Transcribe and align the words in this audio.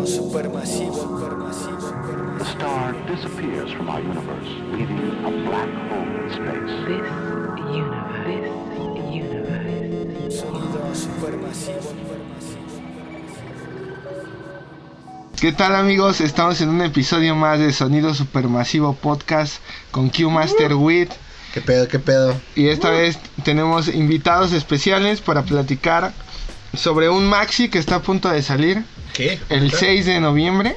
Sonido 0.00 0.06
supermasivo, 0.06 0.94
supermasivo, 0.94 1.92
A 2.40 2.44
star 2.44 2.94
disappears 3.06 3.70
from 3.72 3.90
our 3.90 4.00
universe, 4.00 4.48
leaving 4.72 4.98
a 5.24 5.30
black 5.44 5.68
hole 5.90 6.08
in 6.16 6.30
space. 6.30 6.72
This 6.88 7.04
universe, 7.68 8.24
this 8.24 9.04
universe, 9.12 10.40
sonido 10.40 10.94
supermasivo, 10.94 11.82
supermasivo. 11.82 12.60
¿Qué 15.38 15.52
tal 15.52 15.74
amigos? 15.74 16.20
Estamos 16.22 16.60
en 16.62 16.70
un 16.70 16.80
episodio 16.80 17.34
más 17.34 17.58
de 17.58 17.70
Sonido 17.72 18.14
Supermasivo 18.14 18.94
Podcast 18.94 19.60
con 19.90 20.08
Q 20.08 20.30
Master 20.30 20.74
Wit 20.74 21.10
¿Qué 21.52 21.60
pedo, 21.60 21.88
qué 21.88 21.98
pedo? 21.98 22.40
y 22.54 22.68
esta 22.68 22.90
vez 22.90 23.18
tenemos 23.44 23.88
invitados 23.88 24.52
especiales 24.52 25.20
para 25.20 25.42
platicar 25.42 26.12
sobre 26.74 27.10
un 27.10 27.26
maxi 27.26 27.68
que 27.68 27.78
está 27.78 27.96
a 27.96 28.02
punto 28.02 28.30
de 28.30 28.42
salir 28.42 28.84
¿Qué? 29.12 29.38
el 29.48 29.72
6 29.72 30.06
de 30.06 30.20
noviembre. 30.20 30.76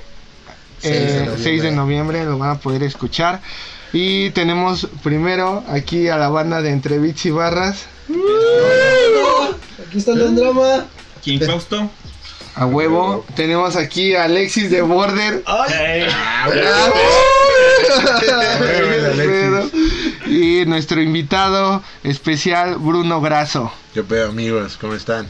6 0.82 0.94
de 0.94 1.00
Eh, 1.00 1.20
noviembre. 1.20 1.44
6 1.44 1.62
de 1.64 1.72
noviembre 1.72 2.26
lo 2.26 2.38
van 2.38 2.50
a 2.52 2.56
poder 2.60 2.84
escuchar. 2.84 3.42
Y 3.94 4.32
tenemos 4.32 4.88
primero 5.04 5.64
aquí 5.70 6.10
a 6.10 6.18
la 6.18 6.30
banda 6.30 6.62
de 6.62 6.72
Entre 6.72 6.98
Beats 7.00 7.26
y 7.28 7.32
Barras. 7.32 7.86
Aquí 9.88 9.98
está 10.00 10.12
el 10.14 10.36
drama. 10.36 10.86
King 11.22 11.40
Fausto. 11.46 11.90
A 12.56 12.66
huevo. 12.66 13.26
Tenemos 13.36 13.76
aquí 13.76 14.16
a 14.16 14.24
Alexis 14.26 14.70
de 14.72 14.82
Border. 14.82 15.44
y 20.26 20.66
nuestro 20.66 21.02
invitado 21.02 21.84
especial 22.04 22.76
Bruno 22.78 23.22
Grasso. 23.22 23.72
¿Qué 23.94 24.04
pedo 24.04 24.30
amigos? 24.30 24.78
¿Cómo 24.80 24.94
están? 24.96 25.28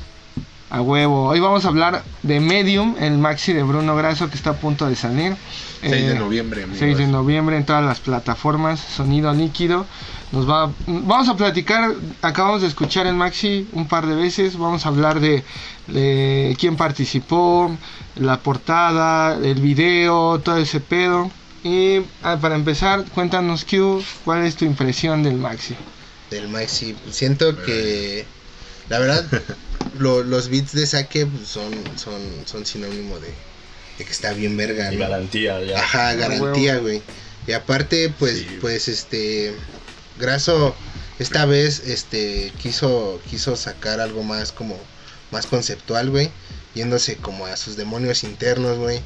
A 0.74 0.82
huevo. 0.82 1.26
Hoy 1.28 1.40
vamos 1.40 1.66
a 1.66 1.68
hablar 1.68 2.04
de 2.24 2.40
Medium, 2.40 2.96
el 3.00 3.20
maxi 3.20 3.54
de 3.54 3.62
Bruno 3.62 3.96
Grasso 3.96 4.28
que 4.32 4.36
está 4.36 4.50
a 4.50 4.54
punto 4.54 4.88
de 4.90 4.96
salir. 4.96 5.36
6 5.82 5.92
de 5.92 6.12
Eh, 6.14 6.16
noviembre, 6.18 6.64
amigos. 6.64 6.80
6 6.80 6.98
de 6.98 7.06
noviembre 7.06 7.58
en 7.58 7.64
todas 7.64 7.86
las 7.86 8.00
plataformas, 8.00 8.80
sonido 8.80 9.32
líquido. 9.36 9.86
Nos 10.32 10.50
va, 10.50 10.72
vamos 10.88 11.30
a 11.30 11.36
platicar, 11.38 11.94
acabamos 12.24 12.64
de 12.64 12.70
escuchar 12.70 13.06
el 13.06 13.14
Maxi 13.14 13.68
un 13.74 13.88
par 13.88 14.08
de 14.08 14.16
veces, 14.16 14.58
vamos 14.58 14.88
a 14.88 14.90
hablar 14.90 15.20
de, 15.20 15.44
de 15.86 16.58
quién 16.60 16.76
participó, 16.76 17.70
la 18.16 18.40
portada, 18.40 19.36
el 19.36 19.62
video, 19.62 20.40
todo 20.40 20.58
ese 20.58 20.80
pedo. 20.80 21.30
Y 21.64 22.00
ah, 22.24 22.40
para 22.42 22.56
empezar, 22.56 23.06
cuéntanos 23.14 23.64
Q, 23.64 24.04
¿cuál 24.26 24.44
es 24.44 24.56
tu 24.56 24.66
impresión 24.66 25.22
del 25.22 25.36
Maxi? 25.38 25.76
Del 26.32 26.50
Maxi. 26.50 26.96
Siento 27.12 27.62
que. 27.64 28.26
La 28.90 29.00
verdad, 29.00 29.26
lo- 29.94 30.24
los 30.24 30.50
beats 30.50 30.74
de 30.74 30.86
saque 30.86 31.28
son, 31.46 31.72
son, 31.98 32.22
son 32.46 32.66
sinónimo 32.66 33.20
de, 33.20 33.30
de 33.98 34.06
que 34.06 34.12
está 34.12 34.34
bien 34.34 34.58
verga. 34.58 34.92
Y 34.92 34.96
¿no? 34.98 35.02
garantía 35.02 35.62
ya. 35.64 35.80
Ajá, 35.80 36.14
garantía, 36.16 36.78
güey. 36.78 37.02
Y 37.48 37.52
aparte, 37.54 38.14
pues, 38.18 38.40
Sí. 38.40 38.58
pues, 38.62 38.88
este. 38.88 39.54
Graso, 40.20 40.76
esta 41.20 41.46
vez, 41.46 41.82
este, 41.88 42.54
quiso, 42.62 43.20
quiso 43.30 43.56
sacar 43.56 44.00
algo 44.00 44.24
más 44.24 44.52
como, 44.52 44.78
más 45.32 45.46
conceptual, 45.48 46.10
güey. 46.10 46.30
Yéndose 46.76 47.18
como 47.18 47.46
a 47.46 47.56
sus 47.58 47.76
demonios 47.78 48.24
internos, 48.24 48.78
güey. 48.78 49.02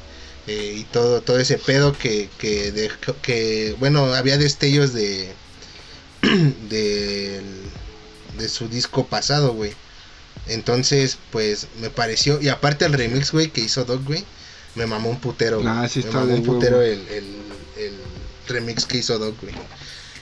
eh, 0.46 0.76
y 0.78 0.84
todo, 0.84 1.20
todo 1.20 1.38
ese 1.38 1.58
pedo 1.58 1.98
que, 1.98 2.30
que, 2.38 2.72
dejó- 2.72 3.14
que, 3.20 3.76
bueno, 3.78 4.14
había 4.14 4.38
destellos 4.38 4.94
de, 4.94 5.28
del- 6.22 7.57
de 8.38 8.48
su 8.48 8.68
disco 8.68 9.06
pasado, 9.06 9.52
güey. 9.52 9.72
Entonces, 10.46 11.18
pues, 11.30 11.66
me 11.80 11.90
pareció, 11.90 12.40
y 12.40 12.48
aparte 12.48 12.84
el 12.86 12.92
remix, 12.94 13.32
güey, 13.32 13.50
que 13.50 13.60
hizo 13.60 13.84
Doc, 13.84 14.04
güey. 14.04 14.24
Me 14.74 14.86
mamó 14.86 15.10
un 15.10 15.18
putero, 15.20 15.60
güey. 15.60 15.68
Ah, 15.68 15.88
sí 15.88 16.02
me 16.04 16.10
mamó 16.10 16.34
un 16.34 16.42
putero 16.44 16.80
el, 16.82 17.00
el, 17.08 17.24
el 17.76 17.92
remix 18.46 18.86
que 18.86 18.98
hizo 18.98 19.18
Doc, 19.18 19.34
güey. 19.42 19.54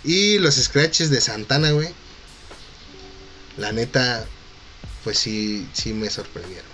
Y 0.05 0.39
los 0.39 0.55
scratches 0.57 1.11
de 1.11 1.21
Santana, 1.21 1.71
güey. 1.73 1.89
La 3.57 3.73
neta, 3.73 4.25
pues 5.05 5.19
sí, 5.19 5.67
sí 5.73 5.93
me 5.93 6.11
sorprendieron. 6.11 6.67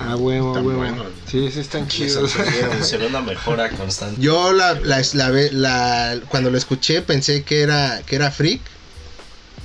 Ah, 0.00 0.16
huevo, 0.16 0.48
a 0.48 0.58
Están 0.58 0.66
huevo. 0.66 1.06
Sí, 1.30 1.48
sí 1.52 1.60
están 1.60 1.86
chidos. 1.86 2.30
sorprendieron, 2.32 2.84
Se 2.84 2.96
ve 2.96 3.06
una 3.06 3.20
mejora 3.20 3.70
constante. 3.70 4.20
Yo 4.20 4.52
la, 4.52 4.74
la, 4.74 5.00
la, 5.14 5.30
ve- 5.30 5.52
la- 5.52 6.20
cuando 6.28 6.50
lo 6.50 6.58
escuché 6.58 7.02
pensé 7.02 7.44
que 7.44 7.60
era, 7.62 8.02
que 8.04 8.16
era 8.16 8.30
Freak. 8.30 8.60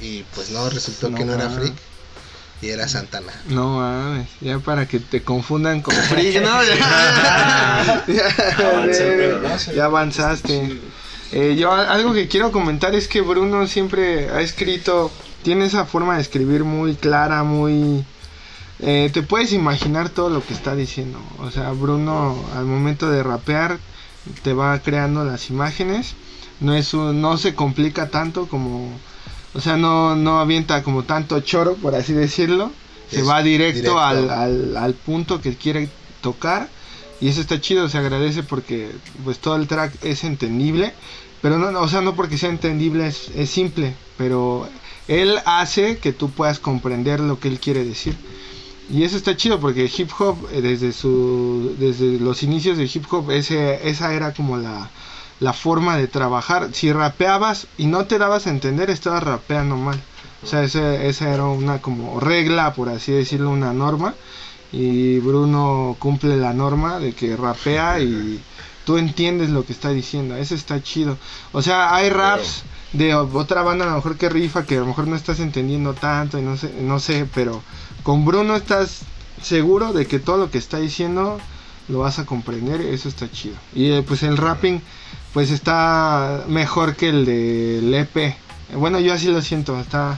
Y 0.01 0.23
pues 0.35 0.49
no, 0.51 0.69
resultó 0.69 1.09
No 1.09 1.17
que 1.17 1.25
no 1.25 1.33
era. 1.33 1.49
Freak. 1.49 1.73
Y 2.61 2.69
era 2.69 2.87
Santana. 2.87 3.33
No 3.49 3.77
mames, 3.77 4.27
ya 4.41 4.59
para 4.59 4.87
que 4.87 4.99
te 4.99 5.21
confundan 5.23 5.81
con 5.81 5.93
Freak, 5.93 6.41
¿no? 6.41 6.63
Ya, 8.07 8.07
ya, 9.67 9.73
ya 9.73 9.85
avanzaste. 9.85 10.79
Eh, 11.31 11.55
yo 11.57 11.71
algo 11.73 12.13
que 12.13 12.27
quiero 12.27 12.51
comentar 12.51 12.95
es 12.95 13.07
que 13.07 13.21
Bruno 13.21 13.67
siempre 13.67 14.29
ha 14.29 14.41
escrito, 14.41 15.11
tiene 15.43 15.65
esa 15.65 15.85
forma 15.85 16.15
de 16.15 16.21
escribir 16.21 16.63
muy 16.63 16.95
clara, 16.95 17.43
muy... 17.43 18.05
eh, 18.79 19.09
te 19.13 19.21
puedes 19.21 19.51
imaginar 19.51 20.09
todo 20.09 20.29
lo 20.29 20.45
que 20.45 20.53
está 20.53 20.75
diciendo. 20.75 21.19
O 21.39 21.51
sea, 21.51 21.71
Bruno 21.71 22.37
al 22.55 22.65
momento 22.65 23.09
de 23.09 23.21
rapear 23.23 23.79
te 24.43 24.53
va 24.53 24.79
creando 24.79 25.25
las 25.25 25.49
imágenes. 25.49 26.13
No, 26.61 26.73
es 26.73 26.93
un- 26.93 27.21
no 27.21 27.37
se 27.37 27.53
complica 27.53 28.09
tanto 28.09 28.47
como... 28.47 28.89
O 29.55 29.61
sea, 29.61 29.77
no, 29.77 30.15
no 30.15 30.39
avienta 30.39 30.83
como 30.83 31.03
tanto 31.03 31.39
choro, 31.39 31.75
por 31.75 31.95
así 31.95 32.13
decirlo. 32.13 32.71
Se 33.09 33.21
Es 33.21 33.27
va 33.27 33.41
directo, 33.41 33.79
directo. 33.79 33.99
Al, 33.99 34.29
al, 34.29 34.77
al 34.77 34.93
punto 34.93 35.41
que 35.41 35.55
quiere 35.55 35.89
tocar. 36.21 36.69
Y 37.21 37.29
eso 37.29 37.39
está 37.39 37.61
chido, 37.61 37.87
se 37.87 37.97
agradece 37.97 38.43
porque 38.43 38.91
pues 39.23 39.39
todo 39.39 39.55
el 39.55 39.67
track 39.67 39.93
es 40.03 40.23
entendible. 40.23 40.93
Pero 41.41 41.57
no, 41.57 41.71
no, 41.71 41.81
o 41.81 41.87
sea, 41.87 42.01
no 42.01 42.15
porque 42.15 42.37
sea 42.37 42.49
entendible 42.49 43.07
es, 43.07 43.29
es 43.35 43.49
simple. 43.49 43.93
Pero 44.17 44.67
él 45.07 45.37
hace 45.45 45.97
que 45.99 46.11
tú 46.11 46.31
puedas 46.31 46.59
comprender 46.59 47.19
lo 47.19 47.39
que 47.39 47.47
él 47.47 47.59
quiere 47.59 47.85
decir. 47.85 48.15
Y 48.89 49.03
eso 49.03 49.17
está 49.17 49.35
chido 49.35 49.59
porque 49.59 49.89
hip 49.95 50.09
hop, 50.19 50.37
eh, 50.51 50.61
desde, 50.61 50.91
su, 50.91 51.75
desde 51.79 52.19
los 52.19 52.43
inicios 52.43 52.77
de 52.77 52.85
hip 52.85 53.05
hop, 53.11 53.31
ese, 53.31 53.87
esa 53.89 54.13
era 54.13 54.33
como 54.33 54.57
la, 54.57 54.89
la 55.39 55.53
forma 55.53 55.97
de 55.97 56.07
trabajar. 56.07 56.69
Si 56.73 56.91
rapeabas 56.93 57.67
y 57.77 57.87
no 57.87 58.05
te 58.05 58.17
dabas 58.17 58.47
a 58.47 58.51
entender, 58.51 58.89
estabas 58.89 59.23
rapeando 59.23 59.75
mal. 59.75 60.01
O 60.43 60.47
sea, 60.47 60.63
ese- 60.63 61.07
esa 61.07 61.33
era 61.33 61.45
una 61.45 61.81
como 61.81 62.19
regla, 62.19 62.73
por 62.73 62.89
así 62.89 63.11
decirlo, 63.11 63.49
una 63.49 63.73
norma. 63.73 64.13
Y 64.71 65.19
Bruno 65.19 65.95
cumple 65.99 66.37
la 66.37 66.53
norma 66.53 66.99
de 66.99 67.13
que 67.13 67.35
rapea 67.37 67.99
y 67.99 68.41
tú 68.85 68.97
entiendes 68.97 69.49
lo 69.49 69.65
que 69.65 69.73
está 69.73 69.89
diciendo. 69.89 70.35
Eso 70.35 70.55
está 70.55 70.81
chido. 70.83 71.17
O 71.53 71.61
sea, 71.61 71.95
hay 71.95 72.09
raps 72.09 72.63
de 72.93 73.13
otra 73.15 73.61
banda 73.61 73.85
a 73.85 73.89
lo 73.89 73.95
mejor 73.95 74.17
que 74.17 74.29
rifa 74.29 74.65
que 74.65 74.77
a 74.77 74.79
lo 74.81 74.85
mejor 74.85 75.07
no 75.07 75.15
estás 75.15 75.39
entendiendo 75.39 75.93
tanto 75.93 76.37
y 76.39 76.41
no 76.41 76.55
sé, 76.57 76.73
no 76.81 76.99
sé, 76.99 77.27
pero 77.33 77.61
con 78.03 78.25
Bruno 78.25 78.55
estás 78.55 79.01
seguro 79.41 79.91
de 79.93 80.05
que 80.07 80.19
todo 80.19 80.37
lo 80.37 80.51
que 80.51 80.57
está 80.57 80.77
diciendo 80.77 81.39
lo 81.87 81.99
vas 81.99 82.19
a 82.19 82.25
comprender, 82.25 82.81
eso 82.81 83.09
está 83.09 83.29
chido. 83.31 83.55
Y 83.73 83.91
eh, 83.91 84.03
pues 84.05 84.23
el 84.23 84.37
rapping 84.37 84.81
pues 85.35 85.51
está 85.51 86.45
mejor 86.47 86.95
que 86.95 87.09
el 87.09 87.25
del 87.25 87.93
EP. 87.93 88.37
Bueno, 88.73 89.01
yo 89.01 89.13
así 89.13 89.27
lo 89.27 89.41
siento, 89.41 89.77
está 89.77 90.17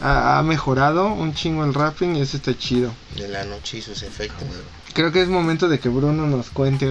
ha, 0.00 0.38
ha 0.38 0.42
mejorado 0.44 1.08
un 1.08 1.34
chingo 1.34 1.64
el 1.64 1.74
rapping 1.74 2.14
y 2.14 2.20
eso 2.20 2.36
está 2.36 2.56
chido. 2.56 2.92
De 3.16 3.26
la 3.26 3.42
noche 3.42 3.78
y 3.78 3.82
sus 3.82 4.04
efectos. 4.04 4.46
Creo 4.92 5.10
que 5.10 5.22
es 5.22 5.28
momento 5.28 5.68
de 5.68 5.80
que 5.80 5.88
Bruno 5.88 6.28
nos 6.28 6.50
cuente 6.50 6.86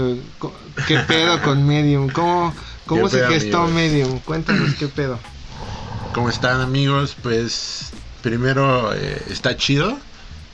qué 0.90 1.00
pedo 1.08 1.42
con 1.42 1.66
Medium, 1.66 2.10
cómo, 2.10 2.54
cómo 2.86 3.04
¿Qué 3.10 3.20
se 3.20 3.28
gestó 3.28 3.62
amigos? 3.62 3.76
Medium. 3.76 4.20
Cuéntanos 4.20 4.74
qué 4.74 4.88
pedo. 4.90 5.18
¿Cómo 6.14 6.28
están 6.28 6.60
amigos? 6.60 7.16
Pues 7.24 7.92
primero 8.22 8.94
eh, 8.94 9.24
está 9.30 9.56
chido 9.56 9.98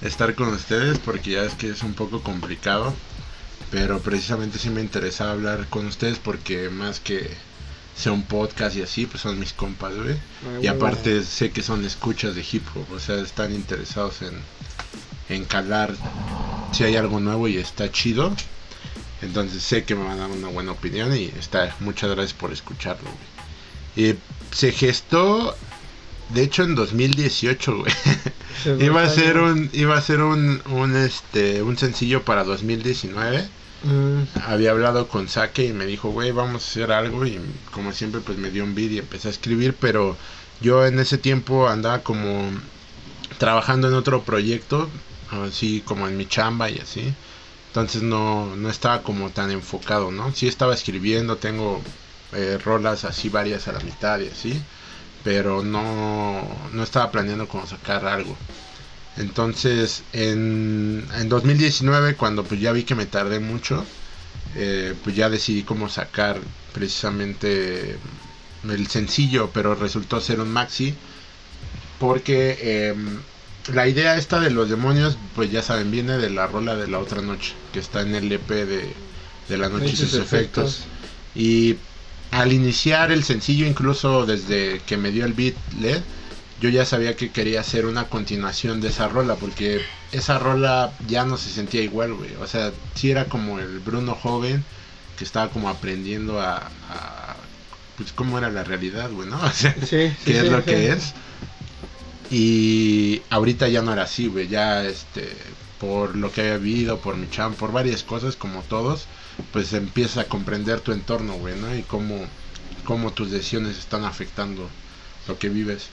estar 0.03 0.36
con 0.36 0.50
ustedes 0.50 1.00
porque 1.00 1.31
ya 1.31 1.42
es 1.42 1.56
que 1.56 1.72
es 1.72 1.81
un 1.81 1.96
poco 1.96 2.22
complicado. 2.22 2.94
Pero 3.72 4.00
precisamente 4.00 4.57
sí 4.57 4.69
me 4.69 4.81
interesaba 4.81 5.31
hablar 5.31 5.68
con 5.69 5.86
ustedes 5.86 6.18
porque 6.18 6.69
más 6.69 7.00
que 7.00 7.30
sea 7.95 8.12
un 8.13 8.24
podcast 8.24 8.75
y 8.77 8.81
así, 8.81 9.06
pues 9.06 9.21
son 9.21 9.39
mis 9.39 9.54
compas, 9.54 9.94
güey. 9.95 10.16
Y 10.62 10.68
aparte 10.68 11.24
sé 11.24 11.51
que 11.51 11.62
son 11.62 11.83
escuchas 11.86 12.33
de 12.33 12.45
hip 12.50 12.66
hop, 12.74 12.92
o 12.94 13.00
sea, 13.00 13.19
están 13.19 13.54
interesados 13.54 14.21
en, 14.21 14.33
en 15.27 15.45
calar 15.45 15.94
si 16.71 16.86
hay 16.86 16.95
algo 16.95 17.19
nuevo 17.19 17.48
y 17.48 17.57
está 17.57 17.92
chido. 17.92 18.33
Entonces 19.21 19.62
sé 19.62 19.83
que 19.83 19.95
me 19.95 20.06
van 20.06 20.19
a 20.19 20.27
dar 20.27 20.31
una 20.31 20.48
buena 20.48 20.72
opinión 20.72 21.15
y 21.15 21.25
está, 21.38 21.75
muchas 21.81 22.10
gracias 22.12 22.33
por 22.33 22.54
escucharlo, 22.54 23.10
güey. 23.10 24.12
Y 24.12 24.15
se 24.51 24.72
gestó, 24.72 25.56
de 26.30 26.44
hecho 26.44 26.63
en 26.63 26.75
2018, 26.75 27.77
güey. 27.77 27.94
iba 28.80 29.04
a 29.04 29.10
ser 29.10 29.39
un, 29.39 29.69
iba 29.74 29.98
a 29.98 30.01
ser 30.01 30.22
un, 30.22 30.62
un, 30.72 30.95
este, 30.95 31.62
un 31.62 31.77
sencillo 31.77 32.24
para 32.24 32.45
2019. 32.45 33.59
Mm, 33.81 34.24
Había 34.46 34.72
hablado 34.72 35.08
con 35.08 35.30
Sake 35.30 35.66
y 35.68 35.74
me 35.74 35.86
dijo, 35.86 36.10
güey, 36.10 36.31
vamos 36.31 36.64
a 36.64 36.68
hacer 36.70 36.92
algo. 36.92 37.26
Y 37.26 37.40
como 37.72 37.94
siempre, 37.94 38.22
pues 38.22 38.38
me 38.38 38.52
dio 38.52 38.64
un 38.64 38.76
beat 38.76 38.92
y 38.92 38.98
empecé 39.00 39.28
a 39.30 39.31
escribir. 39.31 39.76
Pero 39.80 40.18
yo 40.60 40.86
en 40.86 41.00
ese 41.00 41.18
tiempo 41.18 41.68
andaba 41.70 42.04
como 42.04 42.52
trabajando 43.40 43.88
en 43.90 43.96
otro 43.96 44.24
proyecto, 44.26 44.90
así 45.31 45.81
como 45.84 46.08
en 46.08 46.18
mi 46.18 46.28
chamba 46.28 46.70
y 46.70 46.80
así. 46.80 47.16
Entonces 47.68 48.04
no, 48.04 48.56
no 48.56 48.70
estaba 48.70 49.04
como 49.04 49.31
tan 49.31 49.52
enfocado, 49.52 50.12
¿no? 50.12 50.34
Sí 50.34 50.48
estaba 50.48 50.74
escribiendo, 50.74 51.38
tengo 51.38 51.82
eh, 52.34 52.60
rolas 52.64 53.06
así 53.06 53.30
varias 53.30 53.68
a 53.68 53.74
la 53.74 53.80
mitad 53.82 54.20
y 54.22 54.28
así, 54.30 54.68
pero 55.24 55.64
no, 55.64 56.70
no 56.74 56.84
estaba 56.84 57.12
planeando 57.12 57.48
como 57.48 57.68
sacar 57.68 58.06
algo. 58.08 58.38
Entonces 59.19 60.04
en, 60.13 61.06
en 61.16 61.30
2019 61.30 62.16
cuando 62.16 62.44
pues 62.44 62.60
ya 62.60 62.71
vi 62.71 62.83
que 62.83 62.95
me 62.95 63.06
tardé 63.06 63.39
mucho, 63.39 63.86
eh, 64.56 64.95
pues 65.04 65.16
ya 65.16 65.30
decidí 65.30 65.63
cómo 65.63 65.89
sacar 65.89 66.39
precisamente 66.74 67.98
el 68.68 68.88
sencillo, 68.88 69.51
pero 69.54 69.75
resultó 69.75 70.19
ser 70.21 70.39
un 70.39 70.50
maxi 70.50 70.95
porque 72.00 72.89
em, 72.89 73.19
la 73.74 73.88
idea 73.88 74.18
esta 74.18 74.39
de 74.39 74.50
los 74.50 74.69
demonios, 74.69 75.18
pues 75.36 75.51
ya 75.51 75.62
saben, 75.62 75.92
viene 75.92 76.18
de 76.18 76.30
la 76.30 76.48
rola 76.48 76.75
de 76.75 76.88
la 76.88 77.00
otra 77.00 77.22
noche, 77.22 77.54
que 77.74 77.80
está 77.80 78.01
en 78.01 78.15
el 78.15 78.31
EP 78.31 78.50
de, 78.50 78.95
de 79.50 79.57
la 79.57 79.69
noche 79.69 79.92
y 79.94 79.95
sus 79.95 80.13
efectos. 80.15 80.80
Y 81.36 81.75
al 82.31 82.54
iniciar 82.54 83.12
el 83.12 83.24
sencillo, 83.24 83.65
incluso 83.68 84.25
desde 84.25 84.81
que 84.86 84.98
me 84.98 85.12
dio 85.12 85.25
el 85.25 85.33
beat 85.33 85.56
LED, 85.80 86.01
yo 86.60 86.70
ya 86.70 86.86
sabía 86.86 87.16
que 87.16 87.32
quería 87.32 87.62
hacer 87.62 87.86
una 87.86 88.10
continuación 88.10 88.82
de 88.82 88.90
esa 88.90 89.08
rola, 89.08 89.36
porque 89.38 89.82
esa 90.12 90.40
rola 90.40 90.94
ya 91.08 91.26
no 91.26 91.38
se 91.38 91.50
sentía 91.52 91.82
igual, 91.82 92.14
güey. 92.14 92.36
O 92.36 92.48
sea, 92.48 92.74
sí 92.96 93.12
era 93.12 93.30
como 93.30 93.60
el 93.60 93.80
Bruno 93.80 94.16
joven 94.16 94.66
que 95.18 95.24
estaba 95.24 95.52
como 95.52 95.70
aprendiendo 95.70 96.40
a, 96.42 96.58
a 96.90 97.38
pues 97.96 98.14
cómo 98.14 98.38
era 98.38 98.50
la 98.50 98.64
realidad, 98.64 99.12
güey, 99.12 99.30
¿no? 99.30 99.40
O 99.44 99.52
sea, 99.52 99.76
Sí, 99.82 100.16
sí, 100.18 100.18
qué 100.26 100.40
es 100.40 100.50
lo 100.50 100.66
que 100.66 100.92
es. 100.92 101.16
Y 102.30 103.24
ahorita 103.30 103.68
ya 103.68 103.82
no 103.82 103.94
era 103.94 104.04
así, 104.04 104.28
güey. 104.28 104.48
Ya, 104.48 104.86
este, 104.86 105.56
por 105.80 106.16
lo 106.16 106.32
que 106.32 106.42
había 106.42 106.58
vivido, 106.58 107.02
por 107.02 107.18
mi 107.18 107.30
cham, 107.30 107.56
por 107.56 107.72
varias 107.72 108.04
cosas, 108.04 108.36
como 108.36 108.62
todos, 108.64 109.08
pues 109.52 109.74
empiezas 109.74 110.18
a 110.26 110.28
comprender 110.28 110.82
tu 110.82 110.92
entorno, 110.92 111.34
güey, 111.36 111.56
¿no? 111.56 111.76
Y 111.76 111.84
cómo, 111.84 112.32
cómo 112.84 113.14
tus 113.14 113.32
decisiones 113.32 113.78
están 113.78 114.04
afectando 114.06 114.70
lo 115.28 115.40
que 115.40 115.50
vives. 115.50 115.92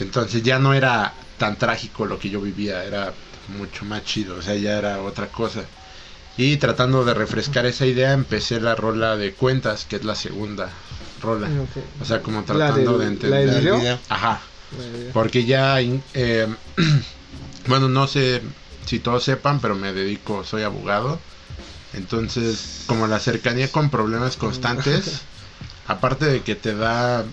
Entonces 0.00 0.42
ya 0.42 0.58
no 0.58 0.74
era 0.74 1.14
tan 1.38 1.56
trágico 1.58 2.06
lo 2.06 2.18
que 2.18 2.30
yo 2.30 2.40
vivía, 2.40 2.84
era 2.84 3.14
mucho 3.48 3.84
más 3.84 4.02
chido, 4.04 4.36
o 4.36 4.42
sea, 4.42 4.54
ya 4.56 4.78
era 4.78 5.02
otra 5.02 5.28
cosa. 5.28 5.64
Y 6.36 6.56
tratando 6.56 7.04
de 7.04 7.14
refrescar 7.14 7.64
esa 7.66 7.86
idea, 7.86 8.12
empecé 8.12 8.60
la 8.60 8.74
rola 8.74 9.16
de 9.16 9.34
cuentas, 9.34 9.84
que 9.84 9.96
es 9.96 10.04
la 10.04 10.14
segunda 10.16 10.72
rola. 11.20 11.46
Ok. 11.60 11.76
O 12.00 12.04
sea, 12.04 12.22
como 12.22 12.42
tratando 12.44 12.98
del- 12.98 13.18
de 13.18 13.28
la 13.28 13.36
del 13.38 13.48
entender. 13.50 14.00
Ajá. 14.08 14.40
Porque 15.12 15.44
ya, 15.44 15.80
eh, 15.80 16.48
bueno, 17.68 17.88
no 17.88 18.08
sé 18.08 18.42
si 18.86 18.98
todos 18.98 19.22
sepan, 19.24 19.60
pero 19.60 19.76
me 19.76 19.92
dedico, 19.92 20.42
soy 20.44 20.62
abogado. 20.62 21.20
Entonces, 21.92 22.84
como 22.86 23.06
la 23.06 23.20
cercanía 23.20 23.68
con 23.70 23.90
problemas 23.90 24.36
constantes, 24.36 25.22
aparte 25.86 26.24
de 26.26 26.42
que 26.42 26.56
te 26.56 26.74
da, 26.74 27.24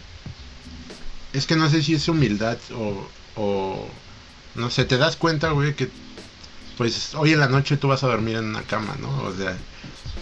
es 1.33 1.45
que 1.45 1.56
no 1.56 1.69
sé 1.69 1.81
si 1.81 1.94
es 1.94 2.07
humildad 2.07 2.57
o, 2.74 3.07
o 3.36 3.88
no 4.56 4.69
sé, 4.69 4.86
te 4.86 4.98
das 4.98 5.16
cuenta, 5.16 5.51
güey, 5.51 5.75
que 5.75 5.89
pues 6.78 7.13
hoy 7.16 7.33
en 7.33 7.39
la 7.39 7.48
noche 7.48 7.78
tú 7.78 7.88
vas 7.88 8.04
a 8.04 8.07
dormir 8.07 8.38
en 8.38 8.45
una 8.45 8.63
cama, 8.63 8.95
¿no? 9.00 9.10
O 9.24 9.36
sea, 9.36 9.56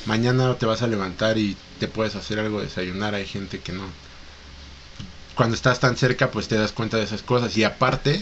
mañana 0.06 0.56
te 0.56 0.66
vas 0.66 0.82
a 0.82 0.88
levantar 0.88 1.38
y 1.38 1.56
te 1.80 1.88
puedes 1.88 2.16
hacer 2.16 2.40
algo, 2.40 2.62
desayunar, 2.62 3.16
hay 3.16 3.26
gente 3.26 3.60
que 3.60 3.72
no 3.72 3.84
cuando 5.36 5.56
estás 5.56 5.80
tan 5.80 5.96
cerca 5.96 6.32
pues 6.32 6.50
te 6.50 6.58
das 6.58 6.74
cuenta 6.74 6.98
de 6.98 7.04
esas 7.04 7.22
cosas 7.22 7.56
y 7.56 7.64
aparte 7.64 8.22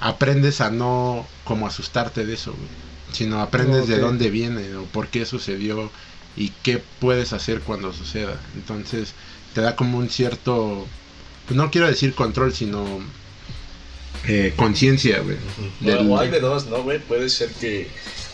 aprendes 0.00 0.60
a 0.60 0.70
no 0.70 1.26
como 1.42 1.66
asustarte 1.66 2.24
de 2.24 2.34
eso, 2.34 2.52
güey, 2.52 2.68
sino 3.12 3.40
aprendes 3.40 3.88
de 3.88 3.98
dónde 3.98 4.30
viene 4.30 4.76
o 4.76 4.84
por 4.84 5.08
qué 5.08 5.26
sucedió 5.26 5.90
y 6.36 6.50
qué 6.62 6.80
puedes 7.00 7.32
hacer 7.32 7.60
cuando 7.60 7.92
suceda. 7.92 8.40
Entonces 8.54 9.14
te 9.52 9.62
da 9.62 9.74
como 9.74 9.98
un 9.98 10.08
cierto, 10.08 10.86
pues 11.48 11.56
no 11.56 11.70
quiero 11.70 11.88
decir 11.88 12.14
control, 12.14 12.54
sino 12.54 12.84
eh, 14.26 14.52
conciencia, 14.56 15.20
güey. 15.20 15.36
del- 15.80 16.10
O 16.10 16.18
hay 16.18 16.28
de 16.30 16.40
dos, 16.40 16.66
¿no, 16.66 16.82
güey? 16.82 16.98
Puede 16.98 17.28
ser 17.30 17.50
que, 17.52 17.88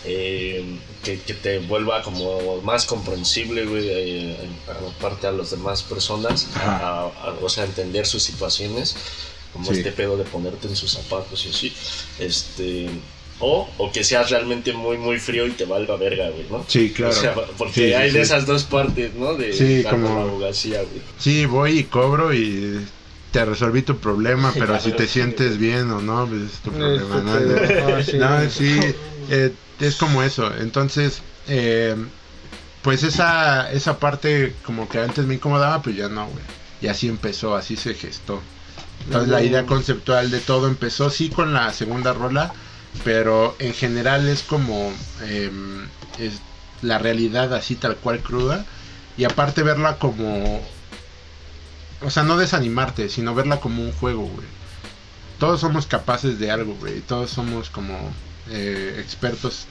eh, 0.05 0.65
que, 1.03 1.21
que 1.21 1.35
te 1.35 1.59
vuelva 1.61 2.03
como 2.03 2.61
más 2.63 2.85
comprensible, 2.87 3.65
güey, 3.67 3.87
eh, 3.89 4.37
aparte 4.99 5.27
a 5.29 5.33
las 5.33 5.51
demás 5.53 5.83
personas, 5.83 6.49
a, 6.57 7.11
a- 7.23 7.37
o 7.41 7.49
sea, 7.49 7.65
entender 7.65 8.07
sus 8.07 8.23
situaciones, 8.23 8.97
como 9.53 9.71
Sí. 9.71 9.79
este 9.79 9.93
pedo 9.93 10.17
de 10.17 10.25
ponerte 10.25 10.67
en 10.69 10.75
sus 10.77 10.91
zapatos 10.93 11.47
y 11.47 11.51
así, 11.51 11.73
este... 12.19 12.89
O, 13.41 13.69
o 13.79 13.91
que 13.91 14.05
seas 14.05 14.31
realmente 14.31 14.73
muy, 14.73 14.97
muy 14.97 15.19
frío 15.19 15.45
y 15.47 15.51
te 15.51 15.65
valga 15.65 15.97
verga, 15.97 16.31
güey, 16.31 16.47
¿no? 16.51 16.65
Sí, 16.69 16.93
claro. 16.95 17.13
O 17.13 17.17
sea, 17.21 17.35
porque 17.59 17.75
Sí, 17.75 17.87
sí, 17.89 17.93
hay 17.93 18.07
de 18.13 18.19
sí. 18.19 18.19
esas 18.19 18.47
dos 18.47 18.63
partes, 18.63 19.13
¿no? 19.15 19.35
De 19.35 19.53
Sí, 19.53 19.83
como- 19.91 20.09
la 20.09 20.23
abogacía, 20.23 20.79
güey. 20.83 21.03
Sí, 21.19 21.45
voy 21.45 21.81
y 21.81 21.85
cobro 21.85 22.33
y 22.33 22.87
te 23.35 23.45
resolví 23.45 23.83
tu 23.83 23.99
problema, 23.99 24.53
pero 24.55 24.75
Ya, 24.75 24.81
si 24.81 24.93
te 24.93 25.09
sientes 25.09 25.59
bien 25.59 25.91
o 25.91 26.01
no, 26.01 26.25
pues 26.25 26.43
es 26.43 26.59
tu 26.61 26.71
problema. 26.71 27.17
¿no? 27.17 28.03
sí. 28.05 28.17
No, 28.17 28.49
sí, 28.49 28.79
eh, 29.29 29.53
es 29.81 29.97
como 29.97 30.23
eso. 30.23 30.55
Entonces, 30.57 31.21
eh, 31.49 31.97
pues 32.83 33.03
esa, 33.03 33.73
esa 33.73 33.99
parte 33.99 34.55
como 34.65 34.89
que 34.89 35.01
antes 35.01 35.27
me 35.27 35.35
incomodaba, 35.35 35.83
pues 35.83 35.97
ya 35.97 36.09
no, 36.09 36.29
güey. 36.29 36.45
Y 36.81 36.87
así 36.87 37.09
empezó, 37.09 37.57
así 37.57 37.75
se 37.75 37.95
gestó. 37.95 38.41
Entonces 39.07 39.29
la 39.29 39.43
idea 39.43 39.67
conceptual 39.67 40.31
de 40.31 40.39
todo 40.39 40.69
empezó 40.69 41.11
sí 41.11 41.29
con 41.29 41.53
la 41.53 41.73
segunda 41.73 42.13
rola, 42.13 42.55
pero 43.03 43.57
en 43.59 43.75
general 43.75 44.29
es 44.29 44.45
como 44.45 44.93
eh, 45.23 45.51
es 46.21 46.35
la 46.83 46.99
realidad 46.99 47.53
así 47.53 47.75
tal 47.75 47.97
cual 47.97 48.21
cruda. 48.21 48.65
Y 49.17 49.25
aparte 49.25 49.65
verla 49.65 49.99
como... 49.99 50.63
O 52.05 52.11
sea, 52.11 52.23
no 52.23 52.37
desanimarte, 52.37 53.09
sino 53.09 53.35
verla 53.35 53.61
como 53.61 53.83
un 53.83 53.93
juego, 53.93 54.23
güey. 54.23 54.47
Todos 55.39 55.61
somos 55.61 55.87
capaces 55.87 56.39
de 56.39 56.51
algo, 56.51 56.75
güey. 56.75 57.01
Todos 57.01 57.31
somos 57.31 57.71
como 57.71 57.99
eh, 58.51 58.97
expertos 59.01 59.67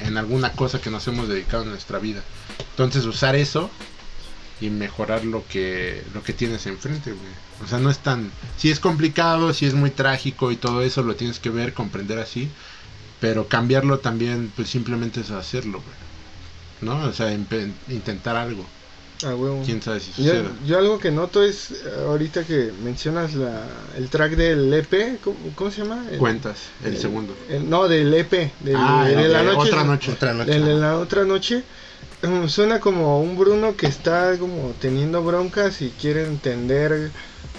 en 0.00 0.16
alguna 0.16 0.52
cosa 0.52 0.80
que 0.80 0.90
nos 0.90 1.06
hemos 1.08 1.28
dedicado 1.28 1.62
en 1.62 1.70
nuestra 1.70 1.98
vida. 1.98 2.22
Entonces 2.70 3.04
usar 3.04 3.36
eso 3.36 3.70
y 4.60 4.70
mejorar 4.70 5.24
lo 5.24 5.46
que 5.46 6.02
lo 6.14 6.22
que 6.22 6.32
tienes 6.32 6.66
enfrente, 6.66 7.12
güey. 7.12 7.32
O 7.64 7.66
sea, 7.66 7.78
no 7.78 7.90
es 7.90 7.98
tan 7.98 8.30
sí 8.56 8.70
es 8.70 8.80
complicado, 8.80 9.52
sí 9.52 9.66
es 9.66 9.74
muy 9.74 9.90
trágico 9.90 10.50
y 10.50 10.56
todo 10.56 10.82
eso 10.82 11.02
lo 11.02 11.16
tienes 11.16 11.38
que 11.38 11.50
ver, 11.50 11.72
comprender 11.72 12.18
así, 12.18 12.50
pero 13.20 13.48
cambiarlo 13.48 13.98
también 14.00 14.52
pues 14.56 14.68
simplemente 14.68 15.20
es 15.20 15.30
hacerlo, 15.30 15.82
güey. 15.82 16.06
¿No? 16.82 17.06
O 17.06 17.12
sea, 17.12 17.32
intentar 17.32 18.36
algo. 18.36 18.66
Ah, 19.24 19.34
huevo. 19.34 19.62
Quién 19.64 19.80
sabe 19.80 20.00
si 20.00 20.22
Yo, 20.22 20.32
yo 20.64 20.78
algo 20.78 20.98
que 20.98 21.10
noto 21.10 21.42
es, 21.42 21.70
eh, 21.70 21.76
ahorita 22.06 22.44
que 22.44 22.70
mencionas 22.82 23.34
la, 23.34 23.66
el 23.96 24.10
track 24.10 24.36
del 24.36 24.72
EP, 24.74 25.18
¿cómo, 25.22 25.36
cómo 25.54 25.70
se 25.70 25.82
llama? 25.82 26.06
El- 26.10 26.18
Cuentas, 26.18 26.58
el 26.84 26.94
el- 26.94 26.98
segundo. 26.98 27.34
el- 27.48 27.68
no, 27.68 27.88
del 27.88 28.12
EP, 28.12 28.52
del, 28.60 28.76
Ah, 28.78 29.04
de 29.06 29.28
la 29.28 29.38
de 29.42 29.44
noche. 29.54 29.68
otra 29.70 29.84
noche. 29.84 30.12
Otra 30.12 30.34
noche. 30.34 30.50
De 30.60 30.74
la 30.74 30.98
otra 30.98 31.24
noche. 31.24 31.64
mm, 32.22 32.46
Suena 32.48 32.78
como 32.80 33.20
un 33.20 33.38
Bruno 33.38 33.74
que 33.76 33.86
está 33.86 34.36
como 34.38 34.74
teniendo 34.78 35.22
broncas 35.22 35.80
y 35.80 35.90
quiere 35.90 36.24
entender 36.24 37.10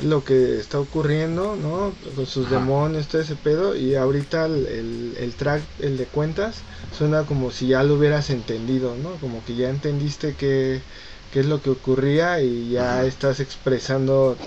lo 0.04 0.24
que 0.24 0.60
está 0.60 0.80
ocurriendo, 0.80 1.56
¿no? 1.56 1.96
Con 2.16 2.28
sus 2.28 2.46
Ajá. 2.46 2.56
demonios, 2.60 3.08
todo 3.08 3.20
ese 3.22 3.36
pedo. 3.36 3.76
Y 3.76 3.96
ahorita 3.96 4.46
el, 4.46 4.68
el, 4.68 5.16
el 5.20 5.34
track, 5.34 5.64
el 5.80 5.98
de 5.98 6.06
cuentas, 6.06 6.62
suena 6.96 7.24
como 7.26 7.50
si 7.50 7.68
ya 7.70 7.82
lo 7.84 7.96
hubieras 7.96 8.30
entendido, 8.30 8.96
¿no? 8.96 9.14
Como 9.16 9.44
que 9.44 9.56
ya 9.56 9.70
entendiste 9.70 10.36
qué, 10.36 10.82
qué 11.32 11.40
es 11.42 11.46
lo 11.46 11.62
que 11.62 11.70
ocurría 11.70 12.42
y 12.42 12.70
ya 12.72 13.00
Ajá. 13.00 13.06
estás 13.08 13.40
expresando 13.40 14.38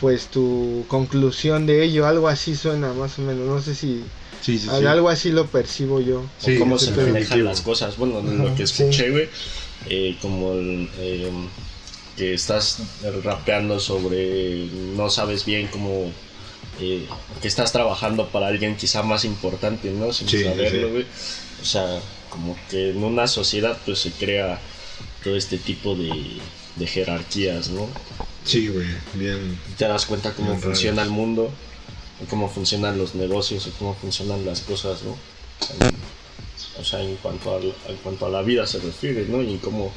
pues 0.00 0.26
tu 0.26 0.84
conclusión 0.88 1.66
de 1.66 1.84
ello. 1.84 2.06
Algo 2.06 2.28
así 2.28 2.56
suena 2.56 2.92
más 2.92 3.18
o 3.18 3.22
menos. 3.22 3.46
No 3.46 3.60
sé 3.62 3.74
si 3.74 4.02
Sí, 4.42 4.58
sí, 4.58 4.68
sí. 4.78 4.84
algo 4.86 5.08
así 5.08 5.32
lo 5.32 5.46
percibo 5.46 6.00
yo. 6.00 6.22
Sí, 6.38 6.56
o 6.56 6.58
cómo 6.60 6.78
se 6.78 6.90
manejan 6.90 7.44
las 7.44 7.62
cosas. 7.62 7.96
Bueno, 7.96 8.20
lo 8.20 8.46
Ajá, 8.48 8.54
que 8.54 8.64
escuché, 8.64 9.10
güey, 9.10 9.28
eh, 9.88 10.18
como 10.20 10.52
el, 10.52 10.90
eh, 10.98 11.30
que 12.16 12.34
estás 12.34 12.78
rapeando 13.24 13.80
sobre 13.80 14.66
no 14.96 15.08
sabes 15.10 15.44
bien 15.46 15.68
cómo 15.68 16.12
eh, 16.80 17.06
que 17.40 17.48
estás 17.48 17.72
trabajando 17.72 18.28
para 18.28 18.48
alguien 18.48 18.76
quizá 18.76 19.02
más 19.02 19.24
importante, 19.24 19.90
¿no? 19.92 20.12
Sin 20.12 20.28
Sí, 20.28 20.44
saberlo, 20.44 20.88
sí. 20.88 20.92
güey. 20.92 21.06
O 21.62 21.64
sea, 21.64 22.00
como 22.28 22.56
que 22.68 22.90
en 22.90 23.02
una 23.02 23.26
sociedad 23.26 23.78
pues 23.86 24.00
se 24.00 24.10
crea 24.10 24.60
todo 25.24 25.34
este 25.36 25.56
tipo 25.58 25.94
de, 25.96 26.12
de 26.76 26.86
jerarquías, 26.86 27.70
¿no? 27.70 27.88
Sí, 28.44 28.68
güey, 28.68 28.86
bien. 29.14 29.58
te 29.78 29.86
das 29.88 30.04
cuenta 30.04 30.32
cómo 30.34 30.56
funciona 30.58 30.98
raros. 31.02 31.10
el 31.12 31.16
mundo, 31.18 31.50
y 32.22 32.26
cómo 32.26 32.48
funcionan 32.50 32.98
los 32.98 33.14
negocios 33.14 33.66
y 33.66 33.70
cómo 33.70 33.94
funcionan 33.94 34.44
las 34.44 34.60
cosas, 34.60 35.02
¿no? 35.02 35.16
O 36.78 36.84
sea, 36.84 37.00
en 37.02 37.16
cuanto, 37.16 37.54
a 37.56 37.58
la, 37.60 37.64
en 37.88 37.96
cuanto 38.02 38.26
a 38.26 38.28
la 38.28 38.42
vida 38.42 38.66
se 38.66 38.78
refiere, 38.80 39.26
¿no? 39.28 39.42
Y 39.42 39.52
en 39.52 39.58
cómo, 39.58 39.92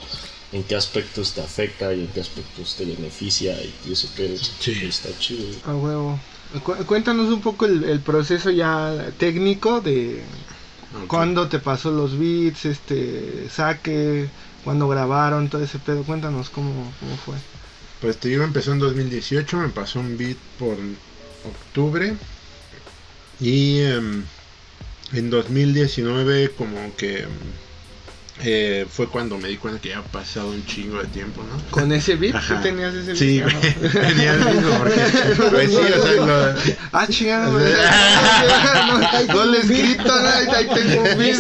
en 0.54 0.64
qué 0.64 0.76
aspectos 0.76 1.34
te 1.34 1.42
afecta 1.42 1.94
y 1.94 2.02
en 2.02 2.08
qué 2.08 2.22
aspectos 2.22 2.76
te 2.76 2.86
beneficia 2.86 3.58
y 3.86 3.92
ese 3.92 4.08
pedo. 4.16 4.38
Sí. 4.60 4.74
Está 4.86 5.10
chido. 5.20 5.44
güey. 5.46 5.60
A 5.66 5.76
huevo. 5.76 6.20
Cu- 6.64 6.86
cuéntanos 6.86 7.30
un 7.34 7.42
poco 7.42 7.66
el, 7.66 7.84
el 7.84 8.00
proceso 8.00 8.50
ya 8.52 9.12
técnico 9.18 9.82
de, 9.82 10.24
Ok. 11.02 11.08
¿Cuándo 11.08 11.50
te 11.50 11.60
pasó 11.60 11.92
los 11.92 12.18
beats, 12.18 12.64
este, 12.66 13.50
saque, 13.54 14.30
cuándo 14.68 14.90
grabaron, 14.90 15.48
todo 15.48 15.64
ese 15.64 15.80
pedo? 15.80 16.04
Cuéntanos 16.04 16.50
cómo, 16.50 16.74
cómo 17.00 17.16
fue. 17.26 17.36
Pues 18.02 18.18
te 18.18 18.28
digo, 18.28 18.44
empezó 18.44 18.74
en 18.74 18.80
2018, 18.80 19.56
me 19.56 19.70
pasó 19.70 20.02
un 20.02 20.18
beat 20.18 20.36
por 20.60 20.76
octubre. 21.46 22.14
Y 23.40 23.80
em, 23.80 24.26
en 25.14 25.30
2019 25.30 26.52
como 26.58 26.94
que 26.98 27.20
em, 27.20 27.30
eh, 28.44 28.86
fue 28.90 29.08
cuando 29.08 29.38
me 29.38 29.48
di 29.48 29.58
cuenta 29.58 29.82
que 29.82 29.90
ya 29.90 30.00
ha 30.00 30.04
pasado 30.04 30.50
un 30.50 30.64
chingo 30.66 31.00
de 31.02 31.08
tiempo, 31.08 31.42
¿no? 31.44 31.58
¿Con 31.72 31.92
ese 31.92 32.16
beat? 32.16 32.34
¿Tú 32.34 32.38
Ajá. 32.38 32.62
tenías 32.62 32.94
ese 32.94 33.08
beat? 33.08 33.18
Sí, 33.18 33.42
güey. 33.42 33.92
Tenía 34.08 34.34
el 34.34 34.46
mismo 34.46 34.78
porque... 34.78 35.02
Pues 35.50 35.70
sí, 35.72 35.78
o 35.78 36.04
sea, 36.04 36.12
lo- 36.14 36.56
Ah, 36.92 37.08
chingada, 37.08 37.50
güey. 37.50 37.66
no, 39.30 39.46
le 39.46 39.58
he 39.58 39.62
escrito, 39.62 40.14
ahí 40.14 40.68
tengo 40.74 41.02
un 41.04 41.18
beat. 41.18 41.40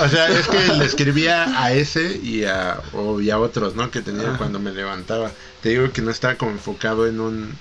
O 0.00 0.08
sea, 0.08 0.28
es 0.28 0.48
que 0.48 0.72
le 0.74 0.84
escribía 0.84 1.62
a 1.62 1.72
ese 1.72 2.18
y 2.22 2.44
a, 2.44 2.80
o, 2.92 3.20
y 3.20 3.30
a 3.30 3.38
otros, 3.38 3.74
¿no? 3.74 3.90
Que 3.90 4.00
tenía 4.00 4.28
Ajá. 4.28 4.38
cuando 4.38 4.58
me 4.58 4.72
levantaba. 4.72 5.30
Te 5.62 5.68
digo 5.70 5.92
que 5.92 6.00
no 6.02 6.10
estaba 6.10 6.36
como 6.36 6.52
enfocado 6.52 7.06
en 7.06 7.20
un 7.20 7.58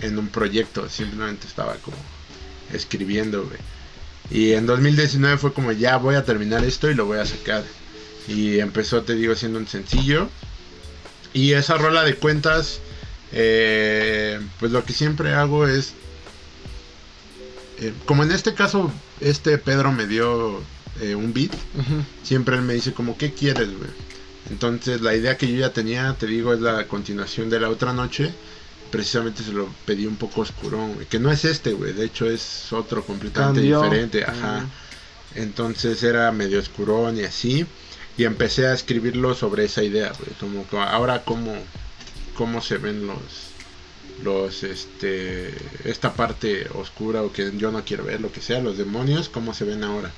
en 0.00 0.18
un 0.18 0.28
proyecto, 0.28 0.88
simplemente 0.88 1.46
estaba 1.46 1.74
como 1.76 1.96
escribiendo, 2.72 3.44
güey. 3.44 3.58
Y 4.30 4.52
en 4.52 4.66
2019 4.66 5.38
fue 5.38 5.52
como 5.52 5.72
ya 5.72 5.96
voy 5.96 6.14
a 6.14 6.24
terminar 6.24 6.64
esto 6.64 6.90
y 6.90 6.94
lo 6.94 7.06
voy 7.06 7.18
a 7.18 7.26
sacar. 7.26 7.64
Y 8.26 8.58
empezó, 8.58 9.02
te 9.02 9.14
digo, 9.14 9.34
siendo 9.34 9.58
un 9.58 9.68
sencillo. 9.68 10.28
Y 11.32 11.52
esa 11.52 11.76
rola 11.76 12.04
de 12.04 12.14
cuentas, 12.14 12.80
eh, 13.32 14.40
pues 14.60 14.72
lo 14.72 14.84
que 14.84 14.92
siempre 14.92 15.34
hago 15.34 15.66
es 15.66 15.94
eh, 17.80 17.92
como 18.06 18.22
en 18.22 18.30
este 18.30 18.54
caso, 18.54 18.90
este 19.20 19.58
Pedro 19.58 19.92
me 19.92 20.06
dio 20.06 20.60
eh, 21.00 21.14
un 21.14 21.32
beat, 21.32 21.50
siempre 22.22 22.56
él 22.56 22.62
me 22.62 22.74
dice 22.74 22.92
como, 22.92 23.18
¿qué 23.18 23.32
quieres, 23.32 23.68
güey? 23.76 23.90
Entonces 24.50 25.00
la 25.00 25.14
idea 25.14 25.36
que 25.36 25.50
yo 25.50 25.58
ya 25.58 25.72
tenía, 25.72 26.14
te 26.18 26.26
digo, 26.26 26.52
es 26.52 26.60
la 26.60 26.86
continuación 26.86 27.50
de 27.50 27.60
la 27.60 27.70
otra 27.70 27.92
noche. 27.92 28.32
Precisamente 28.94 29.42
se 29.42 29.52
lo 29.52 29.66
pedí 29.84 30.06
un 30.06 30.16
poco 30.16 30.42
oscurón, 30.42 30.94
güey. 30.94 31.06
Que 31.06 31.18
no 31.18 31.30
es 31.32 31.44
este, 31.44 31.72
güey. 31.72 31.92
De 31.92 32.04
hecho 32.04 32.26
es 32.30 32.72
otro 32.72 33.04
completamente 33.04 33.60
Cambió. 33.60 33.82
diferente. 33.82 34.24
Ajá. 34.24 34.60
Mm. 34.60 35.38
Entonces 35.38 36.02
era 36.02 36.30
medio 36.30 36.60
oscurón 36.60 37.18
y 37.18 37.24
así. 37.24 37.66
Y 38.16 38.24
empecé 38.24 38.68
a 38.68 38.72
escribirlo 38.72 39.34
sobre 39.34 39.64
esa 39.64 39.82
idea, 39.82 40.12
güey. 40.18 40.30
Como 40.38 40.64
ahora 40.80 41.24
cómo, 41.24 41.52
cómo 42.36 42.60
se 42.60 42.78
ven 42.78 43.06
los, 43.06 43.18
los, 44.22 44.62
este, 44.62 45.52
esta 45.84 46.12
parte 46.14 46.68
oscura 46.74 47.22
o 47.22 47.32
que 47.32 47.50
yo 47.56 47.72
no 47.72 47.84
quiero 47.84 48.04
ver, 48.04 48.20
lo 48.20 48.30
que 48.30 48.40
sea, 48.40 48.60
los 48.60 48.78
demonios, 48.78 49.28
cómo 49.28 49.54
se 49.54 49.64
ven 49.64 49.82
ahora. 49.82 50.12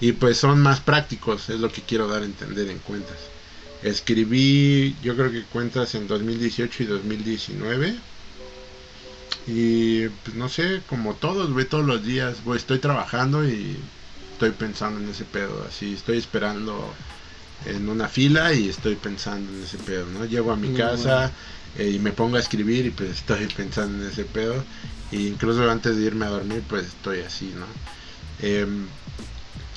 Y 0.00 0.12
pues 0.12 0.36
son 0.36 0.60
más 0.60 0.80
prácticos, 0.80 1.48
es 1.48 1.60
lo 1.60 1.72
que 1.72 1.80
quiero 1.80 2.08
dar 2.08 2.22
a 2.22 2.26
entender 2.26 2.68
en 2.68 2.78
cuentas. 2.80 3.16
Escribí, 3.82 4.94
yo 5.02 5.16
creo 5.16 5.30
que 5.30 5.42
cuentas 5.44 5.94
en 5.94 6.06
2018 6.06 6.82
y 6.82 6.86
2019. 6.86 7.94
Y 9.46 10.08
pues 10.08 10.36
no 10.36 10.48
sé, 10.48 10.82
como 10.86 11.14
todos, 11.14 11.52
güey, 11.52 11.66
todos 11.66 11.86
los 11.86 12.04
días, 12.04 12.44
güey, 12.44 12.58
estoy 12.58 12.78
trabajando 12.78 13.48
y 13.48 13.76
estoy 14.32 14.50
pensando 14.50 15.00
en 15.00 15.08
ese 15.08 15.24
pedo, 15.24 15.64
así, 15.68 15.94
estoy 15.94 16.18
esperando 16.18 16.94
en 17.66 17.88
una 17.88 18.08
fila 18.08 18.52
y 18.54 18.68
estoy 18.68 18.94
pensando 18.96 19.52
en 19.52 19.64
ese 19.64 19.78
pedo, 19.78 20.06
¿no? 20.06 20.24
Llego 20.24 20.52
a 20.52 20.56
mi 20.56 20.74
casa 20.74 21.30
eh, 21.78 21.90
y 21.90 21.98
me 21.98 22.12
pongo 22.12 22.36
a 22.36 22.40
escribir 22.40 22.86
y 22.86 22.90
pues 22.90 23.10
estoy 23.10 23.46
pensando 23.46 24.02
en 24.02 24.10
ese 24.10 24.24
pedo. 24.24 24.62
E 25.12 25.16
incluso 25.16 25.68
antes 25.70 25.96
de 25.96 26.04
irme 26.04 26.26
a 26.26 26.30
dormir, 26.30 26.62
pues 26.68 26.86
estoy 26.86 27.20
así, 27.20 27.52
¿no? 27.56 27.66
Em, 28.42 28.86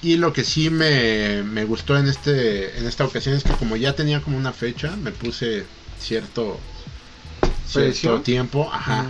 y 0.04 0.18
lo 0.18 0.34
que 0.34 0.44
sí 0.44 0.70
me, 0.70 1.44
me 1.44 1.64
gustó 1.64 1.98
en 1.98 2.08
este 2.08 2.78
en 2.78 2.86
esta 2.86 3.06
ocasión 3.06 3.36
es 3.36 3.44
que 3.44 3.54
como 3.54 3.78
ya 3.78 3.96
tenía 3.96 4.22
como 4.22 4.38
una 4.38 4.52
fecha, 4.52 4.96
me 4.98 5.12
puse 5.12 5.66
cierto 6.00 6.60
cierto 7.68 7.90
¿Presión? 7.92 8.24
tiempo, 8.24 8.70
ajá. 8.72 9.06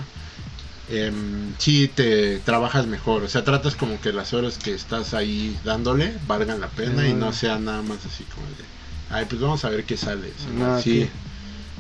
Em, 0.90 1.54
sí 1.58 1.88
te 1.88 2.38
trabajas 2.40 2.86
mejor, 2.86 3.24
o 3.24 3.28
sea, 3.28 3.44
tratas 3.44 3.76
como 3.76 4.00
que 4.02 4.14
las 4.14 4.34
horas 4.34 4.58
que 4.58 4.74
estás 4.74 5.14
ahí 5.14 5.58
dándole 5.64 6.14
valgan 6.28 6.60
la 6.62 6.68
pena 6.68 7.08
y 7.08 7.14
no 7.14 7.34
sea 7.34 7.58
nada 7.58 7.82
más 7.82 8.06
así 8.06 8.26
como 8.26 8.46
de, 8.48 8.64
ay, 9.10 9.26
pues 9.28 9.42
vamos 9.42 9.66
a 9.66 9.70
ver 9.70 9.86
qué 9.86 9.98
sale. 9.98 10.32
Ah, 10.62 10.80
sí, 10.84 11.10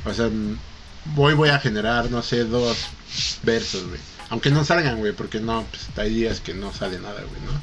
o 0.05 0.13
sea, 0.13 0.29
voy 1.13 1.36
voy 1.36 1.50
a 1.50 1.60
generar, 1.60 2.10
no 2.10 2.24
sé, 2.24 2.46
dos 2.46 2.77
versos, 3.43 3.88
güey. 3.88 4.00
Aunque 4.29 4.50
no 4.50 4.65
salgan, 4.65 4.98
güey, 4.98 5.13
porque 5.13 5.39
no, 5.39 5.63
pues 5.70 5.84
hay 5.98 6.12
días 6.13 6.39
que 6.39 6.55
no 6.55 6.74
sale 6.74 6.98
nada, 6.98 7.22
güey, 7.22 7.41
¿no? 7.46 7.62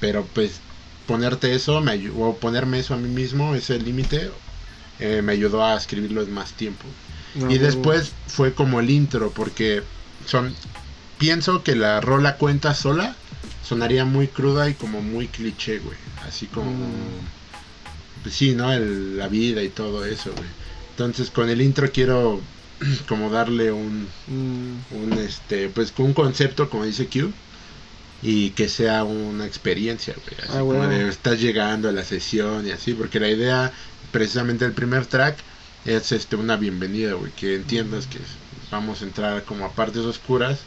Pero 0.00 0.26
pues 0.34 0.60
ponerte 1.10 1.52
eso, 1.54 1.80
me 1.80 2.08
o 2.10 2.36
ponerme 2.36 2.78
eso 2.78 2.94
a 2.94 2.96
mí 2.96 3.08
mismo, 3.08 3.54
ese 3.56 3.78
límite, 3.80 4.30
eh, 5.00 5.22
me 5.22 5.32
ayudó 5.32 5.64
a 5.64 5.76
escribirlo 5.76 6.22
en 6.22 6.32
más 6.32 6.52
tiempo. 6.52 6.84
No, 7.34 7.50
y 7.50 7.58
después 7.58 8.12
fue 8.28 8.54
como 8.54 8.78
el 8.80 8.90
intro, 8.90 9.32
porque 9.32 9.82
son. 10.26 10.54
Pienso 11.18 11.62
que 11.62 11.74
la 11.74 12.00
rola 12.00 12.36
cuenta 12.36 12.74
sola 12.74 13.16
sonaría 13.62 14.04
muy 14.04 14.28
cruda 14.28 14.70
y 14.70 14.74
como 14.74 15.02
muy 15.02 15.26
cliché, 15.26 15.78
güey. 15.78 15.98
Así 16.26 16.46
como. 16.46 16.70
Mm. 16.70 18.22
Pues 18.22 18.34
sí, 18.34 18.54
¿no? 18.54 18.72
El- 18.72 19.16
la 19.18 19.28
vida 19.28 19.62
y 19.62 19.68
todo 19.68 20.04
eso, 20.04 20.30
güey. 20.36 20.48
Entonces 20.90 21.30
con 21.30 21.48
el 21.50 21.60
intro 21.60 21.90
quiero 21.90 22.40
como 23.08 23.30
darle 23.30 23.72
un. 23.72 24.08
Mm, 24.28 24.94
un 24.94 25.12
este 25.18 25.68
pues 25.68 25.90
con 25.92 26.06
un 26.06 26.14
concepto, 26.14 26.70
como 26.70 26.84
dice 26.84 27.08
Q. 27.08 27.32
Y 28.22 28.50
que 28.50 28.68
sea 28.68 29.04
una 29.04 29.46
experiencia, 29.46 30.14
güey. 30.14 30.40
Así 30.42 30.58
Ah, 30.58 30.60
como 30.60 30.80
huevo. 30.80 30.88
de 30.88 31.08
estás 31.08 31.40
llegando 31.40 31.88
a 31.88 31.92
la 31.92 32.04
sesión 32.04 32.66
y 32.66 32.70
así. 32.70 32.92
Porque 32.92 33.18
la 33.20 33.28
idea, 33.30 33.72
precisamente 34.12 34.64
el 34.64 34.72
primer 34.72 35.06
track, 35.06 35.38
es 35.86 36.12
este 36.12 36.36
una 36.36 36.56
bienvenida, 36.56 37.14
güey, 37.14 37.32
que 37.32 37.54
entiendas 37.54 38.06
que 38.06 38.18
vamos 38.70 39.00
a 39.00 39.04
entrar 39.04 39.44
como 39.44 39.64
a 39.64 39.72
partes 39.72 40.02
oscuras 40.02 40.58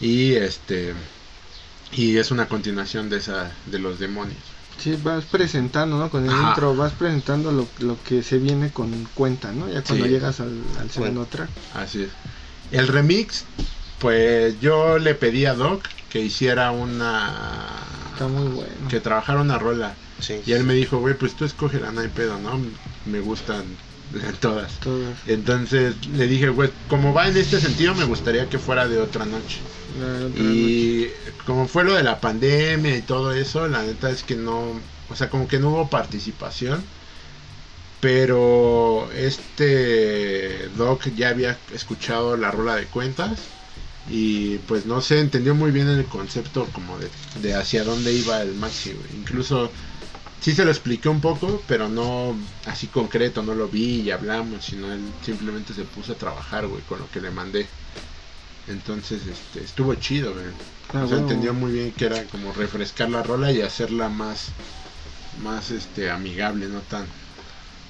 y 0.00 0.32
este 0.34 0.94
y 1.92 2.16
es 2.16 2.30
una 2.30 2.48
continuación 2.48 3.10
de 3.10 3.18
esa 3.18 3.50
de 3.66 3.78
los 3.78 3.98
demonios. 3.98 4.38
sí, 4.78 4.96
vas 5.04 5.24
presentando, 5.26 5.98
¿no? 5.98 6.08
Con 6.08 6.24
el 6.24 6.30
Ajá. 6.30 6.48
intro 6.48 6.74
vas 6.74 6.92
presentando 6.94 7.52
lo, 7.52 7.68
lo 7.80 8.02
que 8.04 8.22
se 8.22 8.38
viene 8.38 8.70
con 8.70 9.06
cuenta, 9.14 9.52
¿no? 9.52 9.68
Ya 9.70 9.82
cuando 9.82 10.06
Sí. 10.06 10.10
llegas 10.12 10.40
al, 10.40 10.62
al 10.80 10.90
segundo 10.90 11.26
track. 11.26 11.50
Así 11.74 12.04
es. 12.04 12.08
El 12.72 12.88
remix, 12.88 13.44
pues 13.98 14.58
yo 14.60 14.98
le 14.98 15.14
pedí 15.14 15.44
a 15.44 15.52
Doc 15.54 15.82
que 16.10 16.20
hiciera 16.20 16.70
una 16.72 17.32
Está 18.12 18.26
muy 18.28 18.48
bueno. 18.48 18.88
que 18.88 19.00
trabajara 19.00 19.40
una 19.40 19.58
rola 19.58 19.94
Sí. 20.20 20.42
y 20.44 20.52
él 20.52 20.64
me 20.64 20.74
dijo, 20.74 20.98
"Güey, 20.98 21.14
pues 21.14 21.34
tú 21.34 21.44
escógela, 21.46 21.90
no 21.92 22.00
hay 22.02 22.08
pedo, 22.08 22.38
¿no? 22.38 22.60
Me 23.06 23.20
gustan 23.20 23.64
todas." 24.40 24.72
Todas. 24.80 25.16
Entonces 25.26 25.94
le 26.08 26.26
dije, 26.26 26.48
güey, 26.50 26.70
como 26.88 27.14
va 27.14 27.28
en 27.28 27.36
este 27.36 27.60
sentido, 27.60 27.94
me 27.94 28.04
gustaría 28.04 28.48
que 28.48 28.58
fuera 28.58 28.86
de 28.88 28.98
otra 29.00 29.24
noche. 29.24 29.58
La 29.98 30.06
otra 30.26 30.28
noche. 30.28 30.42
Y 30.42 31.10
como 31.46 31.66
fue 31.68 31.84
lo 31.84 31.94
de 31.94 32.02
la 32.02 32.20
pandemia 32.20 32.96
y 32.96 33.02
todo 33.02 33.32
eso, 33.32 33.66
la 33.68 33.82
neta 33.82 34.10
es 34.10 34.22
que 34.22 34.34
no, 34.36 34.78
o 35.08 35.16
sea, 35.16 35.30
como 35.30 35.48
que 35.48 35.58
no 35.58 35.70
hubo 35.70 35.88
participación. 35.88 36.82
Pero 38.00 39.10
este 39.14 40.68
Doc 40.76 41.04
ya 41.16 41.28
había 41.28 41.58
escuchado 41.74 42.36
la 42.36 42.50
rola 42.50 42.76
de 42.76 42.86
cuentas 42.86 43.40
y 44.08 44.58
pues 44.58 44.86
no 44.86 45.00
sé, 45.00 45.20
entendió 45.20 45.54
muy 45.54 45.70
bien 45.70 45.88
el 45.88 46.04
concepto 46.06 46.66
como 46.72 46.98
de, 46.98 47.08
de 47.42 47.54
hacia 47.54 47.84
dónde 47.84 48.12
iba 48.12 48.42
el 48.42 48.54
maxi, 48.54 48.92
güey. 48.92 49.20
Incluso 49.20 49.70
sí 50.40 50.52
se 50.52 50.64
lo 50.64 50.70
expliqué 50.70 51.08
un 51.08 51.20
poco, 51.20 51.62
pero 51.66 51.88
no 51.88 52.34
así 52.66 52.86
concreto, 52.88 53.42
no 53.42 53.54
lo 53.54 53.68
vi 53.68 54.00
y 54.00 54.10
hablamos, 54.10 54.64
sino 54.64 54.92
él 54.92 55.00
simplemente 55.24 55.74
se 55.74 55.84
puso 55.84 56.12
a 56.12 56.16
trabajar, 56.16 56.66
güey, 56.66 56.82
con 56.82 56.98
lo 56.98 57.10
que 57.10 57.20
le 57.20 57.30
mandé. 57.30 57.66
Entonces, 58.68 59.22
este, 59.26 59.64
estuvo 59.64 59.94
chido, 59.96 60.32
güey. 60.32 60.46
Ah, 60.92 61.04
o 61.04 61.08
sea, 61.08 61.18
entendió 61.18 61.54
muy 61.54 61.72
bien 61.72 61.92
que 61.92 62.06
era 62.06 62.24
como 62.24 62.52
refrescar 62.52 63.10
la 63.10 63.22
rola 63.22 63.52
y 63.52 63.60
hacerla 63.60 64.08
más, 64.08 64.48
más, 65.42 65.70
este, 65.70 66.10
amigable, 66.10 66.66
no 66.66 66.80
tan. 66.80 67.06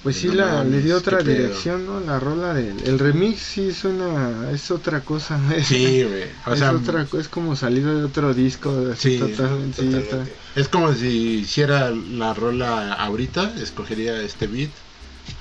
Pues 0.02 0.16
sí, 0.16 0.28
la, 0.28 0.64
le 0.64 0.80
dio 0.80 0.96
otra 0.96 1.18
pedo. 1.18 1.30
dirección, 1.30 1.84
¿no? 1.86 2.00
La 2.00 2.18
rola 2.18 2.54
del 2.54 2.82
el 2.84 2.98
remix 2.98 3.40
sí 3.40 3.70
suena, 3.72 4.50
es 4.50 4.70
otra 4.70 5.02
cosa. 5.04 5.38
Es, 5.54 5.66
Sí, 5.66 6.02
güey. 6.04 6.24
O 6.46 6.52
es 6.54 6.58
sea, 6.58 6.72
otra, 6.72 7.06
es 7.18 7.28
como 7.28 7.54
salido 7.54 7.98
de 7.98 8.04
otro 8.04 8.32
disco. 8.32 8.70
así 8.92 9.10
Sí, 9.12 9.18
totalmente, 9.18 9.82
sí, 9.82 9.86
está- 9.88 10.00
Totalmente. 10.02 10.36
es 10.56 10.68
como 10.68 10.92
si 10.94 11.08
hiciera 11.40 11.90
la 11.90 12.32
rola 12.32 12.94
ahorita, 12.94 13.52
escogería 13.60 14.20
este 14.22 14.46
beat 14.46 14.70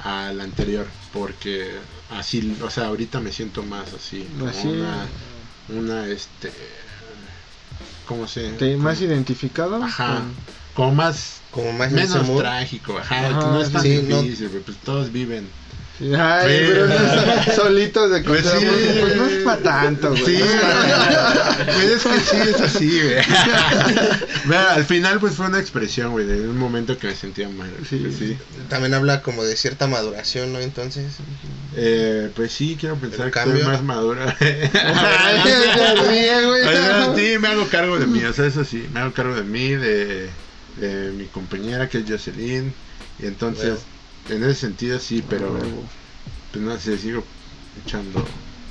al 0.04 0.42
anterior, 0.42 0.88
porque 1.13 1.80
así, 2.10 2.58
o 2.62 2.70
sea, 2.70 2.88
ahorita 2.88 3.20
me 3.22 3.32
siento 3.32 3.63
más 3.63 3.94
así, 3.94 4.25
como 4.38 4.51
Así. 4.51 4.68
una, 4.68 5.08
una, 5.70 6.06
este, 6.08 6.51
¿cómo 8.06 8.28
se? 8.28 8.50
¿Te- 8.54 8.78
más 8.78 9.01
identificado? 9.01 9.82
Ajá. 9.84 10.16
con- 10.16 10.50
Como 10.74 10.96
más 10.96 11.38
Como 11.51 11.72
más 11.74 11.91
en 11.91 12.00
ese 12.00 12.13
menos 12.13 12.27
mood. 12.27 12.39
trágico, 12.41 12.98
ajá, 12.98 13.20
Ajá, 13.27 13.27
que 13.39 13.46
no 13.46 13.62
es 13.62 13.72
tan 13.72 13.82
sí, 13.82 14.06
no. 14.08 14.22
difícil, 14.22 14.50
güey, 14.50 14.62
pues 14.63 14.77
todos 14.77 15.12
viven 15.12 15.48
Ay, 16.01 16.48
Sí. 16.60 16.63
pero 16.70 16.88
no, 16.88 16.96
solitos 17.58 18.10
de 18.10 18.22
Pues 18.22 18.44
contra- 18.44 18.60
sí. 18.62 18.65
pues 19.01 19.15
no 19.18 19.25
es 19.25 19.44
para 19.44 19.58
tanto, 19.62 20.10
güey. 20.12 20.24
Sí, 20.38 20.44
pues 21.65 21.86
es 21.91 22.03
que 22.03 22.20
sí, 22.22 22.50
es 22.50 22.62
así, 22.62 23.01
güey. 23.01 23.15
Vea, 24.46 24.75
al 24.75 24.86
final, 24.86 25.20
pues 25.20 25.34
fue 25.34 25.48
una 25.48 25.60
expresión, 25.60 26.12
güey, 26.12 26.25
de 26.25 26.48
un 26.48 26.58
momento 26.58 26.98
que 26.98 27.08
me 27.08 27.15
sentía 27.15 27.50
mal. 27.50 27.70
Sí. 27.89 27.98
Pues 27.98 28.15
sí. 28.15 28.38
También 28.70 28.94
habla 28.94 29.22
como 29.22 29.44
de 29.44 29.58
cierta 29.58 29.88
maduración, 29.88 30.53
¿no? 30.53 30.60
Entonces, 30.60 31.06
Eh, 31.75 32.32
pues 32.34 32.53
sí, 32.53 32.77
quiero 32.79 32.96
pensar 32.96 33.25
¿El 33.27 33.34
que 33.34 33.39
cambio? 33.39 33.63
soy 33.63 33.68
más 33.74 33.84
madura. 33.84 34.38
Ay, 34.39 35.41
güey. 36.46 36.63
Sea, 36.63 37.13
sí, 37.15 37.38
me 37.39 37.48
hago 37.50 37.68
cargo 37.68 38.00
de 38.00 38.08
mí, 38.08 38.24
o 38.24 38.32
sea, 38.34 38.46
eso 38.46 38.63
sí, 38.63 38.88
me 38.94 39.01
hago 39.01 39.12
cargo 39.13 39.36
de 39.36 39.44
mí, 39.44 39.72
de, 39.72 40.29
de 40.80 41.12
mi 41.12 41.26
compañera 41.26 41.90
que 41.90 42.00
es 42.00 42.06
Jocelyn, 42.08 42.74
y 43.20 43.26
entonces, 43.26 43.80
en 44.30 44.44
ese 44.44 44.56
sentido 44.56 45.00
sí, 45.00 45.24
pero, 45.28 45.58
pues 46.52 46.64
no 46.64 46.78
sé, 46.80 46.98
sigo 46.98 47.24
echando 47.86 48.26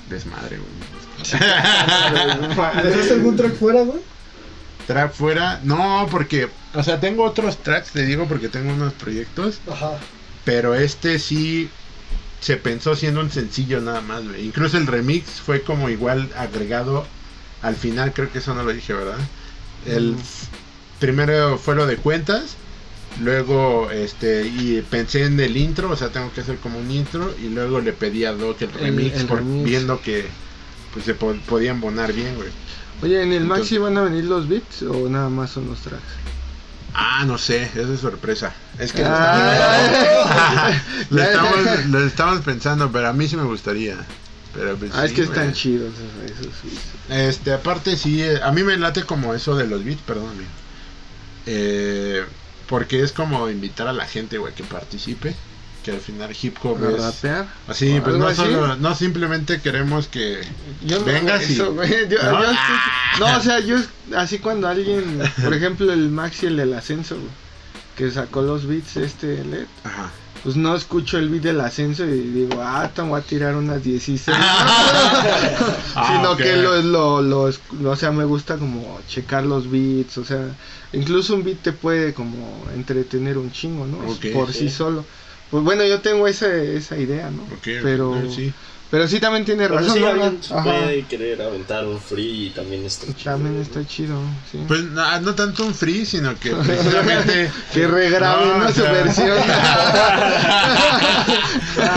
desmadre, 0.08 0.58
güey. 0.58 0.70
¿Dejaste 2.84 3.14
algún 3.14 3.36
track 3.36 3.54
fuera, 3.56 3.82
güey? 3.82 4.00
Track 4.86 5.12
fuera, 5.12 5.60
no, 5.64 6.08
porque, 6.10 6.48
o 6.74 6.82
sea, 6.82 6.98
tengo 6.98 7.24
otros 7.24 7.58
tracks, 7.58 7.90
te 7.90 8.06
digo, 8.06 8.26
porque 8.26 8.48
tengo 8.48 8.72
unos 8.72 8.94
proyectos, 8.94 9.60
Ajá. 9.70 9.98
pero 10.44 10.74
este 10.74 11.18
sí 11.18 11.68
se 12.40 12.56
pensó 12.56 12.94
siendo 12.96 13.20
un 13.20 13.30
sencillo 13.30 13.80
nada 13.80 14.00
más, 14.00 14.24
güey. 14.24 14.46
Incluso 14.46 14.78
el 14.78 14.86
remix 14.86 15.28
fue 15.28 15.62
como 15.62 15.90
igual 15.90 16.30
agregado 16.36 17.06
al 17.62 17.74
final, 17.74 18.12
creo 18.12 18.30
que 18.32 18.38
eso 18.38 18.54
no 18.54 18.62
lo 18.62 18.72
dije, 18.72 18.92
¿verdad? 18.92 19.18
El 19.84 20.16
primero 20.98 21.58
fue 21.58 21.74
lo 21.74 21.86
de 21.86 21.96
cuentas, 21.96 22.56
luego 23.20 23.90
este 23.90 24.46
y 24.46 24.80
pensé 24.88 25.24
en 25.24 25.38
el 25.40 25.56
intro, 25.56 25.90
o 25.90 25.96
sea, 25.96 26.08
tengo 26.10 26.32
que 26.32 26.40
hacer 26.42 26.56
como 26.58 26.78
un 26.78 26.90
intro 26.90 27.34
y 27.42 27.48
luego 27.48 27.80
le 27.80 27.92
pedí 27.92 28.24
a 28.24 28.32
Doc 28.32 28.60
el 28.62 28.72
remix 28.72 29.16
el 29.20 29.26
por- 29.26 29.38
remix. 29.38 29.64
viendo 29.64 30.00
que 30.00 30.26
pues 30.92 31.04
se 31.04 31.14
po- 31.14 31.36
podían 31.46 31.80
bonar 31.80 32.12
bien, 32.12 32.34
güey. 32.36 32.48
Oye, 33.02 33.22
¿en 33.22 33.32
el 33.32 33.42
Entonces- 33.42 33.58
Maxi 33.64 33.78
van 33.78 33.96
a 33.96 34.02
venir 34.02 34.24
los 34.24 34.48
beats 34.48 34.82
o 34.82 35.08
nada 35.08 35.28
más 35.28 35.50
son 35.50 35.68
los 35.68 35.78
tracks? 35.80 36.02
Ah, 36.94 37.24
no 37.26 37.38
sé, 37.38 37.62
esa 37.74 37.92
es 37.94 38.00
sorpresa. 38.00 38.52
Es 38.78 38.92
que 38.92 39.02
lo 39.02 39.08
Ah. 39.10 40.70
estamos, 40.72 40.82
lo 41.10 41.22
estamos- 41.22 41.86
lo 41.86 42.04
estamos 42.06 42.40
pensando, 42.40 42.90
pero 42.90 43.08
a 43.08 43.12
mí 43.12 43.28
sí 43.28 43.36
me 43.36 43.44
gustaría. 43.44 43.96
Pero 44.54 44.76
pues 44.76 44.90
Ah, 44.94 45.04
es 45.04 45.12
que 45.12 45.24
güey. 45.24 45.28
están 45.38 45.52
chidos. 45.52 45.92
Este, 47.10 47.52
aparte 47.52 47.96
sí, 47.96 48.22
eh, 48.22 48.40
a 48.42 48.50
mí 48.50 48.62
me 48.64 48.76
late 48.76 49.04
como 49.04 49.34
eso 49.34 49.54
de 49.54 49.66
los 49.66 49.84
beats, 49.84 50.00
perdón. 50.02 50.30
amigo. 50.30 50.48
Eh, 51.50 52.24
porque 52.68 53.02
es 53.02 53.12
como 53.12 53.48
invitar 53.48 53.88
a 53.88 53.92
la 53.94 54.04
gente, 54.06 54.36
güey, 54.36 54.52
que 54.54 54.62
participe. 54.64 55.34
Que 55.82 55.92
al 55.92 56.00
final 56.00 56.36
hip 56.42 56.56
hop 56.62 56.76
¿A 56.84 56.90
es... 56.90 57.00
rapear? 57.02 57.46
Así, 57.66 57.96
¿O 57.98 58.04
pues 58.04 58.16
no, 58.16 58.26
así? 58.26 58.36
solo, 58.42 58.76
no 58.76 58.94
simplemente 58.94 59.60
queremos 59.62 60.08
que 60.08 60.40
Yo 60.84 61.02
vengas 61.04 61.48
y... 61.48 61.54
eso, 61.54 61.72
güey. 61.72 61.88
Yo- 62.10 62.22
¿No? 62.22 62.42
yo 62.42 62.50
estoy- 62.50 63.20
no, 63.20 63.36
o 63.36 63.40
sea, 63.40 63.60
yo 63.60 63.76
así 64.14 64.38
cuando 64.40 64.68
alguien, 64.68 65.18
por 65.42 65.54
ejemplo, 65.54 65.90
el 65.92 66.10
Maxi, 66.10 66.46
el 66.46 66.56
del 66.58 66.74
ascenso, 66.74 67.14
güey, 67.14 67.30
que 67.96 68.10
sacó 68.10 68.42
los 68.42 68.66
beats 68.66 68.96
este 68.98 69.42
LED, 69.44 69.66
Ajá. 69.84 70.10
Pues 70.42 70.56
no 70.56 70.74
escucho 70.74 71.18
el 71.18 71.28
beat 71.28 71.42
del 71.42 71.60
ascenso 71.60 72.04
y 72.04 72.20
digo, 72.20 72.60
ah, 72.62 72.90
te 72.94 73.02
voy 73.02 73.18
a 73.20 73.22
tirar 73.22 73.54
unas 73.56 73.82
16. 73.82 74.36
Ah, 75.94 76.06
Sino 76.16 76.36
que 76.36 76.56
lo, 76.56 76.82
lo, 76.82 77.22
lo, 77.22 77.48
esc- 77.50 77.84
o 77.86 77.96
sea, 77.96 78.12
me 78.12 78.24
gusta 78.24 78.56
como 78.56 79.00
checar 79.08 79.44
los 79.44 79.70
beats, 79.70 80.18
o 80.18 80.24
sea, 80.24 80.54
incluso 80.92 81.34
un 81.34 81.42
beat 81.42 81.58
te 81.62 81.72
puede 81.72 82.14
como 82.14 82.64
entretener 82.74 83.36
un 83.38 83.50
chingo, 83.50 83.86
¿no? 83.86 83.98
Por 84.32 84.52
sí 84.52 84.68
solo. 84.70 85.04
Pues 85.50 85.64
bueno, 85.64 85.84
yo 85.84 86.00
tengo 86.00 86.26
esa, 86.28 86.54
esa 86.54 86.98
idea, 86.98 87.30
¿no? 87.30 87.42
Pero, 87.82 88.12
sí. 88.30 88.52
Pero 88.90 89.06
sí 89.06 89.20
también 89.20 89.44
tiene 89.44 89.64
Pero 89.68 89.76
razón. 89.80 89.94
sí, 89.94 90.00
¿no? 90.00 90.06
alguien 90.08 90.42
se 90.42 90.54
Ajá. 90.54 90.62
puede 90.64 91.04
querer 91.06 91.42
aventar 91.42 91.84
un 91.86 92.00
free 92.00 92.46
y 92.46 92.50
también 92.50 92.84
está 92.86 93.06
chido. 93.06 93.32
También 93.32 93.60
está 93.60 93.86
chido, 93.86 94.18
sí. 94.50 94.58
Pues 94.66 94.82
no, 94.84 95.20
no 95.20 95.34
tanto 95.34 95.64
un 95.66 95.74
free, 95.74 96.06
sino 96.06 96.34
que 96.38 96.50
precisamente... 96.66 97.50
que 97.72 97.86
regrabe 97.86 98.46
No, 98.58 98.72
su 98.72 98.82
versión. 98.82 99.38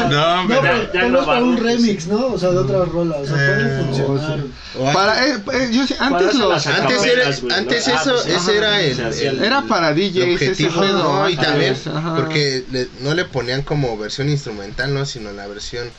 No, 0.10 0.44
No, 0.44 0.48
pero... 0.48 0.90
pero 0.92 1.20
ya 1.20 1.26
para 1.26 1.44
un 1.44 1.58
remix, 1.58 2.08
¿no? 2.08 2.28
O 2.28 2.38
sea, 2.38 2.50
de 2.52 2.58
otra 2.58 2.86
rola. 2.86 3.18
O 3.18 3.26
sea, 3.26 3.36
Eh, 3.38 3.84
puede 3.90 4.06
funcionar. 4.06 4.40
o 4.78 4.92
Para, 4.94 5.28
eh, 5.28 5.38
eh, 5.54 5.70
yo 5.72 5.88
sé, 5.88 5.96
antes 6.00 6.36
los, 6.36 6.68
Antes 6.68 7.04
era- 7.06 7.58
antes 7.58 7.88
Ah, 7.88 8.00
eso- 8.02 8.14
pues, 8.14 8.26
ese 8.28 8.36
ajá, 8.38 8.52
era 8.54 8.82
el- 8.82 9.06
hacía 9.06 9.30
el- 9.32 9.44
era 9.44 9.62
para 9.64 9.90
el 9.90 9.96
DJs 9.96 10.16
ese 10.18 10.34
objetivo, 10.34 10.82
pedo, 10.82 11.04
¿no? 11.04 11.30
Y 11.30 11.36
también 11.36 11.76
ajá. 11.94 12.16
porque 12.16 12.64
le- 12.72 12.88
no 13.02 13.14
le 13.14 13.26
ponían 13.26 13.62
como 13.64 13.98
versión 13.98 14.30
instrumental, 14.30 14.94
¿no? 14.94 15.06
Sino 15.06 15.32
la 15.32 15.48
versión 15.48 15.90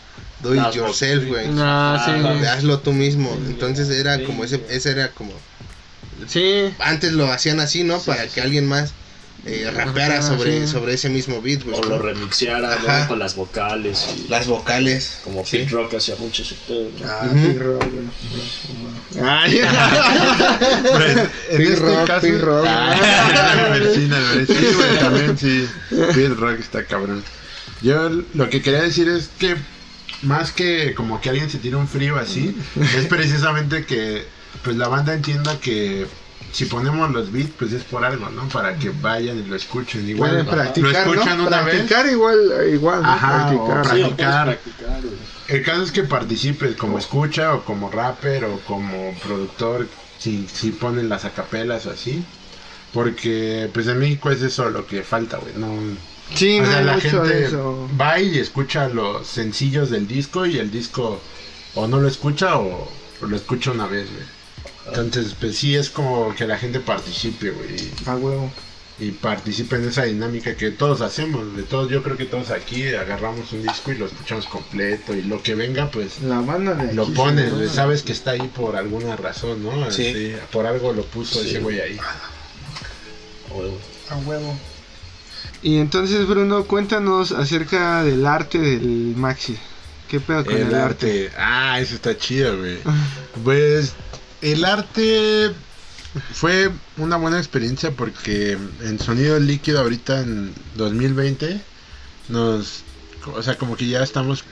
do 0.42 0.54
it 0.54 0.60
Las 0.60 0.74
yourself, 0.74 1.24
güey. 1.26 1.46
Ah, 1.58 2.02
sí. 2.04 2.12
De 2.40 2.48
hazlo 2.48 2.78
tú 2.80 2.92
mismo. 2.92 3.36
Entonces 3.46 3.88
era 3.90 4.22
como 4.24 4.44
ese, 4.44 4.60
ese 4.70 4.90
era 4.90 5.10
como 5.10 5.32
Sí, 6.28 6.72
antes 6.78 7.12
lo 7.12 7.30
hacían 7.32 7.58
así, 7.60 7.82
¿no? 7.82 7.98
Para 8.00 8.26
que 8.28 8.40
alguien 8.40 8.66
más 8.66 8.92
eh, 9.44 9.68
rapeara 9.74 10.18
Ah, 10.18 10.22
sobre, 10.22 10.60
sí. 10.60 10.68
sobre 10.72 10.94
ese 10.94 11.08
mismo 11.08 11.42
beat, 11.42 11.64
güey. 11.64 11.76
O 11.76 11.82
lo 11.82 11.98
remixiara, 11.98 12.74
Ajá. 12.74 13.00
¿no? 13.00 13.08
Con 13.08 13.18
las 13.18 13.34
vocales 13.34 14.06
y 14.16 14.28
Las 14.28 14.46
vocales. 14.46 15.18
como 15.24 15.44
sí. 15.44 15.58
Pete 15.58 15.70
Rock 15.72 15.94
hacía 15.94 16.14
mucho 16.16 16.42
ese 16.42 16.54
pedo, 16.68 16.88
¿no? 17.00 17.06
Ah. 17.08 17.28
Big 17.32 17.58
Rock, 17.58 17.84
güey. 17.90 19.24
Ay, 19.26 19.52
Big 21.58 21.68
este 21.70 21.76
Rock. 21.76 22.22
Big 22.22 22.40
Rock. 22.40 22.64
Ah. 22.68 23.74
Sí, 23.94 24.08
güey, 24.76 24.98
también 25.00 25.36
sí. 25.38 25.68
Big 26.14 26.34
Rock 26.38 26.60
está 26.60 26.84
cabrón. 26.84 27.24
Yo 27.82 28.08
lo 28.34 28.48
que 28.48 28.62
quería 28.62 28.82
decir 28.82 29.08
es 29.08 29.28
que 29.38 29.56
más 30.22 30.52
que 30.52 30.94
como 30.94 31.20
que 31.20 31.30
alguien 31.30 31.50
se 31.50 31.58
tire 31.58 31.76
un 31.76 31.88
frío 31.88 32.16
así, 32.16 32.56
es 32.96 33.06
precisamente 33.06 33.84
que 33.84 34.24
pues 34.62 34.76
la 34.76 34.88
banda 34.88 35.14
entienda 35.14 35.58
que 35.58 36.06
si 36.52 36.66
ponemos 36.66 37.10
los 37.10 37.32
beats 37.32 37.52
pues 37.58 37.72
es 37.72 37.82
por 37.82 38.04
algo, 38.04 38.28
¿no? 38.30 38.48
Para 38.48 38.76
que 38.76 38.90
vayan 38.90 39.38
y 39.38 39.44
lo 39.44 39.56
escuchen. 39.56 40.08
Igual 40.08 40.30
Pueden 40.30 40.46
lo 40.46 40.52
practicar, 40.52 41.08
escuchan 41.08 41.38
¿no? 41.38 41.46
una 41.46 41.62
vez. 41.62 41.76
Practicar 41.76 42.06
igual, 42.06 42.38
igual. 42.72 43.02
Ajá, 43.04 43.52
o 43.52 43.66
practicar. 43.66 43.96
Sí, 43.96 44.02
practicar. 44.02 44.44
practicar. 44.44 45.00
El 45.48 45.62
caso 45.62 45.82
es 45.82 45.92
que 45.92 46.02
participes 46.02 46.76
como 46.76 46.98
escucha 46.98 47.54
o 47.54 47.64
como 47.64 47.90
rapper 47.90 48.44
o 48.44 48.60
como 48.60 49.14
productor 49.22 49.88
si, 50.18 50.46
si 50.52 50.70
ponen 50.70 51.08
las 51.08 51.24
acapelas 51.24 51.86
o 51.86 51.90
así. 51.90 52.22
Porque 52.92 53.70
pues 53.72 53.86
en 53.86 53.98
México 53.98 54.30
es 54.30 54.42
eso 54.42 54.68
lo 54.68 54.86
que 54.86 55.02
falta, 55.02 55.38
güey. 55.38 55.54
No, 55.56 55.68
Sí, 56.34 56.58
o 56.58 56.62
no 56.62 56.68
sea, 56.68 56.78
hay 56.78 56.84
la 56.84 57.00
gente 57.00 57.44
eso. 57.46 57.88
va 58.00 58.18
y 58.20 58.38
escucha 58.38 58.88
los 58.88 59.26
sencillos 59.26 59.90
del 59.90 60.06
disco 60.08 60.46
y 60.46 60.58
el 60.58 60.70
disco 60.70 61.20
o 61.74 61.86
no 61.86 62.00
lo 62.00 62.08
escucha 62.08 62.58
o, 62.58 62.88
o 63.20 63.26
lo 63.26 63.36
escucha 63.36 63.70
una 63.70 63.86
vez, 63.86 64.08
güey. 64.12 64.24
Entonces, 64.88 65.34
pues 65.38 65.56
sí 65.58 65.76
es 65.76 65.90
como 65.90 66.34
que 66.34 66.46
la 66.46 66.58
gente 66.58 66.80
participe, 66.80 67.50
güey. 67.50 67.90
Huevo. 68.06 68.50
Y 68.98 69.10
participe 69.12 69.76
en 69.76 69.88
esa 69.88 70.04
dinámica 70.04 70.54
que 70.56 70.70
todos 70.70 71.00
hacemos. 71.00 71.56
De 71.56 71.62
todos, 71.62 71.88
yo 71.90 72.02
creo 72.02 72.16
que 72.16 72.24
todos 72.26 72.50
aquí 72.50 72.86
agarramos 72.94 73.52
un 73.52 73.62
disco 73.62 73.90
y 73.92 73.96
lo 73.96 74.06
escuchamos 74.06 74.46
completo. 74.46 75.14
Y 75.14 75.22
lo 75.22 75.42
que 75.42 75.54
venga, 75.54 75.90
pues 75.90 76.20
La 76.20 76.40
banda 76.40 76.74
de 76.74 76.94
lo 76.94 77.06
pones, 77.14 77.52
güey, 77.52 77.66
¿no? 77.66 77.72
sabes 77.72 78.02
que 78.02 78.12
está 78.12 78.32
ahí 78.32 78.50
por 78.54 78.76
alguna 78.76 79.16
razón, 79.16 79.62
¿no? 79.62 79.90
Sí. 79.90 80.34
por 80.50 80.66
algo 80.66 80.92
lo 80.92 81.04
puso 81.04 81.40
ese 81.40 81.60
güey 81.60 81.80
ahí. 81.80 81.98
A 83.50 83.54
huevo. 83.54 83.78
A 84.10 84.16
huevo. 84.16 84.56
Y 85.62 85.78
entonces, 85.78 86.26
Bruno, 86.26 86.64
cuéntanos 86.64 87.30
acerca 87.32 88.02
del 88.02 88.26
arte 88.26 88.58
del 88.58 89.14
Maxi. 89.16 89.56
¿Qué 90.08 90.18
pedo 90.20 90.44
con 90.44 90.54
el, 90.54 90.62
El 90.62 90.74
arte? 90.74 91.26
arte. 91.26 91.32
Ah, 91.38 91.80
eso 91.80 91.94
está 91.94 92.16
chido, 92.16 92.58
güey. 92.58 92.78
Pues 93.44 93.94
el 94.40 94.64
arte 94.64 95.52
fue 96.34 96.70
una 96.98 97.16
buena 97.16 97.38
experiencia 97.38 97.92
porque 97.92 98.58
en 98.82 98.98
Sonido 98.98 99.38
Líquido 99.38 99.80
ahorita 99.80 100.20
en 100.20 100.52
2020 100.74 101.60
nos... 102.28 102.82
O 103.34 103.42
sea, 103.42 103.56
como 103.56 103.76
que 103.76 103.86
ya 103.86 104.02
estamos 104.02 104.44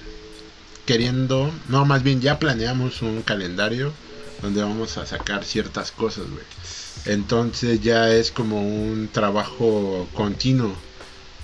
queriendo... 0.87 1.53
No, 1.68 1.85
más 1.85 2.05
bien 2.05 2.20
ya 2.20 2.38
planeamos 2.38 3.03
un 3.03 3.23
calendario 3.23 3.92
donde 4.42 4.62
vamos 4.62 4.96
a 4.96 5.07
sacar 5.07 5.44
ciertas 5.44 5.90
cosas, 5.90 6.25
güey. 6.31 6.44
Entonces 7.07 7.81
ya 7.83 8.11
es 8.11 8.31
como 8.31 8.62
un 8.62 9.09
trabajo 9.12 10.09
continuo. 10.14 10.75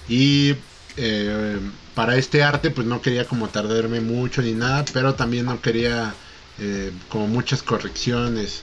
Y 0.09 0.55
eh, 0.97 1.61
para 1.95 2.17
este 2.17 2.43
arte 2.43 2.71
pues 2.71 2.87
no 2.87 3.01
quería 3.03 3.25
como 3.27 3.49
tardarme 3.49 4.01
mucho 4.01 4.43
ni 4.43 4.53
nada, 4.53 4.85
pero 4.93 5.15
también 5.15 5.47
no 5.47 5.61
quería 5.61 6.15
eh, 6.59 6.93
como 7.09 7.27
muchas 7.27 7.63
correcciones. 7.63 8.63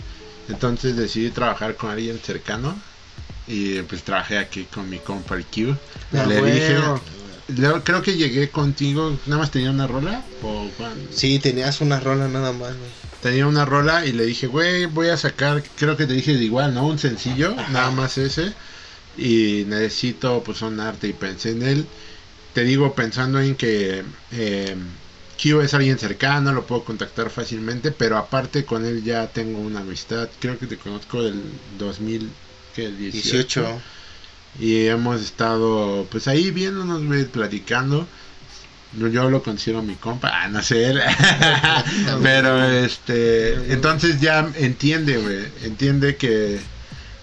Entonces 0.49 0.95
decidí 0.95 1.29
trabajar 1.29 1.75
con 1.75 1.91
alguien 1.91 2.19
cercano 2.19 2.79
y 3.47 3.81
pues 3.83 4.03
trabajé 4.03 4.37
aquí 4.37 4.65
con 4.65 4.89
mi 4.89 4.99
compa 4.99 5.35
el 5.35 5.45
Q. 5.45 5.75
Ah, 6.13 6.25
Le 6.27 6.41
dije, 6.51 6.75
le- 7.47 7.81
creo 7.83 8.01
que 8.01 8.15
llegué 8.15 8.49
contigo, 8.49 9.17
nada 9.25 9.41
más 9.41 9.51
tenía 9.51 9.71
una 9.71 9.87
rola 9.87 10.23
o 10.41 10.69
Sí, 11.09 11.39
tenías 11.39 11.81
una 11.81 11.99
rola 11.99 12.27
nada 12.27 12.51
más, 12.53 12.77
güey. 12.77 12.89
tenía 13.21 13.47
una 13.47 13.65
rola 13.65 14.05
y 14.05 14.11
le 14.11 14.25
dije, 14.25 14.47
güey, 14.47 14.85
voy 14.85 15.09
a 15.09 15.17
sacar, 15.17 15.63
creo 15.75 15.95
que 15.95 16.05
te 16.05 16.13
dije 16.13 16.35
de 16.35 16.43
igual, 16.43 16.73
¿no? 16.73 16.87
Un 16.87 16.99
sencillo, 16.99 17.55
nada 17.71 17.91
más 17.91 18.17
ese. 18.17 18.53
Y 19.17 19.65
necesito 19.67 20.41
pues 20.43 20.61
un 20.61 20.79
arte 20.79 21.07
y 21.07 21.13
pensé 21.13 21.51
en 21.51 21.63
él. 21.63 21.85
te 22.53 22.63
digo 22.63 22.93
pensando 22.95 23.39
en 23.39 23.55
que 23.55 24.03
eh, 24.31 24.75
Q 25.41 25.61
es 25.61 25.73
alguien 25.73 25.99
cercano, 25.99 26.53
lo 26.53 26.65
puedo 26.65 26.83
contactar 26.83 27.29
fácilmente, 27.29 27.91
pero 27.91 28.17
aparte 28.17 28.65
con 28.65 28.85
él 28.85 29.03
ya 29.03 29.27
tengo 29.27 29.59
una 29.59 29.81
amistad, 29.81 30.29
creo 30.39 30.57
que 30.57 30.67
te 30.67 30.77
conozco 30.77 31.23
del 31.23 31.41
2018 31.77 32.33
18. 32.75 33.81
y 34.59 34.87
hemos 34.87 35.21
estado 35.21 36.07
pues 36.09 36.27
ahí 36.27 36.51
viéndonos, 36.51 37.01
platicando. 37.27 38.07
Yo 38.95 39.27
lo 39.29 39.41
considero 39.41 39.81
mi 39.81 39.95
compa, 39.95 40.29
ah, 40.31 40.47
no 40.47 40.61
sé 40.61 40.85
él. 40.85 41.01
Pero 42.23 42.63
este, 42.63 43.73
entonces 43.73 44.21
ya 44.21 44.47
entiende, 44.55 45.17
güey, 45.17 45.47
entiende 45.63 46.15
que 46.15 46.59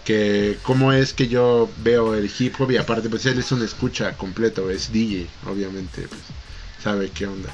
que 0.05 0.59
cómo 0.63 0.93
es 0.93 1.13
que 1.13 1.29
yo 1.29 1.71
veo 1.83 2.15
el 2.15 2.31
hip 2.39 2.55
hop 2.59 2.71
y 2.71 2.77
aparte 2.77 3.09
pues 3.09 3.27
él 3.27 3.39
es 3.39 3.53
un 3.53 3.63
escucha 3.63 4.17
completo, 4.17 4.71
es 4.71 4.93
DJ, 4.93 5.27
obviamente, 5.47 6.07
pues 6.09 6.21
sabe 6.83 7.11
qué 7.11 7.27
onda. 7.27 7.51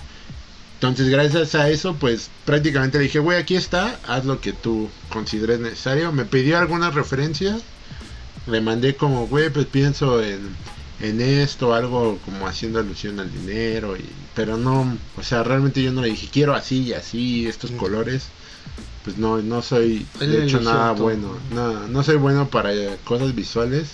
Entonces 0.75 1.09
gracias 1.09 1.55
a 1.55 1.69
eso 1.71 1.97
pues 1.97 2.31
prácticamente 2.45 2.99
le 2.99 3.05
dije, 3.05 3.19
güey, 3.19 3.39
aquí 3.39 3.57
está, 3.57 3.99
haz 4.07 4.25
lo 4.25 4.41
que 4.41 4.53
tú 4.53 4.89
consideres 5.09 5.59
necesario. 5.59 6.13
Me 6.13 6.25
pidió 6.25 6.59
algunas 6.59 6.95
referencias, 6.95 7.63
le 8.47 8.61
mandé 8.61 8.95
como, 8.95 9.27
güey, 9.27 9.51
pues 9.51 9.67
pienso 9.67 10.23
en, 10.23 10.55
en 11.01 11.21
esto, 11.21 11.75
algo 11.75 12.19
como 12.25 12.47
haciendo 12.47 12.79
alusión 12.79 13.21
al 13.21 13.33
dinero, 13.33 13.97
y, 13.97 14.05
pero 14.35 14.57
no, 14.57 14.97
o 15.17 15.23
sea, 15.23 15.43
realmente 15.43 15.83
yo 15.83 15.93
no 15.93 16.03
le 16.03 16.11
dije, 16.11 16.29
quiero 16.31 16.55
así 16.55 16.83
y 16.83 16.93
así, 16.93 17.47
estos 17.47 17.71
colores. 17.73 18.29
Pues 19.07 19.19
no, 19.19 19.41
no 19.41 19.63
soy 19.63 20.05
de 20.19 20.45
hecho 20.45 20.61
nada 20.61 20.93
todo. 20.93 21.05
bueno. 21.05 21.39
No, 21.53 21.87
no 21.87 22.03
soy 22.03 22.17
bueno 22.17 22.51
para 22.51 22.73
cosas 23.05 23.37
visuales. 23.37 23.91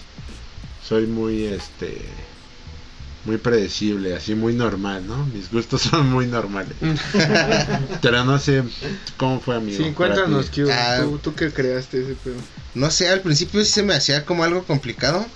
Soy 0.88 1.06
muy, 1.06 1.44
este, 1.44 2.00
muy 3.26 3.36
predecible, 3.36 4.16
así 4.16 4.34
muy 4.34 4.54
normal, 4.54 5.06
¿no? 5.06 5.26
Mis 5.26 5.52
gustos 5.52 5.82
son 5.90 6.10
muy 6.10 6.26
normales. 6.26 6.72
Pero 8.00 8.24
no 8.24 8.38
sé 8.38 8.64
cómo 9.18 9.38
fue, 9.38 9.56
amigo. 9.56 9.84
Sí, 9.84 9.92
cuéntanos, 9.92 10.50
ti. 10.50 10.62
Q. 10.62 10.70
Ah. 10.72 11.00
¿Tú, 11.02 11.18
tú 11.18 11.34
qué 11.34 11.52
creaste 11.52 12.00
ese 12.00 12.14
pedo? 12.14 12.36
No 12.74 12.90
sé, 12.90 13.10
al 13.10 13.20
principio 13.20 13.62
sí 13.66 13.70
se 13.70 13.82
me 13.82 13.92
hacía 13.92 14.24
como 14.24 14.44
algo 14.44 14.64
complicado. 14.64 15.26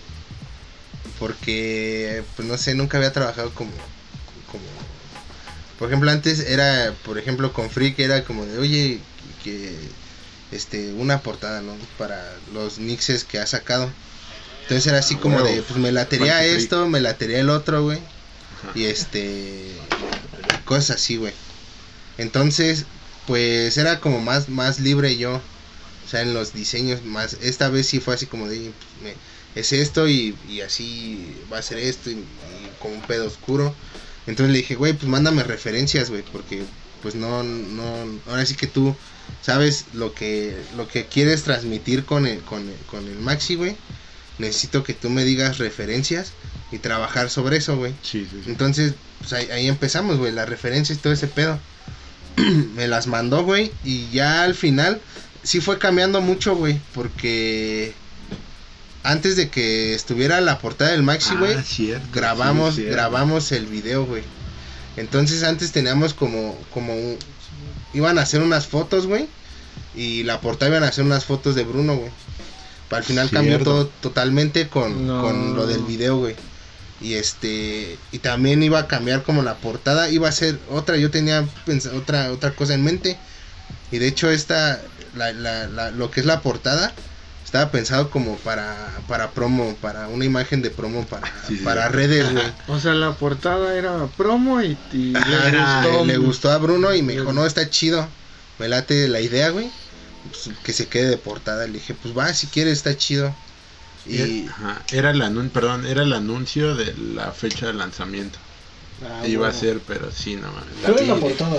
Porque, 1.18 2.24
pues 2.34 2.48
no 2.48 2.56
sé, 2.56 2.74
nunca 2.74 2.96
había 2.96 3.12
trabajado 3.12 3.50
como. 3.50 3.72
como 4.50 4.64
por 5.78 5.88
ejemplo, 5.88 6.10
antes 6.10 6.40
era, 6.40 6.94
por 7.04 7.18
ejemplo, 7.18 7.52
con 7.52 7.68
Freak 7.68 7.98
era 7.98 8.24
como 8.24 8.46
de, 8.46 8.56
oye, 8.56 9.00
que. 9.50 9.74
Este, 10.52 10.92
una 10.92 11.20
portada, 11.22 11.60
¿no? 11.60 11.74
Para 11.98 12.32
los 12.54 12.78
mixes 12.78 13.24
que 13.24 13.38
ha 13.38 13.46
sacado. 13.46 13.90
Entonces 14.62 14.86
era 14.86 14.98
así 14.98 15.16
como 15.16 15.36
huevo. 15.36 15.48
de, 15.48 15.62
pues 15.62 15.78
me 15.78 15.92
latería 15.92 16.44
esto, 16.44 16.88
me 16.88 17.00
latería 17.00 17.40
el 17.40 17.50
otro, 17.50 17.82
güey. 17.82 17.98
Y 18.74 18.84
este. 18.84 19.70
Cosas 20.64 20.96
así, 20.96 21.16
güey. 21.16 21.32
Entonces, 22.18 22.84
pues 23.26 23.76
era 23.76 24.00
como 24.00 24.20
más, 24.20 24.48
más 24.48 24.80
libre 24.80 25.16
yo. 25.16 25.34
O 26.06 26.08
sea, 26.08 26.22
en 26.22 26.34
los 26.34 26.52
diseños 26.52 27.04
más. 27.04 27.34
Esta 27.42 27.68
vez 27.68 27.86
sí 27.86 28.00
fue 28.00 28.14
así 28.14 28.26
como 28.26 28.48
de. 28.48 28.70
me- 29.02 29.14
es 29.60 29.72
esto 29.72 30.06
y, 30.06 30.36
y 30.50 30.60
así 30.60 31.34
va 31.50 31.58
a 31.58 31.62
ser 31.62 31.78
esto 31.78 32.10
y, 32.10 32.14
y 32.14 32.26
con 32.78 32.92
un 32.92 33.00
pedo 33.02 33.26
oscuro. 33.26 33.74
Entonces 34.26 34.52
le 34.52 34.58
dije, 34.58 34.74
güey, 34.74 34.92
pues 34.92 35.08
mándame 35.08 35.42
referencias, 35.44 36.10
güey, 36.10 36.22
porque 36.30 36.62
pues 37.02 37.14
no, 37.14 37.42
no, 37.42 37.84
ahora 38.28 38.44
sí 38.46 38.54
que 38.54 38.66
tú 38.66 38.94
sabes 39.42 39.86
lo 39.92 40.14
que, 40.14 40.56
lo 40.76 40.88
que 40.88 41.06
quieres 41.06 41.42
transmitir 41.42 42.04
con 42.04 42.26
el, 42.26 42.40
con 42.40 42.68
el, 42.68 42.76
con 42.90 43.06
el 43.06 43.18
Maxi, 43.18 43.54
güey. 43.54 43.76
Necesito 44.38 44.84
que 44.84 44.92
tú 44.92 45.08
me 45.08 45.24
digas 45.24 45.58
referencias 45.58 46.32
y 46.70 46.78
trabajar 46.78 47.30
sobre 47.30 47.56
eso, 47.56 47.76
güey. 47.76 47.94
Sí, 48.02 48.26
sí, 48.30 48.42
sí. 48.44 48.50
Entonces, 48.50 48.94
pues 49.18 49.32
ahí, 49.32 49.48
ahí 49.50 49.66
empezamos, 49.68 50.18
güey, 50.18 50.32
las 50.32 50.48
referencias 50.48 50.98
y 50.98 51.00
todo 51.00 51.12
ese 51.12 51.26
pedo. 51.26 51.58
Me 52.74 52.86
las 52.86 53.06
mandó, 53.06 53.44
güey, 53.44 53.72
y 53.84 54.10
ya 54.10 54.42
al 54.42 54.54
final 54.54 55.00
sí 55.42 55.60
fue 55.60 55.78
cambiando 55.78 56.20
mucho, 56.20 56.54
güey, 56.54 56.78
porque 56.92 57.94
antes 59.04 59.36
de 59.36 59.48
que 59.48 59.94
estuviera 59.94 60.40
la 60.40 60.58
portada 60.58 60.90
del 60.90 61.02
Maxi, 61.02 61.30
Ah, 61.34 61.38
güey, 61.38 61.56
grabamos, 62.12 62.74
sí, 62.74 62.82
grabamos 62.82 63.52
el 63.52 63.66
video, 63.66 64.04
güey. 64.04 64.22
Entonces 64.96 65.42
antes 65.42 65.72
teníamos 65.72 66.14
como, 66.14 66.56
como, 66.72 66.94
un- 66.94 67.18
iban 67.92 68.18
a 68.18 68.22
hacer 68.22 68.40
unas 68.42 68.66
fotos, 68.66 69.06
güey, 69.06 69.28
y 69.94 70.22
la 70.24 70.40
portada 70.40 70.70
iban 70.70 70.84
a 70.84 70.88
hacer 70.88 71.04
unas 71.04 71.24
fotos 71.24 71.54
de 71.54 71.64
Bruno, 71.64 71.96
güey. 71.96 72.10
Al 72.90 73.02
final 73.04 73.28
cambió 73.30 73.58
todo 73.64 73.86
totalmente 74.00 74.68
con, 74.68 75.06
No. 75.06 75.20
con 75.22 75.56
lo 75.56 75.66
del 75.66 75.82
video, 75.82 76.18
güey. 76.18 76.36
Y 77.00 77.14
este, 77.14 77.98
y 78.12 78.18
también 78.20 78.62
iba 78.62 78.78
a 78.78 78.86
cambiar 78.86 79.22
como 79.22 79.42
la 79.42 79.56
portada, 79.56 80.08
iba 80.08 80.28
a 80.28 80.32
ser 80.32 80.58
otra, 80.70 80.96
yo 80.96 81.10
tenía 81.10 81.46
otra, 81.94 82.30
otra 82.32 82.52
cosa 82.52 82.74
en 82.74 82.84
mente. 82.84 83.18
Y 83.90 83.98
de 83.98 84.08
hecho 84.08 84.30
esta, 84.30 84.80
la, 85.14 85.32
la, 85.32 85.66
la- 85.66 85.90
lo 85.90 86.10
que 86.10 86.20
es 86.20 86.26
la 86.26 86.40
portada, 86.40 86.94
estaba 87.46 87.70
pensado 87.70 88.10
como 88.10 88.36
para, 88.38 88.74
para 89.08 89.30
promo, 89.30 89.74
para 89.80 90.08
una 90.08 90.24
imagen 90.26 90.60
de 90.60 90.68
promo 90.70 91.06
para, 91.06 91.26
Sí, 91.48 91.56
sí. 91.56 91.64
para 91.64 91.88
redes, 91.88 92.30
güey. 92.30 92.44
O 92.68 92.78
sea, 92.78 92.92
la 92.92 93.12
portada 93.12 93.74
era 93.76 94.06
promo 94.18 94.60
y, 94.60 94.76
y 94.92 95.12
le 95.12 95.18
Ajá, 95.18 95.86
gustó. 95.86 96.04
le 96.04 96.16
gustó 96.18 96.50
a 96.50 96.58
Bruno 96.58 96.94
y 96.94 97.02
me 97.02 97.14
dijo, 97.14 97.32
no, 97.32 97.46
está 97.46 97.70
chido. 97.70 98.06
Me 98.58 98.68
late 98.68 99.08
la 99.08 99.20
idea, 99.20 99.48
güey. 99.50 99.70
Pues, 100.30 100.50
que 100.64 100.72
se 100.72 100.88
quede 100.88 101.08
de 101.08 101.16
portada. 101.18 101.66
Le 101.66 101.74
dije, 101.74 101.94
pues 101.94 102.16
va, 102.18 102.34
si 102.34 102.48
quieres, 102.48 102.74
está 102.74 102.96
chido. 102.96 103.32
Y 104.06 104.46
Ajá, 104.48 104.82
Era 104.92 105.10
el 105.10 105.22
anuncio, 105.22 105.52
perdón, 105.52 105.86
era 105.86 106.02
el 106.02 106.12
anuncio 106.12 106.74
de 106.74 106.94
la 107.14 107.32
fecha 107.32 107.66
de 107.66 107.74
lanzamiento. 107.74 108.38
Ah, 109.04 109.26
Iba 109.26 109.48
a 109.48 109.52
ser, 109.52 109.80
pero 109.86 110.10
sí, 110.10 110.36
no 110.36 110.50
mames. 110.50 110.68
¿Cuál 110.84 110.98
es 110.98 111.08
la 111.08 111.16
portada? 111.16 111.56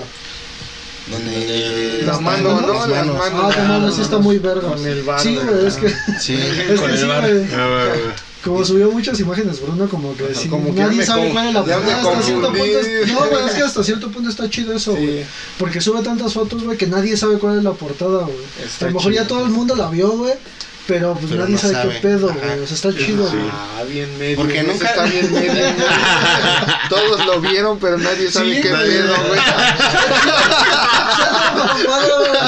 Donde 1.10 2.04
las 2.06 2.22
¿no? 2.22 2.32
Las 2.32 2.88
manos. 2.91 3.17
manos. 3.17 3.56
Ah, 3.58 3.65
no, 3.67 3.80
no, 3.80 3.91
sí 3.91 4.02
está 4.02 4.17
muy 4.17 4.38
verga. 4.39 4.70
Con 4.70 4.86
el 4.86 5.04
bar, 5.04 5.20
Sí, 5.20 5.36
güey. 5.36 5.67
es 5.67 5.76
que, 5.78 5.89
Sí, 6.20 6.34
es 6.70 6.80
con 6.80 6.88
que 6.89 6.93
el 6.96 7.00
sí, 7.00 7.06
bar. 7.06 7.30
Ah, 7.56 7.86
Como 8.43 8.63
subió 8.63 8.89
muchas 8.91 9.20
imágenes 9.20 9.62
Bruno, 9.62 9.89
como 9.89 10.15
que 10.15 10.34
si 10.36 10.48
como 10.48 10.72
que 10.74 10.80
ya 10.80 10.88
nadie 10.88 11.06
sabe 11.06 11.30
cuál 11.32 11.48
es 11.48 11.54
la 11.54 11.63
portada, 11.63 11.96
hasta 11.98 12.22
cierto 12.24 12.48
punto 12.50 12.63
es- 12.80 13.08
No, 13.12 13.20
güey, 13.30 13.46
es 13.46 13.52
que 13.54 13.62
hasta 13.63 13.84
cierto 13.84 14.12
punto 14.12 14.30
está 14.30 14.50
chido 14.50 14.74
eso, 14.74 14.96
Sí. 14.96 15.06
güey. 15.06 15.26
Porque 15.58 15.82
sube 15.82 16.02
tantas 16.02 16.34
fotos, 16.34 16.63
güey, 16.63 16.78
que 16.78 16.88
nadie 16.88 17.17
sabe 17.17 17.39
cuál 17.39 17.58
es 17.58 17.63
la 17.63 17.72
portada, 17.74 18.24
güey. 18.24 18.38
A 18.82 18.86
lo 18.86 18.91
mejor 18.91 19.12
ya 19.13 19.28
todo 19.28 19.43
el 19.43 19.50
mundo 19.52 19.76
la 19.76 19.89
vio, 19.89 20.10
güey. 20.12 20.34
Pero 20.88 21.13
pues 21.15 21.26
Pero 21.28 21.41
nadie 21.41 21.56
no 21.56 21.60
sabe, 21.60 21.73
sabe. 21.73 21.93
qué 21.95 22.00
pedo, 22.00 22.34
güey. 22.34 22.60
O 22.60 22.65
sea, 22.67 22.76
está 22.76 22.95
chido, 22.97 23.30
güey. 23.30 23.43
Ah, 23.52 23.84
bien 23.89 24.17
medio. 24.17 24.38
Porque 24.38 24.63
nunca- 24.63 24.88
Está 24.89 25.04
bien 25.04 25.34
medio. 25.34 25.52
güey. 25.52 25.73
Todos 26.89 27.26
lo 27.26 27.41
vieron, 27.41 27.78
pero 27.80 27.97
nadie 27.97 28.32
sabe 28.32 28.56
Sí, 28.56 28.62
qué 28.62 28.69
pedo, 28.69 29.15
güey. 29.28 29.39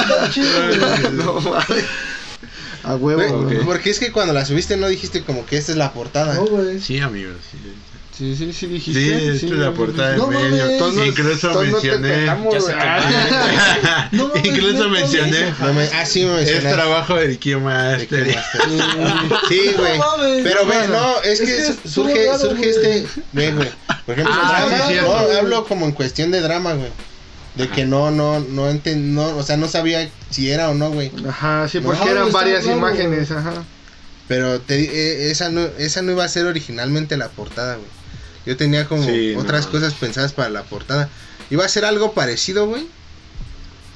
Está 0.00 0.30
chido, 0.30 0.66
güey. 0.68 1.12
No 1.12 1.34
mames. 1.40 1.84
A 2.82 2.96
huevo, 2.96 3.42
güey. 3.42 3.58
Porque 3.64 3.90
es 3.90 3.98
que 3.98 4.10
cuando 4.10 4.32
la 4.32 4.44
subiste 4.46 4.76
no 4.76 4.88
dijiste 4.88 5.22
como 5.22 5.44
que 5.44 5.58
esta 5.58 5.72
es 5.72 5.78
la 5.78 5.92
portada. 5.92 6.34
No, 6.34 6.46
güey. 6.46 6.80
Sí, 6.80 6.98
amigos. 7.00 7.36
Sí, 7.50 7.58
Sí, 8.20 8.36
sí, 8.36 8.44
sí 8.48 8.52
sí 8.52 8.66
dijiste. 8.66 9.32
esta 9.34 9.46
es 9.46 9.52
la 9.52 9.72
portada 9.72 10.14
No 10.16 10.30
en 10.30 10.50
medio. 10.50 10.78
nos- 10.78 11.06
Incluso 11.06 11.58
mencioné. 11.62 12.26
güey. 12.26 12.26
No 14.12 14.30
Incluso 14.44 14.88
mencioné. 14.90 15.54
No 15.58 15.72
me- 15.72 15.88
ah, 15.94 16.04
sí 16.04 16.20
me 16.26 16.32
Es 16.32 16.36
mencionaste. 16.50 16.72
trabajo 16.74 17.14
del 17.16 17.38
Q 17.40 17.60
Master. 17.60 18.36
Sí, 19.48 19.72
güey. 19.76 19.98
No 19.98 20.04
Pero 20.44 20.66
ve, 20.66 20.76
bueno. 20.76 20.88
no, 21.00 21.22
es 21.22 21.40
Es 21.40 21.78
que, 21.80 21.88
surge, 21.88 22.28
surge 22.38 22.54
güey. 22.56 22.68
este, 22.68 23.06
ve, 23.32 23.52
güey. 23.52 23.68
Por 24.04 24.12
ejemplo, 24.14 24.34
Ah, 24.36 24.66
drama, 24.68 24.84
sí, 24.86 24.92
cierto, 24.92 25.16
no, 25.18 25.24
güey. 25.24 25.36
hablo 25.38 25.64
como 25.64 25.86
en 25.86 25.92
cuestión 25.92 26.30
de 26.30 26.40
drama, 26.42 26.74
güey. 26.74 26.90
De 27.54 27.68
que 27.68 27.84
no, 27.86 28.10
no, 28.10 28.40
no 28.40 28.68
enten, 28.68 29.14
no, 29.14 29.34
o 29.36 29.42
sea, 29.42 29.56
no 29.56 29.66
sabía 29.66 30.08
si 30.30 30.50
era 30.50 30.68
o 30.68 30.74
no, 30.74 30.90
güey. 30.90 31.10
Ajá, 31.26 31.66
sí, 31.68 31.78
No, 31.80 31.84
porque 31.86 32.10
eran 32.10 32.30
varias 32.32 32.66
imágenes, 32.66 33.30
ajá. 33.30 33.64
Pero 34.28 34.60
te, 34.60 34.76
di- 34.76 34.90
eh, 34.92 35.30
esa 35.30 35.48
no, 35.48 35.62
esa 35.78 36.02
no 36.02 36.12
iba 36.12 36.22
a 36.24 36.28
ser 36.28 36.44
originalmente 36.46 37.16
la 37.16 37.28
portada, 37.28 37.76
güey. 37.76 37.88
Yo 38.50 38.56
tenía 38.56 38.86
como 38.86 39.04
Sí, 39.04 39.34
otras 39.36 39.66
no. 39.66 39.72
cosas 39.72 39.94
pensadas 39.94 40.32
para 40.32 40.50
la 40.50 40.64
portada. 40.64 41.08
Iba 41.50 41.64
a 41.64 41.68
ser 41.68 41.84
algo 41.84 42.12
parecido, 42.12 42.66
güey. 42.66 42.86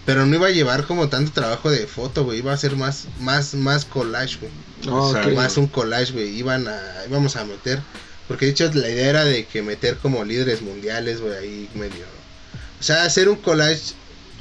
Pero 0.06 0.26
no 0.26 0.34
iba 0.36 0.46
a 0.48 0.50
llevar 0.50 0.84
como 0.86 1.08
tanto 1.08 1.32
trabajo 1.32 1.70
de 1.70 1.86
foto, 1.86 2.24
güey. 2.24 2.38
Iba 2.38 2.52
a 2.52 2.56
ser 2.56 2.76
más, 2.76 3.06
más, 3.20 3.54
más 3.54 3.84
collage, 3.84 4.38
güey. 4.38 4.52
Exacto. 5.08 5.30
Más 5.34 5.56
un 5.56 5.66
collage, 5.66 6.12
güey. 6.12 6.28
Iban 6.36 6.68
a, 6.68 6.78
íbamos 7.08 7.36
a 7.36 7.44
meter. 7.44 7.80
Porque 8.28 8.46
de 8.46 8.52
hecho 8.52 8.70
la 8.74 8.88
idea 8.88 9.08
era 9.10 9.24
de 9.24 9.44
que 9.46 9.62
meter 9.62 9.96
como 9.96 10.24
líderes 10.24 10.62
mundiales, 10.62 11.20
güey, 11.20 11.34
ahí 11.36 11.68
medio. 11.74 12.04
O 12.78 12.82
sea, 12.82 13.04
hacer 13.04 13.28
un 13.28 13.36
collage 13.36 13.80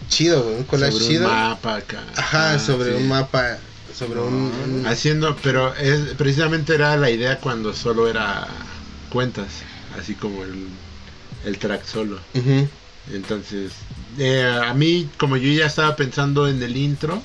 chido, 0.10 0.44
güey. 0.44 0.56
Un 0.58 0.64
collage 0.66 0.92
Sobre 0.94 1.06
chido. 1.08 1.28
un 1.28 1.34
mapa 1.34 1.76
acá. 1.78 2.04
Ajá, 2.18 2.54
Ah, 2.54 2.60
sobre 2.60 2.92
sí. 2.92 3.02
un 3.02 3.08
mapa. 3.08 3.58
Sobre 3.98 4.20
un. 4.20 4.52
un- 4.66 4.86
Haciendo, 4.88 5.38
pero 5.44 5.74
es, 5.76 6.00
precisamente 6.18 6.74
era 6.76 6.98
la 6.98 7.10
idea 7.10 7.40
cuando 7.40 7.74
solo 7.74 8.10
era 8.10 8.48
cuentas, 9.10 9.48
así 10.00 10.16
como 10.16 10.44
el, 10.44 10.68
el 11.46 11.58
track 11.58 11.86
solo. 11.86 12.20
Entonces, 13.12 13.74
eh, 14.18 14.44
a 14.44 14.74
mí, 14.74 15.10
como 15.18 15.38
yo 15.38 15.52
ya 15.52 15.66
estaba 15.66 15.96
pensando 15.96 16.48
en 16.48 16.62
el 16.64 16.78
intro, 16.78 17.22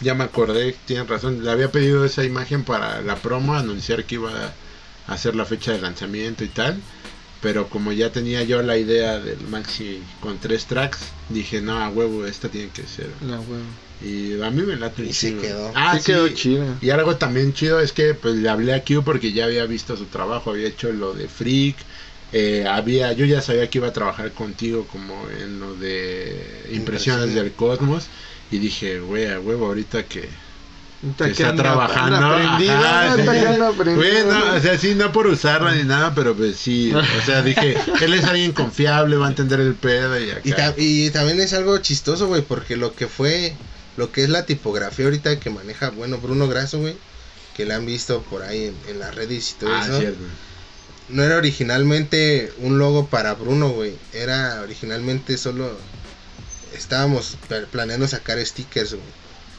ya 0.00 0.14
me 0.14 0.24
acordé, 0.24 0.76
tienen 0.84 1.08
razón, 1.08 1.44
le 1.44 1.50
había 1.50 1.72
pedido 1.72 2.04
esa 2.04 2.24
imagen 2.24 2.64
para 2.64 3.00
la 3.02 3.16
promo, 3.16 3.54
anunciar 3.54 4.04
que 4.04 4.16
iba 4.16 4.30
a 5.06 5.12
hacer 5.12 5.34
la 5.34 5.44
fecha 5.44 5.72
de 5.72 5.80
lanzamiento 5.80 6.44
y 6.44 6.48
tal. 6.48 6.80
Pero 7.40 7.68
como 7.68 7.92
ya 7.92 8.10
tenía 8.10 8.42
yo 8.42 8.62
la 8.62 8.76
idea 8.76 9.20
del 9.20 9.40
maxi 9.48 10.02
con 10.20 10.38
tres 10.38 10.66
tracks, 10.66 10.98
dije, 11.28 11.60
no, 11.60 11.78
a 11.78 11.88
huevo, 11.88 12.26
esta 12.26 12.48
tiene 12.48 12.70
que 12.70 12.82
ser. 12.82 13.10
No, 13.20 13.42
güey. 13.42 13.60
Y 14.00 14.40
a 14.40 14.50
mí 14.50 14.62
me 14.62 14.74
un 14.74 15.06
Y 15.06 15.12
se 15.12 15.36
quedó. 15.36 15.72
Ah, 15.74 15.94
Sí 15.94 16.00
sí, 16.00 16.06
quedó 16.12 16.28
chido. 16.28 16.76
Y 16.80 16.90
algo 16.90 17.16
también 17.16 17.52
chido 17.52 17.80
es 17.80 17.92
que 17.92 18.14
pues 18.14 18.34
le 18.36 18.48
hablé 18.48 18.74
a 18.74 18.84
Q 18.84 19.02
porque 19.04 19.32
ya 19.32 19.44
había 19.44 19.66
visto 19.66 19.96
su 19.96 20.06
trabajo, 20.06 20.50
había 20.50 20.68
hecho 20.68 20.92
lo 20.92 21.14
de 21.14 21.28
Freak, 21.28 21.76
eh, 22.32 22.66
había, 22.68 23.12
yo 23.12 23.24
ya 23.24 23.40
sabía 23.40 23.68
que 23.70 23.78
iba 23.78 23.88
a 23.88 23.92
trabajar 23.92 24.32
contigo 24.32 24.86
como 24.90 25.14
en 25.30 25.60
lo 25.60 25.74
de 25.74 26.66
impresiones 26.72 27.34
del 27.34 27.52
cosmos 27.52 28.06
y 28.50 28.58
dije, 28.58 29.00
güey, 29.00 29.26
a 29.26 29.40
huevo, 29.40 29.66
ahorita 29.66 30.04
que, 30.04 30.28
que 31.16 31.24
que 31.24 31.30
está 31.30 31.54
trabajando. 31.54 32.16
ajá, 32.16 32.58
sí. 32.58 32.64
que 33.22 33.46
anda 33.46 33.68
aprendido. 33.68 33.96
Güey, 33.96 34.24
no, 34.26 34.54
o 34.56 34.60
sea, 34.60 34.78
sí, 34.78 34.94
no 34.94 35.12
por 35.12 35.26
usarla 35.28 35.74
ni 35.74 35.84
nada, 35.84 36.12
pero 36.14 36.34
pues 36.34 36.56
sí, 36.56 36.92
o 36.92 37.02
sea, 37.24 37.42
dije, 37.42 37.76
él 38.00 38.14
es 38.14 38.24
alguien 38.24 38.52
confiable, 38.52 39.16
va 39.16 39.26
a 39.26 39.30
entender 39.30 39.60
el 39.60 39.74
pedo 39.74 40.18
y 40.18 40.30
acá. 40.30 40.40
Y, 40.44 40.52
ta- 40.52 40.74
y 40.76 41.10
también 41.10 41.38
es 41.40 41.52
algo 41.52 41.78
chistoso, 41.78 42.26
güey, 42.26 42.42
porque 42.42 42.76
lo 42.76 42.94
que 42.94 43.06
fue, 43.06 43.54
lo 43.96 44.10
que 44.10 44.24
es 44.24 44.28
la 44.28 44.44
tipografía 44.44 45.04
ahorita 45.04 45.38
que 45.38 45.50
maneja, 45.50 45.90
bueno, 45.90 46.18
Bruno 46.18 46.48
Grasso, 46.48 46.78
güey, 46.80 46.96
que 47.56 47.64
la 47.64 47.76
han 47.76 47.86
visto 47.86 48.22
por 48.22 48.42
ahí 48.42 48.64
en, 48.66 48.74
en 48.88 48.98
las 48.98 49.14
redes 49.14 49.52
y 49.52 49.54
todo 49.60 49.70
ah, 49.72 49.82
eso, 49.84 49.98
cierto. 50.00 50.18
no 51.10 51.22
era 51.22 51.36
originalmente 51.36 52.52
un 52.58 52.78
logo 52.78 53.06
para 53.06 53.34
Bruno, 53.34 53.68
güey, 53.70 53.94
era 54.12 54.60
originalmente 54.62 55.38
solo, 55.38 55.70
estábamos 56.76 57.36
pla- 57.48 57.66
planeando 57.70 58.06
sacar 58.08 58.44
stickers, 58.44 58.90
güey, 58.94 59.04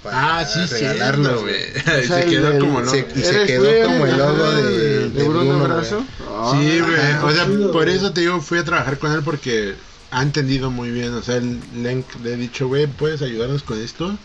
para 0.03 0.39
Ah, 0.39 0.45
sí, 0.45 0.59
regalarlos, 0.65 1.27
cierto, 1.27 1.41
güey. 1.41 1.71
güey. 1.71 2.03
O 2.03 2.07
sea, 2.07 2.17
Se 2.23 2.25
quedó 2.29 2.51
el- 2.51 2.59
como 2.59 2.79
loco. 2.81 2.91
se- 2.91 3.21
se 3.21 3.29
¿Eres 3.29 3.47
quedó 3.47 3.69
el- 3.69 3.83
como 3.85 4.05
el 4.05 4.17
logo 4.17 4.51
de, 4.51 4.77
de, 4.77 5.09
de 5.09 5.23
Bruno 5.23 5.59
Brazo. 5.63 6.03
Sí, 6.51 6.79
güey. 6.79 6.95
Ajá, 6.99 7.25
O 7.25 7.31
sea, 7.31 7.45
chido, 7.45 7.71
por 7.71 7.85
güey. 7.85 7.95
eso 7.97 8.11
te 8.13 8.21
digo, 8.21 8.41
fui 8.41 8.57
a 8.59 8.63
trabajar 8.63 8.97
con 8.99 9.11
él 9.11 9.21
porque 9.23 9.75
ha 10.11 10.21
entendido 10.23 10.71
muy 10.71 10.89
bien. 10.91 11.13
O 11.13 11.21
sea, 11.21 11.35
él, 11.37 11.59
le, 11.75 12.03
le 12.23 12.33
he 12.33 12.37
dicho, 12.37 12.67
güey, 12.67 12.87
¿puedes 12.87 13.21
ayudarnos 13.21 13.63
con 13.63 13.79
esto? 13.81 14.17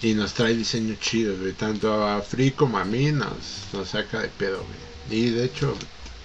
Y 0.00 0.14
nos 0.14 0.32
trae 0.34 0.54
diseño 0.54 0.94
chido, 1.00 1.36
güey. 1.38 1.52
Tanto 1.52 2.06
a 2.06 2.20
Free 2.22 2.52
como 2.52 2.78
a 2.78 2.84
mí 2.84 3.10
nos, 3.12 3.28
nos 3.72 3.88
saca 3.88 4.20
de 4.20 4.28
pedo, 4.28 4.58
güey. 4.58 5.20
Y 5.22 5.30
de 5.30 5.44
hecho, 5.44 5.74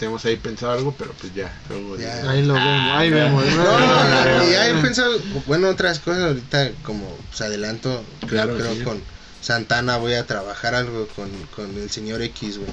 tenemos 0.03 0.25
ahí 0.25 0.35
pensado 0.35 0.73
algo, 0.73 0.93
pero 0.97 1.13
pues 1.13 1.33
ya. 1.33 1.57
Luego 1.69 1.97
Ya. 1.97 2.21
ya. 2.23 2.29
Ahí 2.31 2.41
lo 2.43 2.53
vemos, 2.55 2.91
ahí 2.97 3.09
vemos. 3.09 3.45
No, 3.45 4.37
no, 4.37 4.49
y 4.51 4.53
hay 4.55 4.73
pensado, 4.81 5.17
bueno, 5.45 5.69
otras 5.69 5.99
cosas 5.99 6.23
ahorita 6.23 6.71
como 6.83 7.07
pues 7.29 7.39
adelanto, 7.41 8.03
Claro, 8.27 8.55
creo 8.57 8.73
sí. 8.75 8.81
con 8.81 9.01
Santana 9.41 9.95
voy 9.97 10.13
a 10.15 10.25
trabajar 10.27 10.75
algo 10.75 11.07
con, 11.15 11.29
con 11.55 11.77
el 11.77 11.89
señor 11.89 12.21
X, 12.21 12.57
güey. 12.57 12.69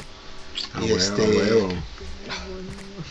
A 0.74 0.80
y 0.80 0.84
huevo, 0.92 0.96
este- 0.98 1.22
a 1.24 1.28
huevo. 1.28 1.68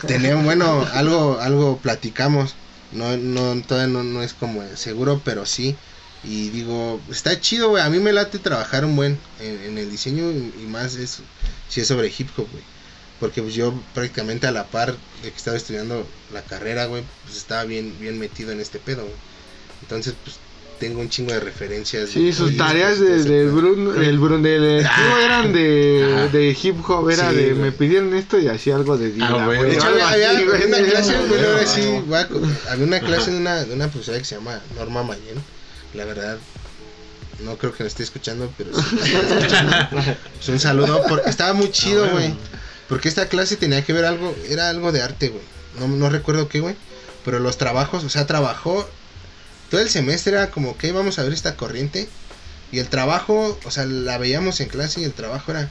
Tenemos, 0.06 0.44
bueno, 0.44 0.86
algo, 0.92 1.38
algo 1.40 1.78
platicamos, 1.78 2.54
no, 2.92 3.16
no, 3.16 3.60
todavía 3.62 3.92
no, 3.92 4.02
no 4.02 4.22
es 4.22 4.34
como 4.34 4.62
seguro, 4.76 5.20
pero 5.24 5.46
sí. 5.46 5.76
Y 6.24 6.50
digo, 6.50 7.00
está 7.10 7.40
chido, 7.40 7.70
güey, 7.70 7.82
a 7.82 7.88
mí 7.88 7.98
me 7.98 8.12
late 8.12 8.38
trabajar 8.38 8.84
un 8.84 8.96
buen 8.96 9.18
en, 9.40 9.62
en 9.62 9.78
el 9.78 9.90
diseño 9.90 10.30
y, 10.30 10.52
y 10.62 10.66
más 10.68 10.96
es, 10.96 11.20
si 11.70 11.80
es 11.80 11.88
sobre 11.88 12.08
hip 12.16 12.28
hop, 12.36 12.46
güey. 12.52 12.62
Porque 13.20 13.42
pues 13.42 13.54
yo 13.54 13.74
prácticamente 13.94 14.46
a 14.46 14.50
la 14.50 14.64
par 14.64 14.94
de 15.22 15.30
que 15.30 15.36
estaba 15.36 15.56
estudiando 15.56 16.06
la 16.32 16.40
carrera, 16.42 16.86
güey, 16.86 17.04
pues 17.24 17.36
estaba 17.36 17.64
bien, 17.64 17.94
bien 18.00 18.18
metido 18.18 18.50
en 18.52 18.60
este 18.60 18.78
pedo, 18.78 19.02
güey. 19.02 19.14
Entonces, 19.82 20.14
pues 20.24 20.36
tengo 20.78 21.00
un 21.02 21.10
chingo 21.10 21.30
de 21.32 21.40
referencias. 21.40 22.08
Sí, 22.08 22.24
de- 22.26 22.32
sus 22.32 22.56
tareas 22.56 22.96
todo 22.96 23.04
de, 23.08 23.16
del 23.24 23.26
pedo. 23.48 23.52
Bruno, 23.56 23.92
del 23.92 24.18
Bruno, 24.18 24.38
del 24.42 24.86
eran 25.22 25.52
de, 25.52 26.14
Ah. 26.16 26.28
de 26.32 26.56
hip 26.62 26.76
hop, 26.88 27.10
era 27.10 27.28
Sí, 27.30 27.36
de, 27.36 27.54
me 27.54 27.70
pidieron 27.72 28.14
esto 28.14 28.38
y 28.38 28.48
hacía 28.48 28.76
algo 28.76 28.96
de 28.96 29.12
Dila, 29.12 29.28
Ah, 29.44 29.48
De 29.50 29.74
hecho, 29.74 29.86
había, 29.88 30.08
había 30.30 30.32
una 30.32 30.78
clase, 30.78 31.14
ahora 31.16 31.66
sí, 31.66 32.02
había 32.70 32.84
una 32.86 33.00
de 33.30 33.36
una, 33.36 33.64
de 33.66 33.74
una 33.74 33.88
profesora 33.88 34.16
que 34.18 34.24
se 34.24 34.36
llama 34.36 34.62
Norma 34.74 35.02
Mayen. 35.02 35.36
La 35.92 36.06
verdad, 36.06 36.38
no 37.44 37.56
creo 37.58 37.74
que 37.74 37.82
me 37.82 37.88
esté 37.88 38.02
escuchando, 38.02 38.50
pero 38.56 38.70
sí. 38.80 38.96
Pues 40.36 40.48
un 40.48 40.58
saludo, 40.60 41.02
porque 41.06 41.28
estaba 41.28 41.52
muy 41.52 41.70
chido, 41.70 42.04
Ah, 42.06 42.08
güey. 42.12 42.28
bueno. 42.28 42.59
Porque 42.90 43.08
esta 43.08 43.28
clase 43.28 43.56
tenía 43.56 43.84
que 43.84 43.92
ver 43.92 44.04
algo, 44.04 44.34
era 44.48 44.68
algo 44.68 44.90
de 44.90 45.00
arte, 45.00 45.28
güey. 45.28 45.44
No, 45.78 45.86
no 45.86 46.10
recuerdo 46.10 46.48
qué, 46.48 46.58
güey. 46.58 46.74
Pero 47.24 47.38
los 47.38 47.56
trabajos, 47.56 48.02
o 48.02 48.08
sea, 48.08 48.26
trabajó. 48.26 48.86
Todo 49.70 49.80
el 49.80 49.88
semestre 49.88 50.32
era 50.32 50.50
como 50.50 50.76
que 50.76 50.90
vamos 50.90 51.20
a 51.20 51.22
ver 51.22 51.32
esta 51.32 51.54
corriente. 51.54 52.08
Y 52.72 52.80
el 52.80 52.88
trabajo, 52.88 53.56
o 53.64 53.70
sea, 53.70 53.86
la 53.86 54.18
veíamos 54.18 54.58
en 54.58 54.68
clase 54.68 55.00
y 55.00 55.04
el 55.04 55.12
trabajo 55.12 55.52
era. 55.52 55.70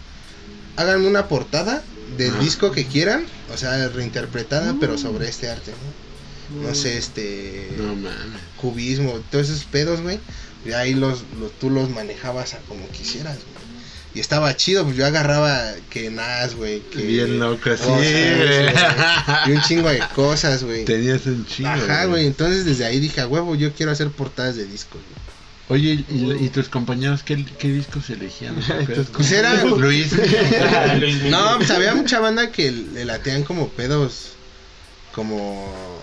Háganme 0.78 1.08
una 1.08 1.28
portada 1.28 1.84
del 2.18 2.40
disco 2.40 2.72
que 2.72 2.88
quieran, 2.88 3.26
o 3.54 3.58
sea, 3.58 3.90
reinterpretada, 3.90 4.76
pero 4.80 4.98
sobre 4.98 5.28
este 5.28 5.50
arte, 5.50 5.72
¿no? 6.54 6.70
No 6.70 6.74
sé, 6.74 6.98
este. 6.98 7.70
No. 7.78 8.10
Cubismo, 8.62 9.20
todos 9.30 9.50
esos 9.50 9.66
pedos, 9.66 10.00
güey. 10.00 10.22
Y 10.66 10.72
ahí 10.72 10.94
los, 10.94 11.24
los, 11.38 11.52
tú 11.60 11.70
los 11.70 11.90
manejabas 11.90 12.54
a 12.54 12.60
como 12.60 12.88
quisieras, 12.88 13.36
güey. 13.36 13.59
Y 14.15 14.19
estaba 14.19 14.56
chido, 14.58 14.84
pues 14.86 14.95
yo 14.98 15.06
agarraba 15.06 15.74
que 15.89 16.10
Nas, 16.10 16.56
güey. 16.56 16.80
Que 16.89 17.04
Bien 17.04 17.39
loco, 17.39 17.69
sí, 17.78 17.84
Rosas, 17.84 17.95
güey. 17.95 18.74
Y 19.45 19.52
un 19.52 19.62
chingo 19.62 19.89
de 19.89 20.00
cosas, 20.15 20.63
güey. 20.63 20.84
Tenías 20.86 21.26
un 21.28 21.45
chingo. 21.45 21.69
Ajá, 21.69 22.06
güey. 22.06 22.26
Entonces 22.26 22.65
desde 22.65 22.86
ahí 22.86 23.00
dije, 23.00 23.22
a 23.22 23.28
huevo, 23.28 23.56
yo 23.56 23.72
quiero 23.74 23.91
hacer 23.91 24.10
portadas 24.10 24.56
de 24.56 24.65
discos, 24.65 25.02
güey. 25.02 25.19
Oye, 25.72 26.04
¿y, 26.10 26.45
y 26.45 26.50
tus 26.50 26.67
compañeros 26.67 27.22
qué, 27.22 27.45
qué 27.60 27.67
discos 27.67 28.10
elegían? 28.10 28.56
Pues 29.13 29.32
era- 29.32 29.63
Luis. 29.63 30.12
No, 31.30 31.58
pues 31.58 31.69
había 31.69 31.93
mucha 31.93 32.19
banda 32.19 32.52
que 32.52 32.72
le 32.72 33.06
latean 33.06 33.43
como 33.43 33.69
pedos, 33.69 34.30
como 35.13 36.02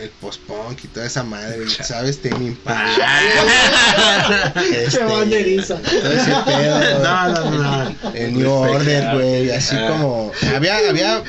el 0.00 0.10
post-punk 0.10 0.84
y 0.84 0.88
toda 0.88 1.06
esa 1.06 1.22
madre, 1.24 1.64
¿sabes? 1.82 2.20
Temi 2.22 2.46
Impala. 2.46 3.20
Este, 4.72 4.98
Qué 4.98 5.04
banderiza. 5.04 5.76
todo 5.76 6.12
ese 6.12 6.32
pedo. 6.46 7.02
No, 7.02 7.28
no, 7.28 7.50
no. 7.92 8.14
El 8.14 8.34
New 8.38 8.50
Order, 8.50 9.14
güey, 9.14 9.50
así 9.50 9.74
Ah. 9.76 9.88
como... 9.88 10.32
Había, 10.54 10.78
había... 10.88 11.22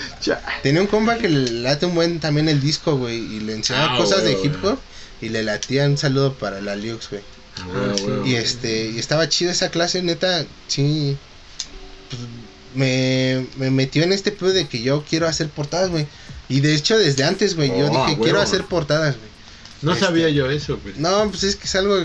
Tenía 0.63 0.81
un 0.81 0.87
compa 0.87 1.17
que 1.17 1.29
le 1.29 1.51
late 1.61 1.85
un 1.85 1.95
buen 1.95 2.19
también 2.19 2.49
el 2.49 2.61
disco, 2.61 2.95
güey, 2.97 3.17
y 3.17 3.39
le 3.39 3.53
enseñaba 3.53 3.95
Ah, 3.95 3.97
cosas 3.97 4.23
de 4.23 4.33
hip 4.43 4.55
hop 4.63 4.79
y 5.21 5.29
le 5.29 5.43
latía 5.43 5.85
un 5.85 5.97
saludo 5.97 6.33
para 6.33 6.61
la 6.61 6.75
Liux. 6.75 7.09
Ah, 7.57 7.93
güey. 8.01 8.31
Y 8.31 8.35
este, 8.35 8.91
y 8.91 8.99
estaba 8.99 9.27
chido 9.29 9.51
esa 9.51 9.69
clase, 9.69 10.01
neta, 10.01 10.45
sí. 10.67 11.17
pues, 12.09 12.21
me, 12.75 13.45
me 13.57 13.71
metió 13.71 14.03
en 14.03 14.13
este 14.13 14.31
pedo 14.31 14.51
de 14.51 14.67
que 14.67 14.81
yo 14.81 15.03
quiero 15.09 15.27
hacer 15.27 15.49
portadas, 15.49 15.89
güey. 15.89 16.05
Y 16.49 16.61
de 16.61 16.73
hecho, 16.75 16.97
desde 16.97 17.23
antes, 17.23 17.55
güey, 17.55 17.69
yo 17.69 17.85
Oh, 17.85 17.89
dije, 17.89 17.97
huevo. 18.11 18.23
quiero 18.23 18.41
hacer 18.41 18.63
portadas, 18.65 19.15
güey. 19.17 19.29
No 19.81 19.93
Este- 19.93 20.05
sabía 20.05 20.29
yo 20.29 20.49
eso, 20.49 20.79
güey. 20.81 20.95
No, 20.97 21.29
pues 21.29 21.43
es 21.43 21.55
que 21.55 21.65
es 21.65 21.75
algo. 21.75 21.97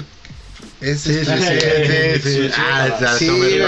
Es, 0.80 1.00
Sí, 1.00 1.14
sí, 1.24 1.24
sí, 1.24 2.20
sí, 2.22 2.30
sí. 2.48 2.50
Ah, 2.56 2.88
está 2.88 3.14
bien. 3.16 3.62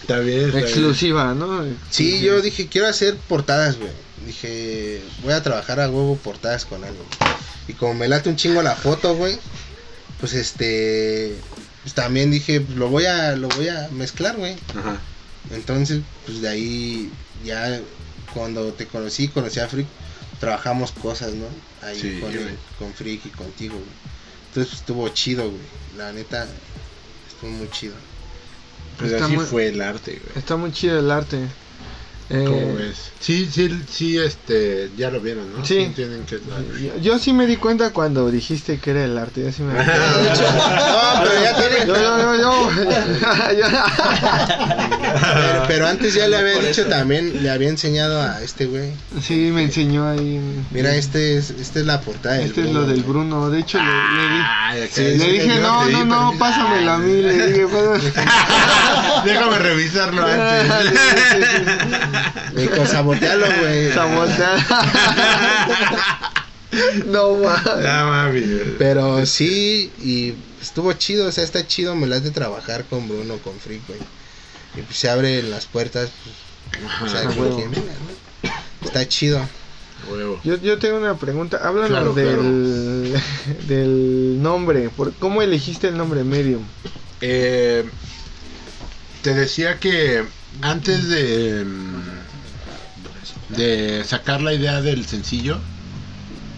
Está 0.00 0.18
bien, 0.20 0.40
está 0.40 0.56
bien. 0.56 0.56
Exclusiva, 0.56 1.34
¿no? 1.34 1.64
Sí, 1.90 2.20
yo 2.20 2.40
dije, 2.40 2.68
quiero 2.68 2.86
hacer 2.86 3.16
portadas, 3.28 3.76
güey. 3.76 3.90
Dije, 4.26 5.02
voy 5.22 5.32
a 5.32 5.42
trabajar 5.42 5.80
a 5.80 5.88
huevo 5.90 6.16
portadas 6.16 6.64
con 6.64 6.84
algo. 6.84 7.04
Y 7.66 7.72
como 7.74 7.94
me 7.94 8.08
late 8.08 8.28
un 8.28 8.36
chingo 8.36 8.62
la 8.62 8.74
foto, 8.76 9.14
güey, 9.14 9.38
pues 10.20 10.32
este, 10.34 11.34
pues 11.82 11.94
también 11.94 12.30
dije, 12.30 12.60
pues, 12.60 12.76
lo 12.78 12.88
voy 12.88 13.06
a, 13.06 13.36
lo 13.36 13.48
voy 13.48 13.68
a 13.68 13.88
mezclar, 13.92 14.36
güey. 14.36 14.56
Ajá. 14.76 14.98
Entonces, 15.50 16.00
pues 16.26 16.40
de 16.42 16.48
ahí 16.48 17.10
ya 17.44 17.80
cuando 18.34 18.72
te 18.72 18.86
conocí, 18.86 19.28
conocí 19.28 19.60
a 19.60 19.68
Freak, 19.68 19.86
trabajamos 20.40 20.92
cosas, 20.92 21.32
¿no? 21.34 21.46
Ahí 21.82 21.98
Sí, 22.00 22.18
con, 22.20 22.30
el- 22.32 22.56
con 22.78 22.92
Freak 22.94 23.26
y 23.26 23.30
contigo, 23.30 23.74
güey. 23.74 23.86
Entonces 24.48 24.70
pues, 24.70 24.80
estuvo 24.80 25.08
chido, 25.10 25.44
güey. 25.50 25.62
La 25.96 26.12
neta, 26.12 26.46
estuvo 27.28 27.50
muy 27.50 27.70
chido. 27.70 27.94
Pues 28.98 29.12
Está 29.12 29.26
así 29.26 29.36
muy- 29.36 29.44
fue 29.46 29.68
el 29.68 29.80
arte, 29.80 30.12
güey. 30.22 30.38
Está 30.38 30.56
muy 30.56 30.72
chido 30.72 30.98
el 30.98 31.10
arte. 31.10 31.38
Eh, 32.30 32.44
¿Cómo 32.46 32.74
ves? 32.74 33.10
Sí, 33.20 33.48
sí, 33.50 33.70
sí, 33.90 34.18
este, 34.18 34.90
ya 34.98 35.10
lo 35.10 35.18
vieron, 35.20 35.50
¿no? 35.56 35.64
Sí. 35.64 35.78
Entienden 35.78 36.24
que 36.26 36.34
es 36.36 36.42
la- 36.46 36.60
yo, 36.78 36.98
yo 37.00 37.18
sí 37.18 37.32
me 37.32 37.46
di 37.46 37.56
cuenta 37.56 37.90
cuando 37.90 38.30
dijiste 38.30 38.78
que 38.78 38.90
era 38.90 39.04
el 39.04 39.16
arte. 39.16 39.44
Yo 39.44 39.50
sí 39.52 39.62
me 39.62 39.72
No, 39.74 39.82
pero 39.82 41.42
ya 41.42 41.56
tiene. 41.56 41.86
Yo, 41.86 41.96
yo, 41.96 42.34
yo, 42.36 42.70
yo. 43.58 43.66
Pero, 45.34 45.64
pero 45.68 45.86
antes 45.88 46.12
ya 46.14 46.28
le 46.28 46.36
había 46.36 46.58
dicho 46.58 46.84
también, 46.86 47.42
le 47.42 47.50
había 47.50 47.70
enseñado 47.70 48.20
a 48.20 48.42
este 48.42 48.66
güey. 48.66 48.92
Sí, 49.22 49.50
me 49.52 49.62
enseñó 49.62 50.06
ahí. 50.06 50.38
Mira, 50.70 50.94
este 50.94 51.38
es, 51.38 51.50
esta 51.50 51.80
es 51.80 51.86
la 51.86 52.00
portada 52.02 52.36
del 52.36 52.46
Este 52.46 52.60
es 52.60 52.70
lo 52.72 52.84
del. 52.86 53.02
Bruno. 53.04 53.48
De 53.48 53.60
hecho, 53.60 53.78
le, 53.78 53.84
le 53.84 54.28
di- 54.82 54.88
Sí, 54.92 55.18
sí, 55.18 55.30
dije, 55.32 55.60
no, 55.60 55.82
no, 55.84 55.86
di 55.88 56.04
no, 56.04 56.18
permiso. 56.28 56.38
pásamela 56.38 56.94
a 56.96 56.98
mí. 56.98 57.22
Le 57.22 57.32
dije. 57.48 57.66
Déjame 59.24 59.58
revisarlo 59.58 60.22
antes. 60.24 60.68
Dijo, 62.54 62.86
sabotealo, 62.86 63.46
güey. 63.60 63.92
Sabotear. 63.92 64.58
no, 67.06 67.34
ma. 67.38 67.62
No 67.64 68.06
mames. 68.10 68.44
Pero 68.78 69.24
sí, 69.26 69.90
y 70.02 70.34
estuvo 70.60 70.92
chido, 70.92 71.26
o 71.26 71.32
sea, 71.32 71.44
está 71.44 71.66
chido, 71.66 71.94
me 71.94 72.06
las 72.06 72.22
de 72.22 72.30
trabajar 72.30 72.84
con 72.84 73.08
Bruno, 73.08 73.38
con 73.38 73.58
Freak, 73.58 73.86
güey. 73.86 74.00
Y 74.76 74.82
pues 74.82 74.96
se 74.96 75.08
abren 75.08 75.50
las 75.50 75.66
puertas, 75.66 76.10
pues, 76.70 77.02
o 77.02 77.08
sea, 77.08 77.28
Ah. 78.44 78.62
Está 78.84 79.08
chido. 79.08 79.40
huevo. 80.10 80.40
Yo, 80.44 80.56
yo 80.58 80.78
tengo 80.78 80.98
una 80.98 81.16
pregunta. 81.16 81.58
Háblanos 81.62 81.88
Claro, 81.90 82.12
del, 82.14 83.20
del 83.66 84.40
nombre. 84.42 84.88
¿Por, 84.90 85.12
¿Cómo 85.14 85.42
elegiste 85.42 85.88
el 85.88 85.96
nombre 85.96 86.22
Medium? 86.22 86.62
Eh, 87.20 87.84
te 89.22 89.34
decía 89.34 89.78
que 89.80 90.24
antes 90.62 91.08
de, 91.08 91.64
de 93.50 94.04
sacar 94.04 94.40
la 94.40 94.52
idea 94.52 94.80
del 94.80 95.06
sencillo, 95.06 95.58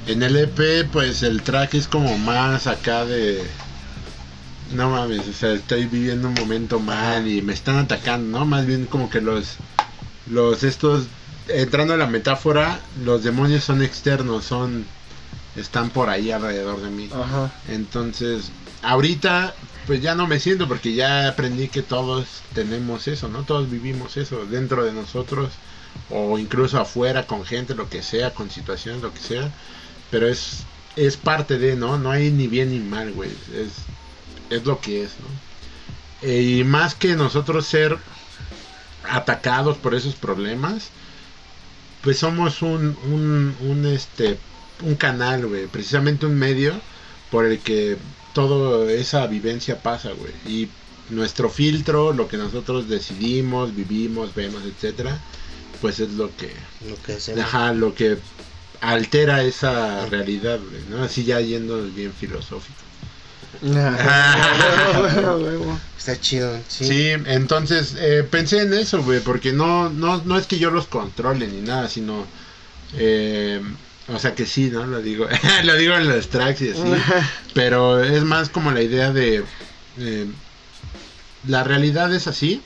en 0.07 0.23
el 0.23 0.37
EP 0.37 0.89
pues 0.91 1.23
el 1.23 1.43
track 1.43 1.75
es 1.75 1.87
como 1.89 2.19
más 2.19 2.67
acá 2.67 3.05
de... 3.05 3.43
No 4.73 4.91
mames, 4.91 5.27
o 5.27 5.33
sea, 5.33 5.53
estoy 5.53 5.87
viviendo 5.87 6.29
un 6.29 6.35
momento 6.35 6.79
mal 6.79 7.27
y 7.27 7.43
me 7.43 7.53
están 7.53 7.77
atacando, 7.77 8.39
¿no? 8.39 8.47
Más 8.47 8.67
bien 8.67 8.87
como 8.87 9.11
que 9.11 9.21
los... 9.21 9.57
Los 10.31 10.63
estos... 10.63 11.07
Entrando 11.49 11.95
a 11.95 11.97
la 11.97 12.07
metáfora, 12.07 12.79
los 13.05 13.25
demonios 13.25 13.65
son 13.65 13.83
externos, 13.83 14.45
son... 14.45 14.85
Están 15.57 15.91
por 15.91 16.09
ahí 16.09 16.31
alrededor 16.31 16.81
de 16.81 16.91
mí. 16.91 17.11
Ajá. 17.13 17.51
Entonces, 17.69 18.53
ahorita 18.83 19.55
pues 19.91 20.03
ya 20.03 20.15
no 20.15 20.29
me 20.29 20.39
siento 20.39 20.69
porque 20.69 20.95
ya 20.95 21.27
aprendí 21.27 21.67
que 21.67 21.83
todos 21.83 22.43
tenemos 22.55 23.09
eso, 23.09 23.27
¿no? 23.27 23.43
Todos 23.43 23.69
vivimos 23.69 24.17
eso 24.17 24.47
dentro 24.47 24.85
de 24.85 24.93
nosotros 24.93 25.51
o 26.11 26.39
incluso 26.39 26.79
afuera 26.81 27.27
con 27.27 27.45
gente, 27.45 27.75
lo 27.75 27.89
que 27.89 28.01
sea, 28.01 28.33
con 28.33 28.53
situaciones, 28.53 29.03
lo 29.03 29.13
que 29.13 29.19
sea. 29.19 29.51
Pero 30.13 30.29
es, 30.29 30.61
es 30.95 31.17
parte 31.17 31.59
de, 31.59 31.75
¿no? 31.75 31.99
No 31.99 32.13
hay 32.13 32.31
ni 32.31 32.47
bien 32.47 32.71
ni 32.71 32.79
mal, 32.79 33.11
güey. 33.11 33.31
Es, 33.53 33.73
es 34.49 34.65
lo 34.65 34.81
que 34.81 35.03
es, 35.03 35.11
¿no? 35.19 36.29
Eh, 36.29 36.41
y 36.41 36.63
más 36.63 36.95
que 36.95 37.17
nosotros 37.17 37.67
ser 37.67 37.99
atacados 39.11 39.77
por 39.77 39.97
esos 39.97 40.15
problemas, 40.15 40.91
pues 42.01 42.17
somos 42.17 42.63
un, 42.63 42.97
un, 43.07 43.57
un, 43.59 43.87
este, 43.87 44.39
un 44.83 44.95
canal, 44.95 45.49
güey. 45.49 45.67
Precisamente 45.67 46.27
un 46.27 46.39
medio 46.39 46.75
por 47.33 47.45
el 47.45 47.59
que 47.59 47.99
toda 48.33 48.91
esa 48.93 49.27
vivencia 49.27 49.83
pasa, 49.83 50.11
güey. 50.13 50.33
Y 50.47 50.69
nuestro 51.11 51.51
filtro, 51.51 52.13
lo 52.13 52.29
que 52.29 52.37
nosotros 52.37 52.89
decidimos, 52.89 53.75
vivimos, 53.75 54.35
vemos, 54.35 54.63
etcétera, 54.65 55.19
pues 55.81 56.01
es 56.01 56.13
lo 56.13 56.31
que, 56.37 56.53
Lo 56.89 57.01
que 57.03 57.15
hacemos. 57.15 57.45
ajá, 57.45 57.73
lo 57.73 57.95
que 57.95 58.19
altera 58.81 59.43
esa 59.43 60.07
realidad, 60.07 60.59
güey, 60.59 60.83
¿no? 60.91 61.03
Así 61.03 61.25
ya 61.25 61.41
yendo 61.41 61.83
bien 61.91 62.13
filosófico. 62.13 62.79
Está 65.99 66.19
chido, 66.19 66.59
sí. 66.69 66.87
Sí, 66.87 67.09
entonces 67.27 67.95
eh, 67.99 68.27
pensé 68.29 68.63
en 68.63 68.73
eso, 68.73 69.03
güey, 69.03 69.21
porque 69.21 69.53
no, 69.53 69.91
no, 69.91 70.23
no 70.25 70.39
es 70.39 70.47
que 70.47 70.59
yo 70.59 70.71
los 70.71 70.87
controle 70.87 71.47
ni 71.47 71.61
nada, 71.61 71.89
sino, 71.89 72.25
eh, 72.97 73.61
o 74.13 74.19
sea 74.19 74.35
que 74.35 74.47
sí, 74.47 74.71
¿no? 74.71 74.87
Lo 74.87 75.01
digo, 75.01 75.27
lo 75.65 75.77
digo 75.77 75.95
en 75.95 76.09
los 76.09 76.29
tracks 76.29 76.63
y 76.63 76.71
así, 76.71 76.83
pero 77.55 78.03
es 78.03 78.23
más 78.25 78.49
como 78.49 78.71
la 78.71 78.83
idea 78.83 79.13
de, 79.13 79.45
eh, 79.99 80.27
la 81.47 81.65
realidad 81.65 82.13
es 82.15 82.27
así, 82.27 82.63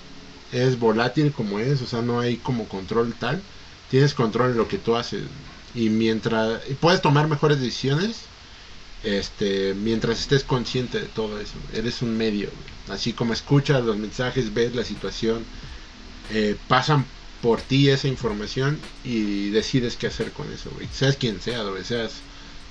es 0.52 0.78
volátil 0.78 1.32
como 1.32 1.58
es, 1.58 1.82
o 1.82 1.86
sea, 1.86 2.02
no 2.02 2.20
hay 2.20 2.36
como 2.36 2.68
control 2.68 3.14
tal, 3.18 3.42
tienes 3.90 4.14
control 4.14 4.52
en 4.52 4.58
lo 4.58 4.68
que 4.68 4.78
tú 4.78 4.96
haces. 4.96 5.22
Y 5.74 5.88
mientras, 5.88 6.60
y 6.68 6.74
puedes 6.74 7.02
tomar 7.02 7.28
mejores 7.28 7.60
decisiones, 7.60 8.22
este, 9.02 9.74
mientras 9.74 10.20
estés 10.20 10.44
consciente 10.44 11.00
de 11.00 11.06
todo 11.06 11.40
eso, 11.40 11.54
eres 11.72 12.02
un 12.02 12.16
medio, 12.16 12.50
así 12.88 13.12
como 13.12 13.32
escuchas 13.32 13.84
los 13.84 13.96
mensajes, 13.96 14.54
ves 14.54 14.74
la 14.74 14.84
situación, 14.84 15.44
eh, 16.30 16.56
pasan 16.68 17.04
por 17.44 17.60
ti 17.60 17.90
esa 17.90 18.08
información 18.08 18.78
y 19.04 19.50
decides 19.50 19.96
qué 19.96 20.06
hacer 20.06 20.32
con 20.32 20.50
eso, 20.50 20.70
güey. 20.70 20.88
Seas 20.90 21.16
quien 21.16 21.42
sea, 21.42 21.62
güey, 21.64 21.84
seas 21.84 22.12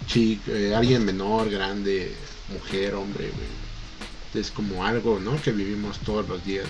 chico, 0.07 0.49
eh, 0.49 0.73
alguien 0.73 1.05
menor, 1.05 1.51
grande, 1.51 2.11
mujer, 2.51 2.95
hombre, 2.95 3.25
güey. 3.25 4.41
Es 4.43 4.49
como 4.49 4.83
algo, 4.83 5.19
¿no? 5.19 5.39
Que 5.39 5.51
vivimos 5.51 5.99
todos 5.99 6.27
los 6.27 6.43
días. 6.43 6.65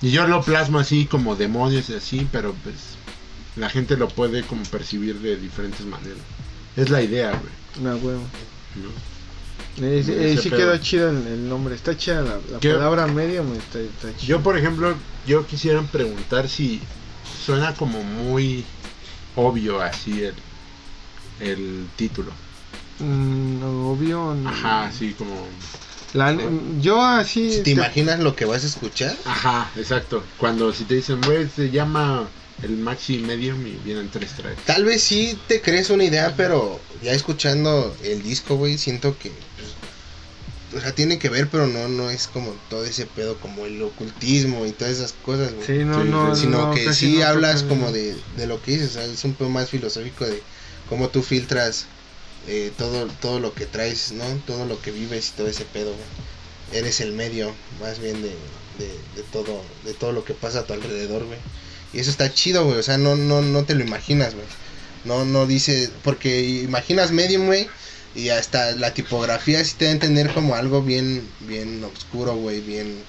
Y 0.00 0.10
yo 0.10 0.26
lo 0.26 0.42
plasmo 0.42 0.80
así 0.80 1.06
como 1.06 1.36
demonios 1.36 1.90
y 1.90 1.94
así, 1.94 2.26
pero 2.32 2.56
pues 2.64 2.74
la 3.54 3.70
gente 3.70 3.96
lo 3.96 4.08
puede 4.08 4.42
como 4.42 4.64
percibir 4.64 5.20
de 5.20 5.36
diferentes 5.36 5.86
maneras. 5.86 6.18
Es 6.76 6.90
la 6.90 7.02
idea, 7.02 7.30
güey. 7.30 7.84
No, 7.84 8.04
huevo. 8.04 8.24
¿no? 8.82 9.86
Eh, 9.86 10.04
eh, 10.08 10.38
sí 10.42 10.50
pedo. 10.50 10.58
quedó 10.58 10.76
chido 10.78 11.10
el, 11.10 11.24
el 11.24 11.48
nombre. 11.48 11.76
Está 11.76 11.96
chida 11.96 12.20
la, 12.22 12.40
palabra 12.58 13.06
Medium. 13.06 13.52
Está, 13.52 13.78
está 13.78 14.08
chida. 14.16 14.26
Yo, 14.26 14.42
por 14.42 14.58
ejemplo, 14.58 14.96
yo 15.24 15.46
quisiera 15.46 15.80
preguntar 15.82 16.48
si 16.48 16.80
suena 17.44 17.74
como 17.74 18.02
muy 18.02 18.64
obvio 19.36 19.80
así 19.80 20.22
el, 20.24 20.34
el 21.40 21.86
título. 21.96 22.30
Mm, 22.98 23.60
no, 23.60 23.90
obvio. 23.90 24.34
no. 24.34 24.48
Ajá, 24.48 24.84
así 24.86 25.12
como... 25.12 25.34
La- 26.14 26.36
yo 26.78 27.02
así. 27.02 27.50
Si 27.54 27.62
te 27.62 27.70
imaginas 27.70 28.20
lo 28.20 28.36
que 28.36 28.44
vas 28.44 28.64
a 28.64 28.66
escuchar, 28.66 29.16
Ajá, 29.24 29.70
exacto. 29.76 30.22
Cuando 30.36 30.70
si 30.72 30.84
te 30.84 30.96
dicen, 30.96 31.20
güey, 31.22 31.48
se 31.48 31.70
llama 31.70 32.28
el 32.62 32.76
Maxi 32.76 33.16
Medium 33.18 33.66
y 33.66 33.78
vienen 33.82 34.10
tres 34.10 34.32
tracks. 34.32 34.62
tal 34.66 34.84
vez 34.84 35.02
sí 35.02 35.38
te 35.48 35.62
crees 35.62 35.88
una 35.88 36.04
idea, 36.04 36.34
pero 36.36 36.78
ya 37.02 37.12
escuchando 37.12 37.96
el 38.04 38.22
disco, 38.22 38.56
güey, 38.56 38.76
siento 38.76 39.16
que. 39.18 39.30
pues, 39.56 39.68
o 40.76 40.80
sea, 40.80 40.94
tiene 40.94 41.18
que 41.18 41.28
ver, 41.28 41.48
pero 41.48 41.66
no, 41.66 41.88
no 41.88 42.10
es 42.10 42.26
como 42.28 42.54
todo 42.70 42.84
ese 42.84 43.06
pedo, 43.06 43.36
como 43.38 43.66
el 43.66 43.80
ocultismo 43.82 44.66
y 44.66 44.72
todas 44.72 44.94
esas 44.94 45.14
cosas, 45.24 45.52
güey. 45.54 45.66
Sí, 45.66 45.84
no, 45.84 46.02
Sí, 46.02 46.08
no. 46.08 46.36
sino 46.36 46.66
no, 46.68 46.74
que 46.74 46.92
sí 46.94 47.16
no 47.18 47.26
hablas 47.26 47.62
como 47.62 47.92
de, 47.92 48.16
de 48.36 48.46
lo 48.46 48.62
que 48.62 48.72
dices, 48.72 48.90
o 48.90 48.92
sea, 48.94 49.04
es 49.04 49.24
un 49.24 49.34
poco 49.34 49.50
más 49.50 49.70
filosófico 49.70 50.24
de 50.26 50.42
cómo 50.88 51.08
tú 51.08 51.22
filtras 51.22 51.86
eh, 52.48 52.72
todo, 52.76 53.06
todo 53.20 53.38
lo 53.40 53.54
que 53.54 53.66
traes, 53.66 54.12
¿no? 54.12 54.24
Todo 54.46 54.66
lo 54.66 54.80
que 54.82 54.90
vives 54.90 55.28
y 55.28 55.36
todo 55.36 55.46
ese 55.48 55.64
pedo, 55.64 55.92
güey. 55.92 56.78
Eres 56.80 57.00
el 57.00 57.12
medio, 57.12 57.52
más 57.80 57.98
bien 57.98 58.22
de, 58.22 58.30
de, 58.78 58.88
de 59.16 59.22
todo, 59.32 59.62
de 59.84 59.92
todo 59.94 60.12
lo 60.12 60.24
que 60.24 60.34
pasa 60.34 60.60
a 60.60 60.64
tu 60.64 60.72
alrededor, 60.72 61.24
güey. 61.26 61.38
Y 61.92 61.98
eso 62.00 62.10
está 62.10 62.32
chido, 62.32 62.64
güey, 62.64 62.78
o 62.78 62.82
sea, 62.82 62.96
no, 62.98 63.14
no, 63.16 63.42
no 63.42 63.64
te 63.64 63.74
lo 63.74 63.84
imaginas, 63.84 64.34
güey. 64.34 64.46
No, 65.04 65.24
no 65.24 65.46
dice, 65.46 65.90
porque 66.02 66.40
imaginas 66.40 67.10
medium, 67.12 67.46
güey, 67.46 67.68
y 68.14 68.28
hasta 68.28 68.72
la 68.72 68.92
tipografía 68.94 69.64
sí 69.64 69.74
te 69.78 69.86
da 69.86 69.90
a 69.90 69.94
entender 69.94 70.32
como 70.32 70.54
algo 70.54 70.82
bien, 70.82 71.26
bien 71.40 71.82
oscuro, 71.84 72.34
güey, 72.36 72.60
bien 72.60 73.02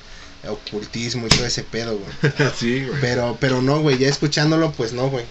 ocultismo 0.47 1.27
y 1.27 1.29
todo 1.29 1.45
ese 1.45 1.63
pedo, 1.63 1.97
güey. 1.97 2.33
sí, 2.55 2.85
güey. 2.85 3.01
Pero, 3.01 3.37
pero 3.39 3.61
no, 3.61 3.81
güey, 3.81 3.97
ya 3.97 4.09
escuchándolo, 4.09 4.71
pues 4.71 4.93
no, 4.93 5.09
güey. 5.09 5.25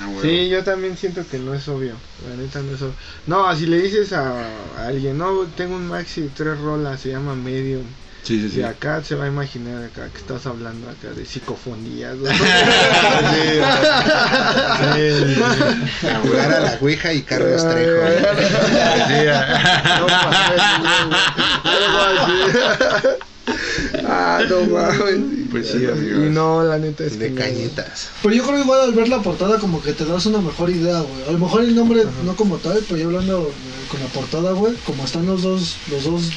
Ah, 0.00 0.06
güey. 0.06 0.22
Sí, 0.22 0.48
yo 0.48 0.64
también 0.64 0.96
siento 0.96 1.26
que 1.28 1.38
no 1.38 1.54
es 1.54 1.68
obvio. 1.68 1.94
La 2.28 2.36
neta 2.36 2.60
no 2.60 2.74
es 2.74 2.82
obvio. 2.82 2.94
No, 3.26 3.54
si 3.56 3.66
le 3.66 3.80
dices 3.80 4.12
a, 4.12 4.48
a 4.78 4.86
alguien, 4.86 5.18
no, 5.18 5.46
tengo 5.56 5.76
un 5.76 5.88
maxi 5.88 6.22
de 6.22 6.28
tres 6.28 6.58
rolas, 6.58 7.00
se 7.00 7.10
llama 7.10 7.34
Medium. 7.34 7.84
Sí, 8.22 8.40
sí. 8.40 8.48
sí. 8.50 8.60
Y 8.60 8.62
acá 8.62 9.02
se 9.04 9.14
va 9.14 9.24
a 9.24 9.28
imaginar 9.28 9.84
acá 9.84 10.08
que 10.12 10.18
estás 10.18 10.46
hablando 10.46 10.88
acá 10.88 11.08
de 11.14 11.24
psicofonías. 11.24 12.16
¿no? 12.16 12.30
Ah, 12.30 13.20
güey. 14.92 15.34
Jugar 16.22 16.52
a 16.52 16.60
la 16.60 16.78
Ouija 16.80 17.12
y 17.12 17.22
Carlos 17.22 17.62
Trejo. 17.68 18.02
ah. 19.32 19.98
No 20.00 20.06
mames, 20.06 20.62
no, 20.84 21.06
no. 21.10 21.16
Ah, 24.08 24.40
no 24.48 24.60
mames. 24.66 25.48
Pues 25.50 25.66
sí, 25.68 25.84
amigos. 25.86 26.26
Y 26.26 26.30
no, 26.30 26.62
la 26.62 26.78
neta 26.78 27.04
es 27.04 27.12
que 27.14 27.18
De 27.18 27.30
no. 27.30 27.40
cañitas. 27.40 28.08
Pero 28.22 28.34
yo 28.34 28.44
creo 28.46 28.60
igual 28.60 28.80
al 28.82 28.92
ver 28.92 29.08
la 29.08 29.20
portada 29.20 29.58
como 29.58 29.82
que 29.82 29.92
te 29.92 30.04
das 30.04 30.26
una 30.26 30.40
mejor 30.40 30.70
idea, 30.70 31.00
güey. 31.00 31.24
A 31.28 31.32
lo 31.32 31.38
mejor 31.38 31.62
el 31.62 31.74
nombre 31.74 32.04
no 32.24 32.36
como 32.36 32.56
tal, 32.58 32.80
pero 32.88 32.98
ya 32.98 33.04
hablando 33.06 33.48
eh, 33.48 33.86
con 33.90 34.00
la 34.00 34.06
portada, 34.06 34.52
güey, 34.52 34.74
como 34.86 35.04
están 35.04 35.26
los 35.26 35.42
dos, 35.42 35.76
los 35.90 36.04
dos, 36.04 36.30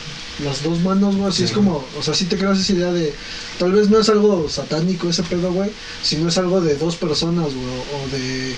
las 0.44 0.64
dos 0.64 0.80
manos, 0.82 1.16
güey, 1.16 1.30
así 1.30 1.44
es 1.44 1.52
como, 1.52 1.84
o 1.98 2.04
sea, 2.04 2.14
sí 2.14 2.26
te 2.26 2.38
creas 2.38 2.60
esa 2.60 2.74
idea 2.74 2.92
de, 2.92 3.14
tal 3.58 3.72
vez 3.72 3.90
no 3.90 4.00
es 4.00 4.10
algo 4.10 4.50
satánico 4.50 5.10
ese 5.10 5.24
pedo, 5.24 5.52
güey, 5.54 5.70
sino 6.04 6.28
es 6.28 6.38
algo 6.38 6.60
de 6.62 6.76
dos 6.76 6.96
personas, 6.98 7.54
güey, 7.54 7.66
o 7.66 8.12
de, 8.16 8.56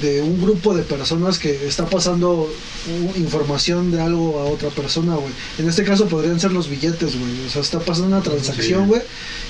de 0.00 0.22
un 0.22 0.40
grupo 0.42 0.74
de 0.74 0.82
personas 0.82 1.38
que 1.38 1.66
está 1.66 1.86
pasando 1.86 2.50
información 3.16 3.90
de 3.90 4.00
algo 4.00 4.40
a 4.40 4.44
otra 4.44 4.70
persona, 4.70 5.14
güey. 5.16 5.32
En 5.58 5.68
este 5.68 5.84
caso 5.84 6.06
podrían 6.08 6.40
ser 6.40 6.52
los 6.52 6.68
billetes, 6.68 7.18
güey. 7.18 7.46
O 7.46 7.50
sea, 7.50 7.62
está 7.62 7.78
pasando 7.78 8.08
una 8.16 8.22
transacción, 8.22 8.84
Sí. 8.84 8.88
güey. 8.88 9.02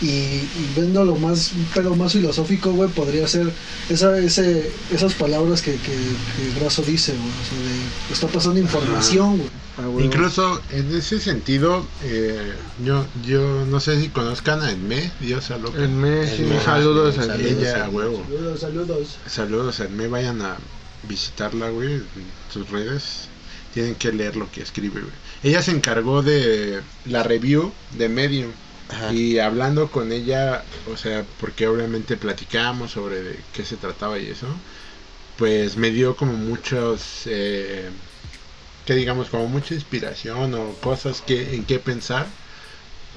Y, 0.03 0.07
y 0.07 0.73
viendo 0.75 1.05
lo 1.05 1.15
más, 1.17 1.53
un 1.53 1.65
pedo 1.67 1.95
más 1.95 2.13
filosófico, 2.13 2.73
güey, 2.73 2.91
podría 2.91 3.27
ser 3.29 3.53
esa, 3.89 4.19
ese, 4.19 4.71
esas 4.91 5.15
palabras 5.15 5.63
que, 5.63 5.73
que, 5.73 5.79
que 5.79 6.61
Grasso 6.61 6.83
dice, 6.83 7.13
güey. 7.13 7.31
O 7.31 7.45
sea, 7.49 7.59
de, 7.59 8.13
está 8.13 8.27
pasando 8.27 8.59
información, 8.61 9.39
güey. 9.39 9.62
Ah. 9.79 9.89
Incluso 9.99 10.61
en 10.71 10.95
ese 10.95 11.19
sentido, 11.19 11.87
eh, 12.05 12.53
yo, 12.85 13.07
yo 13.27 13.65
no 13.67 13.81
sé 13.81 14.01
si 14.01 14.09
conozcan 14.09 14.61
a 14.63 14.71
Enme, 14.71 15.11
Dios 15.21 15.51
a 15.51 15.59
loca. 15.59 15.79
Sí, 15.79 16.47
saludos 16.65 17.19
a 17.19 17.25
saludos. 17.25 17.53
Ella, 17.53 17.85
a 17.87 17.89
huevo. 17.89 18.23
Saludos, 18.29 18.61
saludos. 18.61 19.19
Saludos 19.27 19.81
a 19.81 19.85
Enme, 19.85 20.09
vayan 20.09 20.43
a 20.43 20.57
visitarla, 21.09 21.71
güey, 21.71 21.95
en 21.95 22.05
sus 22.53 22.69
redes. 22.71 23.29
Tienen 23.73 23.95
que 23.95 24.13
leer 24.13 24.37
lo 24.37 24.51
que 24.51 24.63
escribe, 24.63 25.01
güey. 25.01 25.13
Ella 25.43 25.63
se 25.63 25.71
encargó 25.71 26.23
de 26.23 26.83
la 27.07 27.23
review 27.23 27.73
de 27.97 28.09
Medium. 28.09 28.51
Ajá. 28.91 29.13
Y 29.15 29.39
hablando 29.39 29.91
con 29.91 30.13
ella, 30.13 30.65
o 30.93 30.99
sea, 30.99 31.25
porque 31.41 31.67
obviamente 31.67 32.19
platicábamos 32.19 32.91
sobre 32.91 33.23
de 33.23 33.41
qué 33.55 33.65
se 33.65 33.77
trataba 33.77 34.19
y 34.19 34.27
eso, 34.27 34.49
pues 35.39 35.79
me 35.79 35.91
dio 35.91 36.15
como 36.15 36.35
muchos, 36.35 37.23
eh, 37.25 37.89
que 38.85 38.95
digamos, 38.95 39.29
como 39.29 39.47
mucha 39.49 39.75
inspiración 39.75 40.55
o 40.55 40.75
cosas 40.81 41.23
que, 41.23 41.55
en 41.55 41.65
qué 41.65 41.79
pensar. 41.79 42.27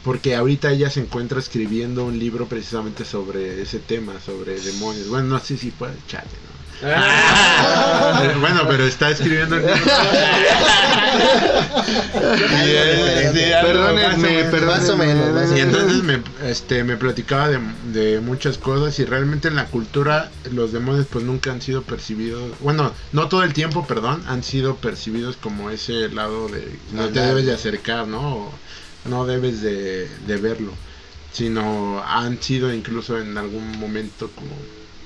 Porque 0.04 0.36
ahorita 0.36 0.72
ella 0.72 0.90
se 0.92 1.00
encuentra 1.00 1.40
escribiendo 1.40 2.06
un 2.06 2.20
libro 2.20 2.48
precisamente 2.48 3.06
sobre 3.06 3.62
ese 3.62 3.80
tema, 3.80 4.20
sobre 4.20 4.60
demonios. 4.60 5.10
Bueno, 5.10 5.30
no 5.30 5.40
sé 5.40 5.58
si 5.58 5.72
puede, 5.72 5.98
chale, 6.06 6.45
¿no? 6.82 6.90
Bueno, 8.40 8.62
pero 8.68 8.86
está 8.86 9.10
escribiendo 9.12 9.56
el 9.56 9.64
Perdónenme, 13.62 14.44
perdónenme. 14.46 15.58
Y 15.58 15.62
entonces 15.62 16.04
me, 16.04 16.22
este, 16.44 16.84
me 16.84 16.98
platicaba 16.98 17.50
de, 17.50 17.60
de 17.94 18.20
muchas 18.20 18.58
cosas 18.58 18.98
y 19.00 19.06
realmente 19.06 19.48
en 19.48 19.56
la 19.56 19.66
cultura 19.66 20.32
los 20.52 20.72
demonios 20.72 21.08
pues 21.10 21.24
nunca 21.26 21.52
han 21.52 21.62
sido 21.62 21.84
percibidos, 21.84 22.52
bueno, 22.60 22.92
no 23.12 23.28
todo 23.28 23.44
el 23.44 23.54
tiempo, 23.54 23.86
perdón, 23.86 24.24
han 24.28 24.44
sido 24.44 24.76
percibidos 24.76 25.38
como 25.38 25.70
ese 25.70 26.10
lado 26.10 26.48
de 26.48 26.78
no 26.94 27.10
te 27.10 27.20
debes 27.20 27.46
de 27.46 27.54
acercar, 27.54 28.08
¿no? 28.08 28.36
O 28.36 28.54
no 29.06 29.26
debes 29.26 29.62
de, 29.62 30.10
de 30.28 30.38
verlo, 30.38 30.74
sino 31.32 32.04
han 32.04 32.42
sido 32.42 32.74
incluso 32.74 33.20
en 33.20 33.38
algún 33.38 33.78
momento 33.80 34.30
como 34.36 34.56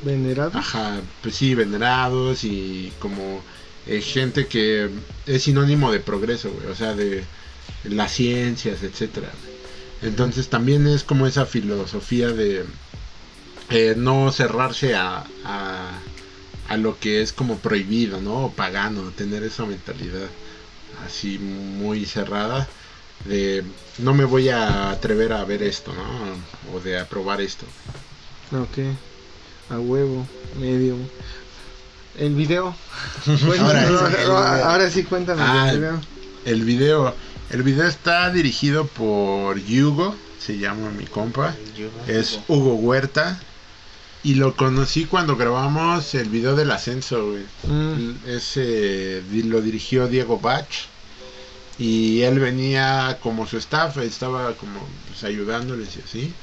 Venerado. 0.04 0.52
Ajá, 0.58 1.02
pues 1.22 1.36
sí, 1.36 1.56
venerados 1.56 2.44
y 2.44 2.92
como 3.00 3.42
eh, 3.86 4.02
gente 4.02 4.48
que 4.48 4.90
es 5.26 5.44
sinónimo 5.44 5.92
de 5.92 6.00
progreso, 6.00 6.52
güey, 6.52 6.68
o 6.68 6.76
sea, 6.76 6.94
de 6.96 7.24
las 7.84 8.12
ciencias, 8.12 8.84
etcétera. 8.84 9.30
Entonces 10.02 10.48
también 10.48 10.88
es 10.88 11.04
como 11.04 11.28
esa 11.28 11.46
filosofía 11.46 12.30
de 12.30 12.66
eh, 13.70 13.96
no 13.98 14.32
cerrarse 14.32 14.96
a, 14.96 15.26
a, 15.44 15.92
a 16.70 16.78
lo 16.78 16.98
que 17.00 17.22
es 17.22 17.34
como 17.34 17.58
prohibido, 17.58 18.22
¿no? 18.22 18.46
O 18.46 18.52
pagano, 18.52 19.12
tener 19.12 19.44
esa 19.44 19.66
mentalidad 19.66 20.30
así 21.06 21.38
muy 21.40 22.06
cerrada 22.06 22.68
de 23.26 23.64
no 23.98 24.14
me 24.14 24.24
voy 24.24 24.50
a 24.50 24.92
atrever 24.92 25.34
a 25.34 25.44
ver 25.44 25.64
esto, 25.64 25.94
¿no? 25.94 26.76
O 26.76 26.80
de 26.80 26.98
aprobar 26.98 27.42
esto. 27.42 27.66
Ok. 28.54 28.78
A 29.70 29.80
huevo. 29.80 30.26
Medio. 30.60 30.96
El 32.18 32.36
video. 32.36 32.76
Ahora 33.26 33.38
sí, 33.38 33.60
ahora, 33.60 33.84
el 33.84 34.16
video. 34.18 34.38
ahora 34.38 34.90
sí, 34.90 35.04
cuéntanos 35.04 35.46
Ah, 35.48 35.70
el 35.72 35.78
video. 35.80 36.02
El 36.46 36.64
video, 36.64 37.16
el 37.52 37.64
video 37.64 37.86
está 37.88 38.30
dirigido 38.32 38.88
por 38.88 39.58
Hugo, 39.58 40.16
se 40.40 40.58
llama 40.58 40.90
mi 40.92 41.06
compa, 41.06 41.54
es 42.08 42.40
Hugo 42.48 42.76
Huerta 42.76 43.40
y 44.24 44.36
lo 44.36 44.56
conocí 44.56 45.06
cuando 45.06 45.36
grabamos 45.36 46.16
el 46.16 46.30
video 46.30 46.56
del 46.56 46.72
ascenso, 46.72 47.32
güey. 47.32 47.44
Mm, 47.68 48.16
Ese 48.26 49.22
lo 49.46 49.62
dirigió 49.62 50.08
Diego 50.08 50.40
Bach 50.40 50.68
y 51.78 52.22
él 52.22 52.40
venía 52.40 53.18
como 53.22 53.46
su 53.48 53.58
staff, 53.58 53.98
estaba 53.98 54.54
como 54.54 54.80
pues, 55.10 55.24
ayudándoles 55.24 55.98
y 55.98 56.02
así. 56.02 56.34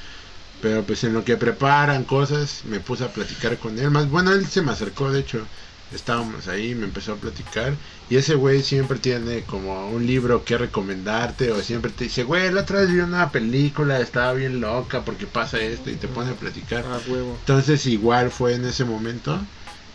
Pero 0.62 0.82
pues 0.84 1.04
en 1.04 1.12
lo 1.12 1.24
que 1.24 1.36
preparan 1.36 2.04
cosas, 2.04 2.62
me 2.64 2.80
puse 2.80 3.04
a 3.04 3.12
platicar 3.12 3.58
con 3.58 3.78
él. 3.78 3.90
Más 3.90 4.08
bueno, 4.10 4.32
él 4.32 4.46
se 4.46 4.62
me 4.62 4.72
acercó, 4.72 5.10
de 5.10 5.20
hecho, 5.20 5.46
estábamos 5.94 6.48
ahí, 6.48 6.74
me 6.74 6.84
empezó 6.84 7.12
a 7.12 7.16
platicar. 7.16 7.74
Y 8.08 8.16
ese 8.16 8.34
güey 8.34 8.62
siempre 8.62 8.98
tiene 8.98 9.42
como 9.42 9.88
un 9.90 10.06
libro 10.06 10.44
que 10.44 10.56
recomendarte, 10.56 11.52
o 11.52 11.60
siempre 11.62 11.90
te 11.90 12.04
dice, 12.04 12.24
güey, 12.24 12.50
la 12.50 12.62
otra 12.62 12.80
vez 12.80 12.90
vi 12.90 13.00
una 13.00 13.30
película, 13.30 14.00
estaba 14.00 14.32
bien 14.32 14.60
loca 14.60 15.04
porque 15.04 15.26
pasa 15.26 15.58
esto, 15.58 15.90
y 15.90 15.96
te 15.96 16.08
pone 16.08 16.30
a 16.30 16.34
platicar. 16.34 16.84
a 16.86 16.98
huevo. 17.10 17.36
Entonces 17.40 17.86
igual 17.86 18.30
fue 18.30 18.54
en 18.54 18.64
ese 18.64 18.84
momento. 18.84 19.38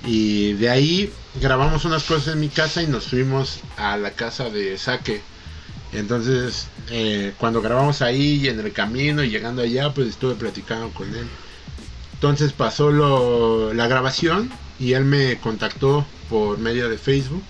Y 0.05 0.53
de 0.53 0.70
ahí 0.70 1.14
grabamos 1.41 1.86
unas 1.86 2.03
cosas 2.03 2.34
en 2.34 2.39
mi 2.39 2.49
casa 2.49 2.82
y 2.82 2.88
nos 2.88 3.07
fuimos 3.07 3.59
a 3.78 3.97
la 3.97 4.12
casa 4.12 4.49
de 4.49 4.78
Saque. 4.78 5.22
Entonces 5.94 6.68
eh, 6.89 7.34
cuando 7.38 7.62
grabamos 7.62 8.02
ahí 8.02 8.39
y 8.44 8.48
en 8.48 8.60
el 8.60 8.72
camino 8.72 9.24
y 9.24 9.30
llegando 9.30 9.62
allá 9.62 9.94
pues 9.94 10.08
estuve 10.10 10.36
platicando 10.36 10.89
con 10.92 11.08
él. 11.14 11.28
Entonces 12.14 12.54
pasó 12.54 12.92
lo- 12.92 13.74
la 13.74 13.88
grabación 13.88 14.50
y 14.80 14.94
él 14.94 15.06
me 15.06 15.38
contactó 15.39 16.06
por 16.30 16.58
medio 16.60 16.89
de 16.89 16.98
Facebook 16.98 17.44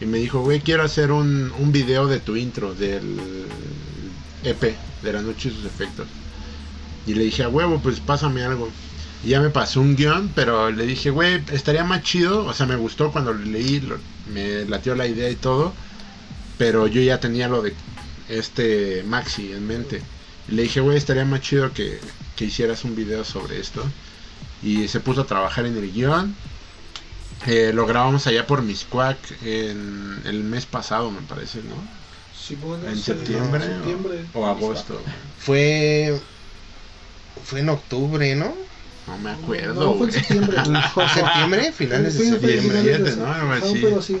y 0.00 0.06
me 0.06 0.18
dijo, 0.18 0.40
güey, 0.40 0.60
quiero 0.60 0.82
hacer 0.82 1.12
un, 1.12 1.52
un 1.58 1.72
video 1.72 2.06
de 2.06 2.20
tu 2.20 2.36
intro 2.36 2.74
del 2.74 3.46
EP, 4.44 4.74
de 5.02 5.12
la 5.12 5.22
noche 5.22 5.48
y 5.48 5.52
sus 5.54 5.64
efectos. 5.64 6.06
Y 7.06 7.14
le 7.14 7.24
dije, 7.24 7.42
a 7.42 7.48
huevo, 7.48 7.80
pues 7.82 8.00
pásame 8.00 8.42
algo. 8.42 8.68
Y 9.22 9.28
ya 9.30 9.40
me 9.40 9.50
pasó 9.50 9.80
un 9.80 9.96
guion, 9.96 10.30
pero 10.34 10.70
le 10.70 10.86
dije, 10.86 11.10
güey, 11.10 11.42
estaría 11.52 11.84
más 11.84 12.02
chido. 12.02 12.44
O 12.46 12.52
sea, 12.54 12.66
me 12.66 12.76
gustó 12.76 13.12
cuando 13.12 13.32
leí, 13.34 13.82
me 14.32 14.64
latió 14.66 14.94
la 14.94 15.06
idea 15.06 15.30
y 15.30 15.36
todo. 15.36 15.74
Pero 16.60 16.86
yo 16.86 17.00
ya 17.00 17.18
tenía 17.18 17.48
lo 17.48 17.62
de 17.62 17.72
este 18.28 19.02
Maxi 19.04 19.50
en 19.54 19.66
mente. 19.66 20.02
Y 20.46 20.52
le 20.52 20.64
dije, 20.64 20.80
güey, 20.80 20.98
estaría 20.98 21.24
más 21.24 21.40
chido 21.40 21.72
que, 21.72 21.98
que 22.36 22.44
hicieras 22.44 22.84
un 22.84 22.94
video 22.94 23.24
sobre 23.24 23.58
esto. 23.58 23.82
Y 24.62 24.86
se 24.88 25.00
puso 25.00 25.22
a 25.22 25.26
trabajar 25.26 25.64
en 25.64 25.78
el 25.78 25.90
guion. 25.90 26.34
Eh, 27.46 27.72
lo 27.74 27.86
grabamos 27.86 28.26
allá 28.26 28.46
por 28.46 28.60
Miscuac 28.60 29.16
en 29.42 30.20
el 30.26 30.44
mes 30.44 30.66
pasado, 30.66 31.10
me 31.10 31.22
parece, 31.22 31.60
¿no? 31.62 31.76
Sí, 32.38 32.56
bueno, 32.56 32.86
En 32.86 32.96
sí, 32.96 33.04
septiembre, 33.04 33.64
en 33.64 33.70
septiembre. 33.76 34.24
o 34.34 34.46
agosto. 34.46 35.00
Fue. 35.38 36.20
Fue 37.42 37.60
en 37.60 37.70
octubre, 37.70 38.34
¿no? 38.36 38.54
No 39.06 39.16
me 39.16 39.30
acuerdo, 39.30 39.82
No, 39.82 39.94
fue 39.94 40.08
en 40.08 40.12
septiembre. 40.12 40.58
¿Septiembre? 41.14 41.72
Finales 41.72 42.18
de 42.18 42.24
septiembre. 42.28 42.60
finales 42.60 42.84
de- 42.84 42.96
Siete, 43.06 43.16
¿no? 43.16 43.32
Algo 43.32 43.52
Ajá, 43.94 43.98
así. 43.98 44.18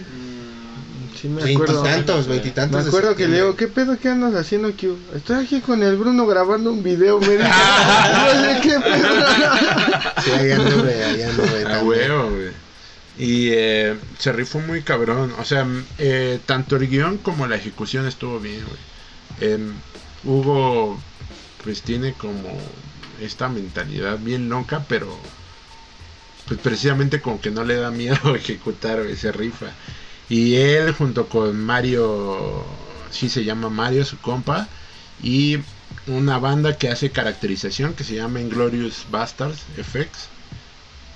Sí. 1.20 1.28
Me 1.28 1.42
acuerdo. 1.52 1.82
Veintitantos, 1.82 2.26
Me 2.26 2.32
veintitantos. 2.34 2.84
de 2.84 2.88
acuerdo 2.88 3.16
que 3.16 3.28
le 3.28 3.36
digo, 3.36 3.56
¿qué 3.56 3.68
pedo 3.68 3.98
que 3.98 4.08
andas 4.08 4.34
haciendo, 4.34 4.70
Q? 4.72 4.96
Estoy 5.14 5.44
aquí 5.44 5.60
con 5.60 5.82
el 5.82 5.96
Bruno 5.96 6.26
grabando 6.26 6.72
un 6.72 6.82
video, 6.82 7.20
me 7.20 7.36
dice. 7.36 7.44
Oye, 8.30 8.60
¿qué 8.62 8.80
pedo? 8.80 9.26
Sí, 10.24 10.30
allá 10.32 10.56
anduve, 10.56 11.04
allá 11.04 11.28
anduve. 11.30 11.60
A 11.60 11.68
también. 11.68 11.86
huevo, 11.86 12.30
güey. 12.30 12.50
Y 13.18 13.50
eh, 13.52 13.96
se 14.18 14.32
rifó 14.32 14.60
muy 14.60 14.82
cabrón. 14.82 15.32
O 15.38 15.44
sea, 15.44 15.66
eh, 15.98 16.38
tanto 16.46 16.76
el 16.76 16.88
guion 16.88 17.18
como 17.18 17.46
la 17.46 17.56
ejecución 17.56 18.06
estuvo 18.06 18.40
bien, 18.40 18.62
güey. 18.64 19.52
Em, 19.52 19.72
Hugo, 20.24 20.98
pues 21.64 21.82
tiene 21.82 22.12
como 22.14 22.58
esta 23.20 23.48
mentalidad 23.48 24.18
bien 24.18 24.48
loca, 24.48 24.84
pero 24.88 25.14
pues 26.48 26.58
precisamente 26.60 27.20
como 27.20 27.40
que 27.40 27.50
no 27.50 27.64
le 27.64 27.76
da 27.76 27.90
miedo 27.90 28.34
ejecutar, 28.34 29.02
güey, 29.02 29.16
se 29.16 29.32
rifa. 29.32 29.66
Y 30.30 30.54
él 30.54 30.92
junto 30.92 31.28
con 31.28 31.60
Mario, 31.60 32.64
sí 33.10 33.28
se 33.28 33.44
llama 33.44 33.68
Mario, 33.68 34.06
su 34.06 34.18
compa, 34.18 34.68
y 35.22 35.58
una 36.06 36.38
banda 36.38 36.78
que 36.78 36.88
hace 36.88 37.10
caracterización 37.10 37.92
que 37.92 38.04
se 38.04 38.14
llama 38.14 38.40
Inglorious 38.40 39.04
Bastards 39.10 39.60
FX 39.76 40.28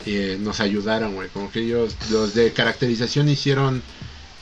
eh, 0.06 0.36
nos 0.40 0.60
ayudaron, 0.60 1.14
güey. 1.14 1.28
Como 1.28 1.50
que 1.50 1.60
ellos, 1.60 1.96
los 2.10 2.34
de 2.34 2.52
caracterización 2.52 3.28
hicieron 3.28 3.82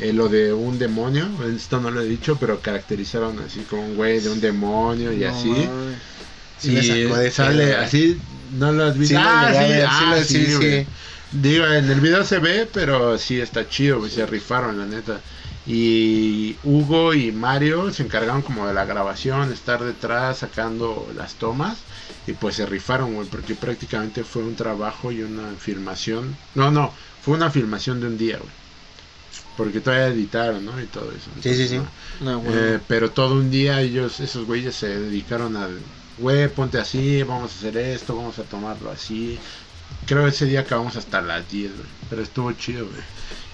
eh, 0.01 0.13
lo 0.13 0.29
de 0.29 0.53
un 0.53 0.79
demonio. 0.79 1.29
Esto 1.55 1.81
no 1.81 1.91
lo 1.91 2.01
he 2.01 2.07
dicho, 2.07 2.37
pero 2.41 2.61
caracterizaron 2.61 3.39
así 3.39 3.61
como 3.69 3.85
un 3.85 3.97
güey 3.97 4.21
de 4.21 4.31
un 4.31 4.41
demonio 4.41 5.13
y 5.13 5.21
No 5.21 5.29
así. 5.29 5.69
Sí 6.59 6.71
y 6.73 7.05
de 7.05 7.31
sale 7.31 7.75
así, 7.75 8.19
no 8.53 8.73
lo 8.73 8.85
has 8.85 8.99
visto. 8.99 9.17
Sí 9.17 9.23
ah, 9.25 9.53
sí, 9.53 9.73
ah, 9.87 10.17
sí, 10.25 10.47
sí. 10.47 10.87
Digo, 11.33 11.67
en 11.67 11.91
el 11.91 12.01
video 12.01 12.25
se 12.25 12.39
ve, 12.39 12.69
pero 12.73 13.17
sí 13.19 13.41
está 13.41 13.69
chido, 13.69 14.01
güey. 14.01 14.11
Se 14.11 14.27
rifaron, 14.27 14.79
la 14.79 14.87
neta. 14.87 15.21
Y 15.67 16.57
Hugo 16.65 17.15
y 17.15 17.31
Mario 17.31 17.93
se 17.93 18.03
encargaron 18.03 18.43
como 18.43 18.67
de 18.67 18.75
la 18.75 18.85
grabación, 18.85 19.53
estar 19.53 19.83
detrás 19.83 20.39
sacando 20.39 21.11
las 21.17 21.35
tomas. 21.35 21.79
Y 22.27 22.33
pues 22.33 22.57
se 22.57 22.67
rifaron, 22.67 23.15
güey, 23.15 23.29
porque 23.29 23.55
prácticamente 23.55 24.25
fue 24.25 24.43
un 24.43 24.57
trabajo 24.57 25.11
y 25.11 25.23
una 25.23 25.53
filmación. 25.59 26.37
No, 26.55 26.71
no, 26.71 26.93
fue 27.23 27.35
una 27.35 27.51
filmación 27.51 28.01
de 28.01 28.07
un 28.09 28.19
día, 28.19 28.39
güey. 28.39 28.51
Porque 29.57 29.81
todavía 29.81 30.09
editaron, 30.09 30.65
¿no? 30.65 30.81
Y 30.81 30.87
todo 30.87 31.11
eso. 31.11 31.31
Sí, 31.43 31.55
sí, 31.55 31.69
sí. 31.69 31.77
¿no? 31.77 31.87
No, 32.21 32.41
bueno. 32.41 32.61
Eh, 32.61 32.81
pero 32.89 33.11
todo 33.11 33.35
un 33.35 33.51
día 33.51 33.81
ellos, 33.81 34.19
esos 34.21 34.47
güeyes 34.47 34.75
se 34.75 34.89
dedicaron 34.89 35.57
al, 35.57 35.79
güey, 36.19 36.49
ponte 36.49 36.79
así, 36.79 37.23
vamos 37.23 37.53
a 37.53 37.55
hacer 37.55 37.77
esto, 37.77 38.17
vamos 38.17 38.39
a 38.39 38.45
tomarlo 38.45 38.91
así. 38.91 39.39
Creo 40.05 40.27
ese 40.27 40.47
día 40.47 40.61
acabamos 40.61 40.97
hasta 40.97 41.23
las 41.23 41.49
10, 41.49 41.77
güey. 41.77 41.91
Pero 42.09 42.23
estuvo 42.23 42.53
chido, 42.53 42.89
güey. 42.89 43.05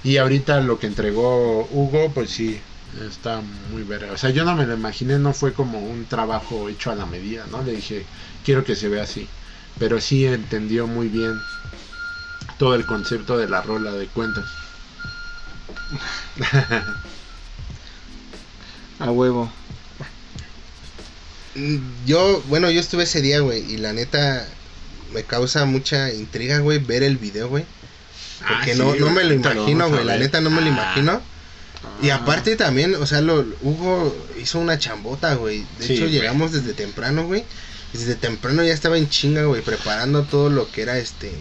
Y 0.03 0.16
ahorita 0.18 0.61
lo 0.61 0.78
que 0.78 0.86
entregó 0.86 1.66
Hugo, 1.70 2.12
pues 2.14 2.30
sí, 2.30 2.66
está 2.92 3.40
muy 3.42 3.82
verga. 3.84 4.12
O 4.12 4.16
sea, 4.18 4.30
yo 4.30 4.44
no 4.44 4.55
me 4.57 4.66
lo 4.66 4.74
imaginé, 4.74 5.18
no 5.18 5.34
fue 5.34 5.55
como 5.55 5.80
un 5.80 6.07
trabajo 6.09 6.68
hecho 6.68 6.90
a 6.90 6.94
la 6.96 7.07
medida, 7.07 7.46
¿no? 7.46 7.62
Le 7.62 7.72
dije, 7.72 8.11
quiero 8.42 8.64
que 8.64 8.76
se 8.76 8.88
vea 8.88 9.05
así. 9.05 9.34
Pero 9.78 10.01
sí 10.01 10.26
entendió 10.26 10.86
muy 10.86 11.09
bien 11.09 11.49
todo 12.59 12.74
el 12.74 12.84
concepto 12.84 13.38
de 13.38 13.49
la 13.49 13.62
rola 13.62 13.92
de 13.92 14.11
cuentas. 14.11 14.68
A 19.01 19.11
huevo. 19.11 19.51
Mm, 21.55 22.05
Yo, 22.05 22.42
bueno, 22.44 22.70
yo 22.70 22.80
estuve 22.80 23.05
ese 23.05 23.20
día, 23.22 23.40
güey, 23.40 23.61
y 23.72 23.76
la 23.78 23.92
neta 23.92 24.57
me 25.12 25.22
causa 25.24 25.64
mucha 25.64 26.12
intriga, 26.12 26.59
güey, 26.59 26.78
ver 26.78 27.02
el 27.02 27.16
video, 27.16 27.48
güey. 27.48 27.64
Porque 28.46 28.72
Ah, 28.72 28.76
no, 28.76 28.92
sí, 28.92 28.98
no 29.00 29.11
me 29.11 29.24
lo 29.24 29.34
imagino, 29.34 29.88
güey. 29.88 30.04
La 30.04 30.16
neta 30.16 30.40
no 30.40 30.50
me 30.50 30.61
lo 30.61 30.66
Ah. 30.66 30.70
imagino. 30.70 31.22
Y 32.02 32.11
Ah. 32.11 32.16
aparte 32.16 32.56
también, 32.56 32.94
o 32.94 33.06
sea, 33.06 33.20
lo, 33.20 33.44
Hugo 33.62 34.16
hizo 34.40 34.59
una 34.59 34.78
chambota, 34.78 35.34
güey. 35.34 35.64
De 35.78 35.86
Sí, 35.86 35.92
hecho, 35.94 36.02
güey. 36.02 36.12
llegamos 36.14 36.52
desde 36.52 36.72
temprano, 36.74 37.26
güey. 37.26 37.44
Desde 37.92 38.14
temprano 38.14 38.62
ya 38.62 38.72
estaba 38.74 38.98
en 38.98 39.09
chinga, 39.09 39.44
güey, 39.44 39.62
preparando 39.62 40.22
todo 40.24 40.50
lo 40.50 40.70
que 40.70 40.82
era 40.82 40.98
este... 40.98 41.32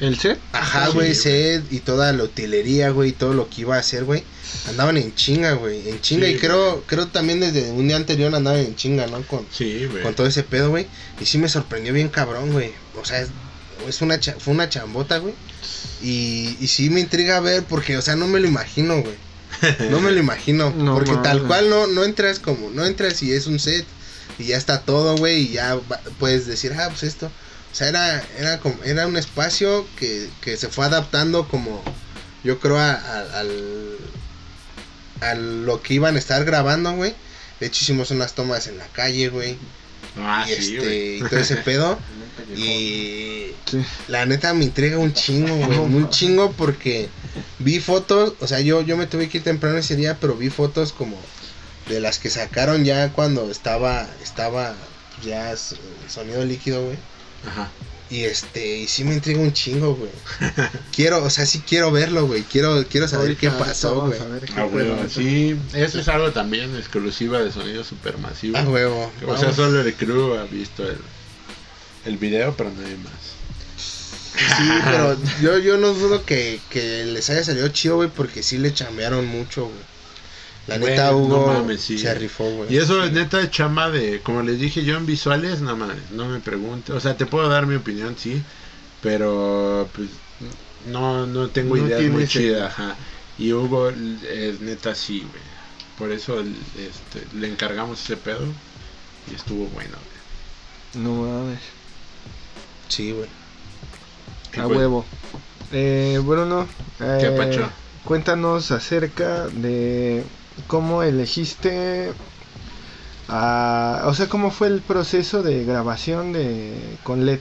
¿El 0.00 0.18
set? 0.18 0.38
Ajá, 0.52 0.86
Sí, 0.86 0.92
güey, 0.94 1.06
güey. 1.08 1.14
set 1.14 1.64
y 1.72 1.80
toda 1.80 2.12
la 2.12 2.24
utilería, 2.24 2.90
güey, 2.90 3.10
y 3.10 3.12
todo 3.12 3.32
lo 3.34 3.48
que 3.48 3.62
iba 3.62 3.76
a 3.76 3.80
hacer, 3.80 4.04
güey. 4.04 4.22
Andaban 4.68 4.96
en 4.96 5.14
chinga, 5.14 5.52
güey, 5.54 5.88
en 5.88 6.00
chinga. 6.00 6.26
Sí, 6.26 6.32
y 6.34 6.38
creo, 6.38 6.82
creo 6.86 7.06
también 7.08 7.40
desde 7.40 7.70
un 7.70 7.88
día 7.88 7.96
anterior 7.96 8.34
andaban 8.34 8.60
en 8.60 8.76
chinga, 8.76 9.06
¿no? 9.06 9.22
Con, 9.22 9.46
Sí, 9.50 9.86
güey. 9.90 10.02
con 10.02 10.14
todo 10.14 10.26
ese 10.26 10.42
pedo, 10.42 10.70
güey. 10.70 10.86
Y 11.20 11.24
sí 11.26 11.38
me 11.38 11.48
sorprendió 11.48 11.92
bien 11.92 12.08
cabrón, 12.08 12.52
güey. 12.52 12.72
O 13.00 13.04
sea, 13.04 13.20
es, 13.22 13.28
es 13.88 14.00
una 14.02 14.20
cha- 14.20 14.36
fue 14.38 14.54
una 14.54 14.68
chambota, 14.68 15.18
güey. 15.18 15.34
Y, 16.02 16.56
y 16.60 16.66
sí 16.66 16.90
me 16.90 17.00
intriga 17.00 17.40
ver 17.40 17.62
porque, 17.64 17.96
o 17.96 18.02
sea, 18.02 18.16
no 18.16 18.26
me 18.28 18.40
lo 18.40 18.46
imagino, 18.46 19.00
güey. 19.02 19.14
No 19.90 20.00
me 20.00 20.10
lo 20.12 20.20
imagino. 20.20 20.70
No 20.76 20.94
porque 20.94 21.14
tal 21.22 21.42
cual 21.46 21.70
no, 21.70 21.86
no 21.86 22.04
entras 22.04 22.38
como, 22.38 22.70
no 22.70 22.84
entras 22.84 23.22
y 23.22 23.32
es 23.32 23.46
un 23.46 23.58
set 23.58 23.86
y 24.38 24.44
ya 24.48 24.58
está 24.58 24.82
todo, 24.82 25.16
güey, 25.16 25.42
y 25.44 25.48
ya 25.52 25.76
va- 25.76 26.00
puedes 26.18 26.46
decir, 26.46 26.72
ah, 26.78 26.88
pues 26.90 27.02
esto. 27.04 27.30
O 27.76 27.78
sea, 27.78 27.88
era, 27.88 28.24
era, 28.38 28.58
como, 28.58 28.82
era 28.84 29.06
un 29.06 29.18
espacio 29.18 29.86
que, 29.98 30.30
que 30.40 30.56
se 30.56 30.68
fue 30.68 30.86
adaptando 30.86 31.46
como, 31.46 31.82
yo 32.42 32.58
creo, 32.58 32.78
a, 32.78 32.92
a- 32.92 33.40
al, 33.40 33.96
a 35.20 35.34
lo 35.34 35.82
que 35.82 35.92
iban 35.92 36.16
a 36.16 36.18
estar 36.18 36.42
grabando, 36.46 36.92
güey. 36.94 37.14
De 37.60 37.66
hecho, 37.66 37.80
hicimos 37.84 38.10
unas 38.10 38.32
tomas 38.34 38.66
en 38.66 38.78
la 38.78 38.86
calle, 38.86 39.28
güey. 39.28 39.58
Ah, 40.18 40.46
y, 40.48 40.54
sí, 40.54 40.76
este, 40.76 40.78
güey. 40.78 41.16
y 41.18 41.20
todo 41.28 41.38
ese 41.38 41.56
pedo. 41.68 41.98
Y 42.56 43.52
Sí. 43.66 43.84
la 44.08 44.24
neta 44.24 44.54
me 44.54 44.64
intriga 44.64 44.96
un 44.96 45.12
chingo, 45.12 45.54
güey. 45.54 45.76
Un 45.78 46.08
chingo 46.08 46.52
porque 46.52 47.10
vi 47.58 47.78
fotos, 47.80 48.32
o 48.40 48.46
sea, 48.46 48.60
yo, 48.60 48.80
yo 48.80 48.96
me 48.96 49.06
tuve 49.06 49.28
que 49.28 49.36
ir 49.38 49.44
temprano 49.44 49.76
ese 49.76 49.96
día, 49.96 50.16
pero 50.18 50.34
vi 50.34 50.48
fotos 50.48 50.94
como 50.94 51.18
de 51.90 52.00
las 52.00 52.18
que 52.20 52.30
sacaron 52.30 52.86
ya 52.86 53.12
cuando 53.12 53.50
estaba, 53.50 54.08
estaba 54.22 54.74
ya 55.22 55.54
sonido 56.08 56.42
líquido, 56.42 56.82
güey. 56.82 56.96
Ajá. 57.46 57.70
Y 58.08 58.22
este, 58.22 58.78
y 58.78 58.86
sí 58.86 59.02
me 59.02 59.14
intriga 59.14 59.40
un 59.40 59.52
chingo, 59.52 59.96
güey. 59.96 60.10
Quiero, 60.94 61.24
o 61.24 61.30
sea, 61.30 61.44
sí 61.44 61.60
quiero 61.66 61.90
verlo, 61.90 62.26
güey. 62.26 62.42
Quiero, 62.44 62.84
quiero 62.88 63.08
saber 63.08 63.28
Ahorita- 63.30 63.40
qué 63.40 63.50
pasó, 63.50 64.02
güey. 64.06 64.18
a 64.20 64.60
Ah, 64.60 64.66
huevo, 64.66 65.08
sí, 65.08 65.58
eso 65.74 65.98
es 65.98 66.06
algo 66.08 66.30
también 66.30 66.76
exclusiva 66.76 67.40
de 67.40 67.50
sonido 67.50 67.82
supermasivo. 67.82 68.56
Ah, 68.58 68.62
huevo. 68.62 69.10
O 69.26 69.36
sea, 69.36 69.52
solo 69.52 69.80
el 69.80 69.92
crew 69.94 70.34
ha 70.34 70.44
visto 70.44 70.88
el, 70.88 70.98
el 72.04 72.16
video, 72.16 72.54
pero 72.56 72.70
nadie 72.70 72.96
más. 72.98 73.12
Sí, 73.76 74.68
pero 74.84 75.16
yo, 75.40 75.58
yo 75.58 75.76
no 75.78 75.92
dudo 75.94 76.24
que, 76.24 76.60
que 76.70 77.04
les 77.06 77.28
haya 77.30 77.42
salido 77.42 77.66
chido, 77.68 77.96
güey, 77.96 78.08
porque 78.10 78.42
sí 78.42 78.58
le 78.58 78.72
chambearon 78.72 79.26
mucho, 79.26 79.64
güey. 79.64 79.95
La 80.66 80.78
Güey, 80.78 80.92
neta, 80.92 81.10
no 81.10 81.18
Hugo 81.18 81.46
mames, 81.46 81.80
sí. 81.80 81.98
se 81.98 82.12
rifó, 82.14 82.44
güey. 82.50 82.72
Y 82.74 82.78
eso 82.78 83.02
es 83.04 83.12
neta 83.12 83.38
de 83.38 83.50
chamba 83.50 83.90
de, 83.90 84.20
como 84.20 84.42
les 84.42 84.58
dije 84.58 84.84
yo 84.84 84.96
en 84.96 85.06
visuales, 85.06 85.60
no 85.60 85.76
mames, 85.76 86.10
no 86.10 86.26
me 86.28 86.40
pregunte. 86.40 86.92
O 86.92 87.00
sea, 87.00 87.16
te 87.16 87.26
puedo 87.26 87.48
dar 87.48 87.66
mi 87.66 87.76
opinión, 87.76 88.16
sí, 88.18 88.42
pero 89.02 89.88
pues 89.94 90.08
no, 90.86 91.26
no 91.26 91.48
tengo 91.50 91.76
No 91.76 91.86
ideas 91.86 92.02
muy 92.10 92.26
chidas, 92.26 92.72
ajá. 92.72 92.96
Y 93.38 93.52
Hugo, 93.52 93.90
es 93.90 94.60
neta, 94.60 94.94
sí, 94.94 95.20
güey. 95.20 95.42
Por 95.98 96.10
eso 96.12 96.40
este, 96.40 97.26
le 97.38 97.48
encargamos 97.48 98.02
ese 98.02 98.16
pedo 98.16 98.44
y 99.30 99.34
estuvo 99.34 99.66
bueno, 99.66 99.96
güey. 100.92 101.04
No 101.04 101.22
mames. 101.22 101.60
Sí, 102.88 103.12
güey. 103.12 103.28
A 104.58 104.64
pues, 104.64 104.78
huevo. 104.78 105.04
Eh, 105.72 106.20
Bruno, 106.24 106.66
¿Qué 106.98 107.26
eh, 107.26 107.34
pacho? 107.36 107.68
cuéntanos 108.04 108.70
acerca 108.70 109.48
de 109.48 110.24
cómo 110.66 111.02
elegiste 111.02 112.12
a, 113.28 114.02
o 114.06 114.14
sea, 114.14 114.28
cómo 114.28 114.50
fue 114.50 114.68
el 114.68 114.80
proceso 114.80 115.42
de 115.42 115.64
grabación 115.64 116.32
de 116.32 116.74
con 117.02 117.26
LED. 117.26 117.40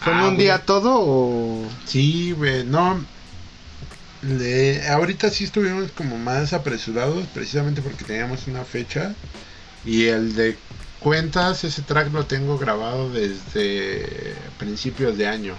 ¿Fue 0.00 0.12
en 0.12 0.18
Ah, 0.20 0.28
un 0.28 0.36
día 0.38 0.58
todo 0.64 0.98
o 1.00 1.64
Sí, 1.86 2.32
güey, 2.32 2.64
no. 2.64 3.04
Ahorita 4.90 5.30
sí 5.30 5.44
estuvimos 5.44 5.90
como 5.92 6.18
más 6.18 6.52
apresurados, 6.52 7.24
precisamente 7.32 7.80
porque 7.80 8.04
teníamos 8.04 8.46
una 8.46 8.64
fecha. 8.64 9.14
Y 9.84 10.06
el 10.06 10.34
de 10.34 10.58
cuentas, 11.00 11.64
ese 11.64 11.82
track 11.82 12.12
lo 12.12 12.26
tengo 12.26 12.58
grabado 12.58 13.10
desde 13.10 14.34
principios 14.58 15.16
de 15.16 15.26
año. 15.26 15.54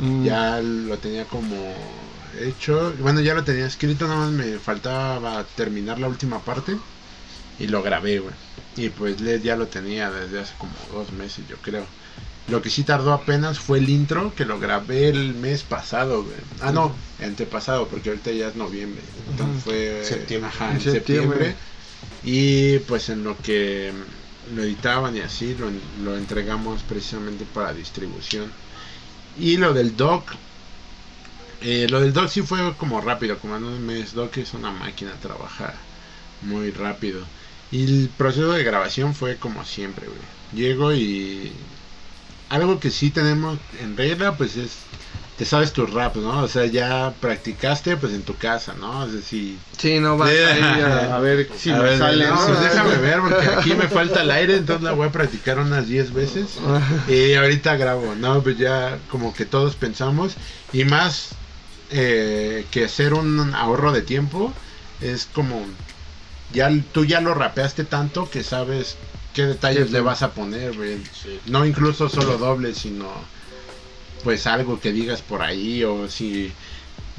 Mm, 0.00 0.24
Ya 0.24 0.60
lo 0.60 0.98
tenía 0.98 1.24
como 1.24 1.56
hecho. 2.40 2.92
Bueno, 3.00 3.20
ya 3.20 3.34
lo 3.34 3.44
tenía 3.44 3.66
escrito, 3.66 4.06
nada 4.06 4.20
más 4.26 4.30
me 4.30 4.58
faltaba 4.58 5.44
terminar 5.56 5.98
la 5.98 6.08
última 6.08 6.40
parte. 6.40 6.76
Y 7.58 7.68
lo 7.68 7.82
grabé, 7.82 8.18
güey. 8.18 8.34
Y 8.76 8.88
pues 8.88 9.20
LED 9.20 9.42
ya 9.42 9.56
lo 9.56 9.68
tenía 9.68 10.10
desde 10.10 10.40
hace 10.40 10.54
como 10.58 10.72
dos 10.92 11.12
meses, 11.12 11.44
yo 11.48 11.56
creo. 11.58 11.86
Lo 12.48 12.60
que 12.60 12.68
sí 12.68 12.82
tardó 12.82 13.12
apenas 13.12 13.58
fue 13.58 13.78
el 13.78 13.88
intro, 13.88 14.34
que 14.34 14.44
lo 14.44 14.58
grabé 14.58 15.08
el 15.08 15.34
mes 15.34 15.62
pasado, 15.62 16.24
güey. 16.24 16.36
Ah, 16.60 16.72
no, 16.72 16.94
antepasado, 17.22 17.88
porque 17.88 18.10
ahorita 18.10 18.32
ya 18.32 18.48
es 18.48 18.56
noviembre. 18.56 19.02
Entonces 19.30 19.62
fue 19.62 20.00
Septiembre. 20.04 20.50
Ajá, 20.52 20.70
En 20.70 20.76
en 20.76 20.80
septiembre. 20.82 21.38
septiembre. 21.38 21.56
Y 22.24 22.78
pues 22.80 23.08
en 23.08 23.24
lo 23.24 23.36
que 23.38 23.92
lo 24.54 24.62
editaban 24.62 25.16
y 25.16 25.20
así, 25.20 25.54
lo, 25.58 25.70
lo 26.02 26.16
entregamos 26.18 26.82
precisamente 26.82 27.46
para 27.54 27.72
distribución. 27.72 28.50
Y 29.38 29.56
lo 29.56 29.72
del 29.72 29.96
doc, 29.96 30.24
eh, 31.64 31.86
lo 31.88 32.00
del 32.00 32.12
doc 32.12 32.28
sí 32.28 32.42
fue 32.42 32.58
como 32.76 33.00
rápido, 33.00 33.38
como 33.38 33.56
en 33.56 33.64
un 33.64 33.84
mes. 33.86 34.12
Doc 34.14 34.36
es 34.36 34.54
una 34.54 34.70
máquina, 34.70 35.12
trabaja 35.20 35.74
muy 36.42 36.70
rápido. 36.70 37.20
Y 37.70 37.84
el 37.84 38.08
proceso 38.10 38.52
de 38.52 38.62
grabación 38.64 39.14
fue 39.14 39.36
como 39.36 39.64
siempre, 39.64 40.06
güey. 40.06 40.18
Llego 40.54 40.92
y 40.92 41.52
algo 42.50 42.78
que 42.78 42.90
sí 42.90 43.10
tenemos 43.10 43.58
en 43.80 43.96
regla, 43.96 44.36
pues 44.36 44.56
es, 44.56 44.76
te 45.38 45.44
sabes 45.44 45.72
tus 45.72 45.92
raps, 45.92 46.18
¿no? 46.18 46.42
O 46.42 46.48
sea, 46.48 46.66
ya 46.66 47.12
practicaste, 47.20 47.96
pues 47.96 48.12
en 48.12 48.22
tu 48.22 48.36
casa, 48.36 48.74
¿no? 48.78 49.04
Es 49.06 49.12
decir, 49.12 49.56
Sí, 49.78 49.98
no 49.98 50.16
vas 50.16 50.30
Sí. 50.30 50.36
ahí 50.36 50.62
a, 50.62 51.16
a 51.16 51.18
ver 51.20 51.48
si 51.58 51.70
a 51.70 51.78
me 51.78 51.82
ver, 51.82 51.98
sale. 51.98 52.28
¿no? 52.28 52.46
pues 52.46 52.60
déjame 52.60 52.96
ver, 53.00 53.20
porque 53.20 53.46
aquí 53.48 53.74
me 53.74 53.88
falta 53.88 54.22
el 54.22 54.30
aire, 54.30 54.56
entonces 54.58 54.84
la 54.84 54.92
voy 54.92 55.08
a 55.08 55.12
practicar 55.12 55.58
unas 55.58 55.88
10 55.88 56.12
veces. 56.12 56.58
Y 57.08 57.34
ahorita 57.34 57.76
grabo, 57.76 58.14
¿no? 58.14 58.42
Pues 58.42 58.56
ya 58.58 58.98
como 59.10 59.34
que 59.34 59.46
todos 59.46 59.74
pensamos. 59.74 60.34
Y 60.72 60.84
más 60.84 61.30
eh, 61.90 62.64
que 62.70 62.84
hacer 62.84 63.14
un 63.14 63.54
ahorro 63.54 63.92
de 63.92 64.02
tiempo, 64.02 64.52
es 65.00 65.26
como. 65.26 65.64
Ya, 66.52 66.70
tú 66.92 67.04
ya 67.04 67.20
lo 67.20 67.34
rapeaste 67.34 67.84
tanto 67.84 68.30
que 68.30 68.44
sabes 68.44 68.96
qué 69.34 69.46
detalles 69.46 69.88
Sí, 69.88 69.92
le 69.92 70.00
vas 70.00 70.22
a 70.22 70.32
poner, 70.32 70.72
güey. 70.72 70.98
No 71.46 71.66
incluso 71.66 72.08
solo 72.08 72.38
doble, 72.38 72.74
sino 72.74 73.10
pues 74.22 74.46
algo 74.46 74.80
que 74.80 74.92
digas 74.92 75.20
por 75.20 75.42
ahí 75.42 75.84
o 75.84 76.08
si 76.08 76.50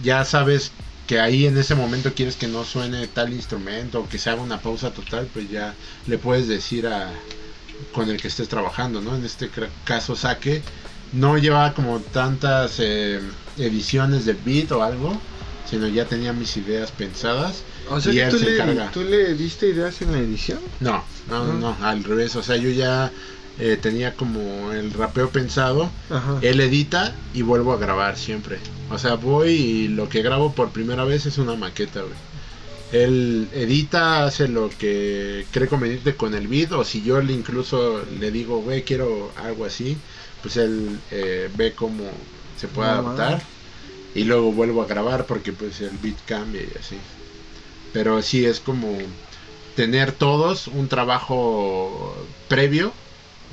ya 0.04 0.26
sabes 0.26 0.72
que 1.08 1.20
ahí 1.20 1.46
en 1.46 1.58
ese 1.58 1.76
momento 1.76 2.14
quieres 2.14 2.36
que 2.36 2.48
no 2.48 2.64
suene 2.64 3.08
tal 3.08 3.32
instrumento 3.32 4.00
o 4.00 4.10
que 4.10 4.18
se 4.18 4.30
haga 4.30 4.42
una 4.42 4.60
pausa 4.60 4.92
total, 4.92 5.28
pues 5.32 5.50
ya 5.50 5.74
le 6.08 6.18
puedes 6.18 6.48
decir 6.48 6.88
a 6.88 7.12
con 7.94 8.10
el 8.10 8.20
que 8.20 8.28
estés 8.28 8.50
trabajando, 8.50 9.02
¿no? 9.02 9.16
En 9.16 9.24
este 9.24 9.50
caso 9.84 10.16
Saque 10.16 10.62
no 11.14 11.38
llevaba 11.38 11.74
como 11.74 12.00
tantas 12.00 12.80
eh, 12.80 13.20
ediciones 13.58 14.26
de 14.26 14.34
beat 14.34 14.72
o 14.72 14.84
algo, 14.84 15.16
sino 15.70 15.88
ya 15.88 16.06
tenía 16.06 16.34
mis 16.34 16.56
ideas 16.58 16.92
pensadas. 16.92 17.64
O 17.90 18.00
sea 18.02 18.14
y 18.14 18.20
él 18.20 18.30
tú 18.30 18.40
se 18.40 18.46
le, 18.46 18.54
encarga. 18.56 18.92
tú 18.92 19.02
le 19.04 19.34
diste 19.36 19.70
ideas 19.70 20.02
en 20.02 20.12
la 20.12 20.20
edición. 20.20 20.60
No, 20.80 21.04
no, 21.30 21.46
no, 21.46 21.54
No. 21.54 21.78
al 21.86 22.04
revés, 22.04 22.36
o 22.36 22.44
sea, 22.44 22.58
yo 22.58 22.70
ya 22.70 23.12
eh, 23.60 23.78
tenía 23.82 24.14
como 24.16 24.72
el 24.74 24.92
rapeo 24.92 25.30
pensado 25.30 25.90
Ajá. 26.10 26.40
él 26.42 26.60
edita 26.60 27.16
y 27.34 27.42
vuelvo 27.44 27.74
a 27.74 27.78
grabar 27.78 28.18
siempre. 28.18 28.58
O 28.92 28.98
sea, 29.00 29.16
voy 29.16 29.50
y 29.52 29.88
lo 29.88 30.10
que 30.10 30.22
grabo 30.22 30.54
por 30.54 30.70
primera 30.72 31.04
vez 31.06 31.26
es 31.26 31.38
una 31.38 31.56
maqueta, 31.56 32.02
güey. 32.02 32.14
Él 32.92 33.48
edita, 33.54 34.26
hace 34.26 34.48
lo 34.48 34.70
que 34.70 35.46
cree 35.52 35.68
conveniente 35.68 36.16
con 36.16 36.34
el 36.36 36.48
beat, 36.48 36.72
o 36.72 36.84
si 36.84 37.02
yo 37.02 37.20
le 37.22 37.34
incluso 37.34 38.04
le 38.20 38.30
digo, 38.32 38.60
güey, 38.62 38.84
quiero 38.84 39.32
algo 39.44 39.66
así, 39.66 39.98
pues 40.42 40.56
él 40.58 41.00
eh, 41.12 41.50
ve 41.58 41.74
cómo 41.74 42.04
se 42.58 42.68
puede 42.68 42.90
No, 42.90 42.96
adaptar. 43.00 43.42
Y 44.14 44.24
luego 44.24 44.52
vuelvo 44.52 44.82
a 44.82 44.86
grabar 44.88 45.26
porque 45.26 45.52
pues 45.54 45.82
el 45.82 45.98
beat 45.98 46.18
cambia 46.26 46.62
y 46.62 46.72
así. 46.80 46.98
Pero 47.94 48.22
sí 48.22 48.46
es 48.46 48.60
como 48.60 48.98
tener 49.76 50.12
todos 50.14 50.68
un 50.68 50.88
trabajo 50.88 52.16
previo 52.48 52.94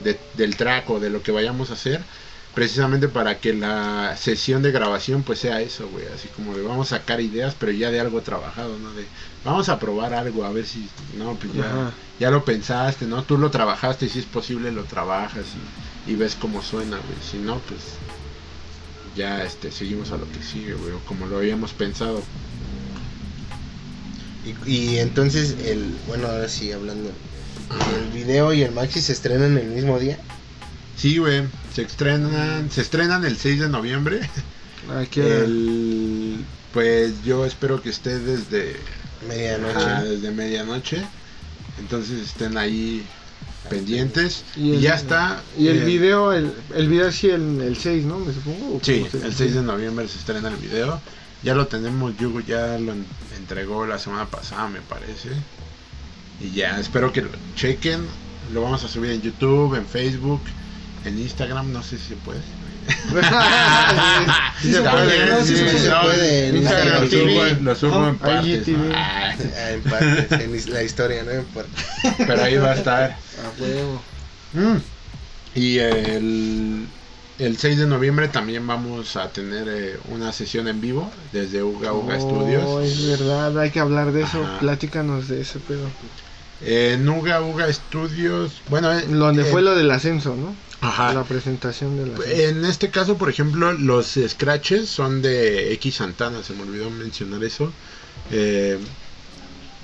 de- 0.05 0.19
del 0.37 0.57
track 0.57 0.89
o 0.91 1.01
de 1.01 1.11
lo 1.11 1.23
que 1.23 1.33
vayamos 1.33 1.71
a 1.71 1.75
hacer 1.75 2.01
precisamente 2.55 3.09
para 3.09 3.39
que 3.39 3.55
la 3.55 4.15
sesión 4.17 4.63
de 4.63 4.73
grabación 4.73 5.23
pues 5.23 5.39
sea 5.39 5.63
eso, 5.63 5.89
güey, 5.89 6.05
así 6.15 6.29
como 6.29 6.55
de 6.55 6.63
vamos 6.63 6.93
a 6.93 6.99
sacar 6.99 7.21
ideas, 7.23 7.57
pero 7.59 7.73
ya 7.73 7.91
de 7.91 7.99
algo 7.99 8.21
trabajado, 8.21 8.79
¿no? 8.79 8.93
De 8.93 9.07
vamos 9.43 9.71
a 9.71 9.79
probar 9.79 10.13
algo, 10.13 10.45
a 10.45 10.51
ver 10.53 10.67
si, 10.67 10.87
no, 11.17 11.35
pues 11.37 11.51
ya, 11.55 11.65
Ajá. 11.67 11.93
ya 12.21 12.31
lo 12.31 12.45
pensaste, 12.45 13.07
¿no? 13.07 13.23
Tú 13.25 13.39
lo 13.39 13.51
trabajaste 13.51 14.05
y 14.05 14.09
si 14.11 14.19
es 14.19 14.27
posible 14.27 14.71
lo 14.71 14.85
trabajas 14.85 15.47
y, 16.07 16.13
y 16.13 16.15
ves 16.15 16.37
cómo 16.39 16.61
suena, 16.63 16.99
güey, 16.99 17.19
si 17.31 17.39
no, 17.39 17.59
pues 17.61 17.81
ya 19.17 19.45
este 19.45 19.71
seguimos 19.71 20.11
a 20.13 20.17
lo 20.17 20.31
que 20.31 20.43
sigue, 20.43 20.75
güey, 20.75 20.93
o 20.93 20.99
como 21.01 21.27
lo 21.27 21.39
habíamos 21.39 21.73
pensado. 21.73 22.23
Y, 24.45 24.71
y 24.71 24.99
entonces, 24.99 25.57
el 25.65 25.95
bueno, 26.07 26.29
ahora 26.29 26.49
sí, 26.49 26.73
hablando. 26.73 27.11
El 27.97 28.11
video 28.13 28.53
y 28.53 28.63
el 28.63 28.73
maxi 28.73 29.01
se 29.01 29.13
estrenan 29.13 29.57
el 29.57 29.69
mismo 29.69 29.99
día. 29.99 30.19
Sí, 30.97 31.19
güey, 31.19 31.45
se 31.75 31.83
estrenan, 31.83 32.71
se 32.71 32.83
estrenan 32.83 33.25
el 33.25 33.37
6 33.39 33.61
de 33.61 33.69
noviembre. 33.69 34.21
¿A 34.91 35.05
qué 35.11 35.23
hora? 35.23 35.45
El, 35.45 36.45
pues 36.73 37.23
yo 37.25 37.47
espero 37.47 37.83
que 37.83 37.91
esté 37.91 38.19
desde 38.19 38.77
Medianoche. 39.29 39.79
ajá, 39.79 40.03
desde 40.03 40.31
medianoche. 40.31 41.03
Entonces 41.79 42.21
estén 42.21 42.57
ahí 42.57 43.05
pendientes. 43.73 44.45
Y 44.57 44.79
ya 44.79 44.95
está. 44.95 45.43
Y 45.59 45.69
el 45.69 45.83
eh, 45.83 45.85
video, 45.85 46.33
el, 46.33 46.53
el 46.75 46.89
video 46.89 47.11
sí 47.13 47.29
el, 47.31 47.61
el 47.61 47.77
6, 47.77 48.05
¿no? 48.05 48.19
Me 48.19 48.33
supongo. 48.33 48.77
¿o 48.77 48.81
Sí, 48.83 49.07
el 49.23 49.35
6 49.35 49.55
de 49.55 49.63
noviembre 49.63 50.07
se 50.09 50.19
estrena 50.19 50.49
el 50.49 50.57
video. 50.57 51.01
Ya 51.43 51.55
lo 51.55 51.67
tenemos, 51.67 52.17
Yugo 52.19 52.41
ya 52.41 52.79
lo 52.79 52.93
en- 52.93 53.05
entregó 53.37 53.87
la 53.87 53.99
semana 53.99 54.27
pasada, 54.27 54.69
me 54.69 54.81
parece. 54.81 55.31
Y 56.41 56.51
ya, 56.53 56.79
espero 56.79 57.13
que 57.13 57.23
lo 57.23 57.31
chequen. 57.57 58.01
Lo 58.53 58.63
vamos 58.63 58.85
a 58.85 58.89
subir 58.89 59.11
en 59.11 59.23
YouTube, 59.23 59.75
en 59.77 59.87
Facebook, 59.87 60.41
en 61.05 61.19
Instagram, 61.19 61.73
no 61.73 61.83
sé 61.83 61.99
si 61.99 62.09
se 62.09 62.17
puede. 62.17 62.41
Sí 64.61 64.73
se 64.73 64.81
puede, 64.81 64.83
También, 64.83 65.29
¿no? 65.31 65.45
sí, 65.45 65.57
sí 65.57 65.79
se 65.79 65.91
puede, 65.91 66.49
en 66.49 66.57
Instagram 66.57 67.03
Instagram 67.05 67.09
TV, 67.09 67.35
TV. 67.51 67.61
lo 67.63 67.75
subo 67.75 68.09
en 68.09 68.17
partes. 68.19 68.69
Ah, 68.95 69.35
Ah, 69.57 69.71
en 69.73 69.83
partes, 69.83 70.41
en 70.41 70.55
is- 70.55 70.69
la 70.69 70.83
historia, 70.83 71.23
no 71.25 71.35
importa. 71.35 71.71
pero 72.19 72.43
ahí 72.45 72.57
va 72.57 72.73
a 72.73 72.75
estar. 72.75 73.11
A 73.11 73.61
huevo. 73.63 74.03
Mm. 74.55 74.77
Y 75.55 75.79
el, 75.79 76.87
el 77.39 77.57
6 77.59 77.79
de 77.79 77.87
noviembre 77.87 78.29
también 78.29 78.67
vamos 78.67 79.17
a 79.17 79.29
tener 79.29 79.67
eh, 79.69 79.99
una 80.09 80.33
sesión 80.33 80.69
en 80.69 80.81
vivo 80.81 81.11
desde 81.33 81.63
Uga 81.63 81.93
Uga 81.93 82.17
Oh, 82.19 82.21
Studios. 82.21 82.85
es 82.85 83.07
verdad, 83.19 83.59
hay 83.59 83.71
que 83.71 83.81
hablar 83.81 84.13
de 84.13 84.23
eso. 84.23 84.43
Ajá. 84.43 84.59
Platícanos 84.61 85.29
de 85.29 85.41
ese 85.43 85.59
pedo. 85.59 85.87
En 86.65 87.09
Uga 87.09 87.41
Uga 87.43 87.73
Studios, 87.73 88.63
bueno, 88.69 88.93
eh, 88.93 89.05
Donde 89.09 89.43
eh, 89.43 89.47
fue 89.47 89.63
lo 89.63 89.75
del 89.75 89.91
ascenso, 89.91 90.37
¿no? 90.37 90.55
Ajá. 90.83 91.15
La 91.15 91.23
presentación 91.23 91.97
del 91.97 92.13
ascenso. 92.13 92.43
En 92.43 92.65
este 92.65 92.91
caso, 92.91 93.17
por 93.17 93.31
ejemplo, 93.31 93.73
los 93.73 94.19
scratches 94.29 94.89
son 94.89 95.23
de 95.23 95.73
X 95.75 95.95
Santana, 95.95 96.43
se 96.43 96.55
me 96.55 96.63
olvidó 96.63 96.91
mencionar 96.91 97.45
eso. 97.45 97.73
Eh, 98.33 98.79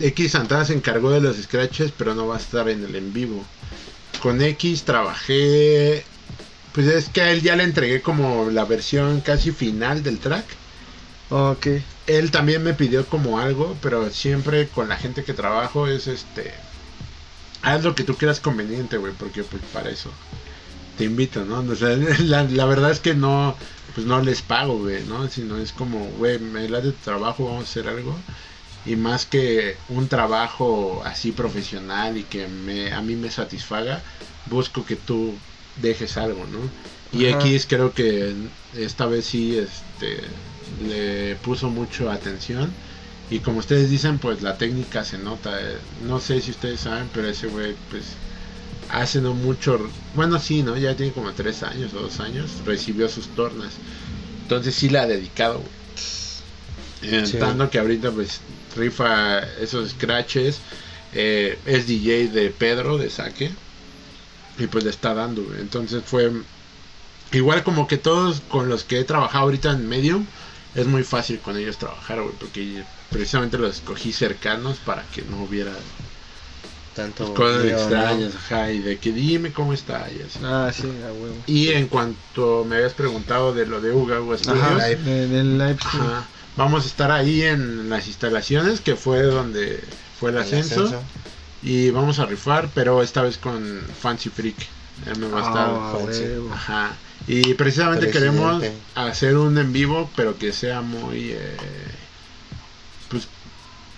X 0.00 0.32
Santana 0.32 0.64
se 0.64 0.74
encargó 0.74 1.10
de 1.10 1.20
los 1.20 1.36
scratches, 1.36 1.92
pero 1.96 2.16
no 2.16 2.26
va 2.26 2.34
a 2.34 2.40
estar 2.40 2.68
en 2.68 2.84
el 2.84 2.96
en 2.96 3.12
vivo. 3.12 3.44
Con 4.20 4.42
X 4.42 4.82
trabajé, 4.82 6.04
pues 6.72 6.88
es 6.88 7.08
que 7.08 7.20
a 7.22 7.30
él 7.30 7.42
ya 7.42 7.54
le 7.54 7.62
entregué 7.62 8.02
como 8.02 8.50
la 8.50 8.64
versión 8.64 9.20
casi 9.20 9.52
final 9.52 10.02
del 10.02 10.18
track. 10.18 10.46
Ok. 11.30 11.66
Él 12.08 12.32
también 12.32 12.64
me 12.64 12.74
pidió 12.74 13.06
como 13.06 13.38
algo, 13.38 13.76
pero 13.80 14.10
siempre 14.10 14.66
con 14.66 14.88
la 14.88 14.96
gente 14.96 15.22
que 15.22 15.32
trabajo 15.32 15.86
es 15.86 16.08
este... 16.08 16.52
Haz 17.62 17.84
lo 17.84 17.94
que 17.94 18.02
tú 18.02 18.16
quieras 18.16 18.40
conveniente, 18.40 18.96
güey, 18.96 19.12
porque 19.12 19.44
pues 19.44 19.62
para 19.72 19.90
eso 19.90 20.10
te 20.98 21.04
invito, 21.04 21.44
¿no? 21.46 21.60
O 21.60 21.76
sea, 21.76 21.96
la, 22.20 22.44
la 22.44 22.66
verdad 22.66 22.90
es 22.92 23.00
que 23.00 23.14
no, 23.14 23.58
pues 23.94 24.06
no 24.06 24.20
les 24.22 24.42
pago, 24.42 24.78
güey, 24.80 25.04
¿no? 25.06 25.28
Sino 25.30 25.58
es 25.58 25.72
como, 25.72 26.12
güey, 26.12 26.38
me 26.40 26.68
late 26.68 26.92
tu 26.92 27.00
trabajo, 27.00 27.46
vamos 27.46 27.62
a 27.66 27.70
hacer 27.70 27.88
algo. 27.88 28.26
Y 28.84 28.96
más 28.96 29.26
que 29.26 29.84
un 29.88 30.08
trabajo 30.08 31.02
así 31.04 31.32
profesional 31.32 32.16
y 32.18 32.28
que 32.28 32.48
me, 32.48 32.92
a 32.92 33.02
mí 33.02 33.16
me 33.16 33.30
satisfaga, 33.30 34.04
busco 34.44 34.84
que 34.86 34.96
tú 34.96 35.44
dejes 35.76 36.16
algo, 36.18 36.46
¿no? 36.46 36.74
Y 37.10 37.26
Ajá. 37.26 37.26
X 37.26 37.66
creo 37.68 37.94
que 37.94 38.52
esta 38.72 39.06
vez 39.06 39.26
sí 39.28 39.58
este, 39.58 40.38
le 40.78 41.36
puso 41.36 41.70
mucho 41.70 42.10
atención. 42.10 42.78
Y 43.28 43.40
como 43.42 43.58
ustedes 43.60 43.90
dicen, 43.90 44.20
pues 44.20 44.42
la 44.42 44.58
técnica 44.58 45.04
se 45.04 45.18
nota. 45.18 45.60
eh, 45.60 45.86
No 45.98 46.20
sé 46.20 46.40
si 46.40 46.50
ustedes 46.52 46.82
saben, 46.82 47.10
pero 47.10 47.28
ese 47.28 47.46
güey, 47.48 47.76
pues 47.88 48.20
hace 48.88 49.20
no 49.20 49.34
mucho. 49.34 49.96
Bueno, 50.18 50.40
sí, 50.40 50.64
¿no? 50.64 50.76
Ya 50.76 50.96
tiene 50.96 51.12
como 51.12 51.30
tres 51.32 51.62
años 51.62 51.94
o 51.94 52.00
dos 52.00 52.18
años. 52.18 52.50
Recibió 52.66 53.08
sus 53.08 53.28
tornas. 53.36 53.72
Entonces 54.42 54.74
sí 54.74 54.88
la 54.88 55.02
ha 55.02 55.06
dedicado. 55.06 55.62
Eh, 57.02 57.24
Sí. 57.24 57.38
Tanto 57.38 57.70
que 57.70 57.78
ahorita, 57.78 58.10
pues 58.10 58.40
rifa 58.76 59.38
esos 59.60 59.90
scratches. 59.90 60.58
eh, 61.14 61.56
es 61.66 61.86
DJ 61.86 62.26
de 62.28 62.50
Pedro, 62.50 62.98
de 62.98 63.10
Saque. 63.10 63.52
Y 64.58 64.66
pues 64.66 64.82
le 64.82 64.90
está 64.90 65.14
dando, 65.14 65.44
güey. 65.44 65.60
Entonces 65.60 66.02
fue. 66.04 66.32
Igual 67.30 67.62
como 67.62 67.86
que 67.86 67.96
todos 67.96 68.40
con 68.48 68.68
los 68.68 68.82
que 68.82 68.98
he 68.98 69.04
trabajado 69.04 69.44
ahorita 69.44 69.70
en 69.70 69.88
Medium. 69.88 70.26
Es 70.74 70.86
muy 70.86 71.04
fácil 71.04 71.38
con 71.38 71.56
ellos 71.56 71.78
trabajar, 71.78 72.20
güey. 72.22 72.34
Porque 72.40 72.82
precisamente 73.10 73.56
los 73.56 73.76
escogí 73.76 74.12
cercanos 74.12 74.78
para 74.78 75.04
que 75.14 75.22
no 75.22 75.44
hubiera 75.44 75.72
Tanto 76.98 77.32
cosas 77.32 77.62
video, 77.62 77.76
¿no? 77.76 77.82
extrañas, 77.82 78.34
ajá, 78.34 78.72
y 78.72 78.80
de 78.80 78.98
que 78.98 79.12
dime 79.12 79.52
cómo 79.52 79.72
está 79.72 80.08
y 80.10 80.20
así. 80.20 80.40
Ah, 80.42 80.70
sí, 80.72 80.86
a 80.86 81.12
huevo. 81.12 81.36
Y 81.46 81.68
en 81.68 81.86
cuanto 81.86 82.64
me 82.64 82.76
habías 82.76 82.92
preguntado 82.94 83.54
de 83.54 83.66
lo 83.66 83.80
de 83.80 83.92
Uga 83.92 84.18
Ajá, 84.18 84.88
live. 84.88 85.02
de- 85.04 85.28
del 85.28 85.58
live 85.58 85.76
ajá, 85.78 86.28
vamos 86.56 86.84
a 86.84 86.86
estar 86.88 87.10
ahí 87.12 87.42
en 87.42 87.88
las 87.88 88.08
instalaciones 88.08 88.80
que 88.80 88.96
fue 88.96 89.22
donde 89.22 89.82
fue 90.18 90.30
el 90.30 90.36
El 90.36 90.42
ascenso, 90.42 91.04
y 91.62 91.90
vamos 91.90 92.18
a 92.18 92.26
rifar, 92.26 92.70
pero 92.74 93.02
esta 93.02 93.22
vez 93.22 93.38
con 93.38 93.80
Fancy 94.00 94.28
Freak. 94.30 94.56
Él 95.06 95.16
me 95.18 95.28
va 95.28 95.38
a 95.38 95.42
estar. 95.42 95.68
Ah, 95.70 95.96
fancy. 95.96 96.24
Ajá. 96.52 96.96
Y 97.28 97.54
precisamente 97.54 98.08
Presidente. 98.08 98.36
queremos 98.38 98.64
hacer 98.94 99.36
un 99.36 99.56
en 99.58 99.72
vivo, 99.72 100.10
pero 100.16 100.36
que 100.36 100.52
sea 100.52 100.80
muy, 100.80 101.30
eh, 101.32 101.97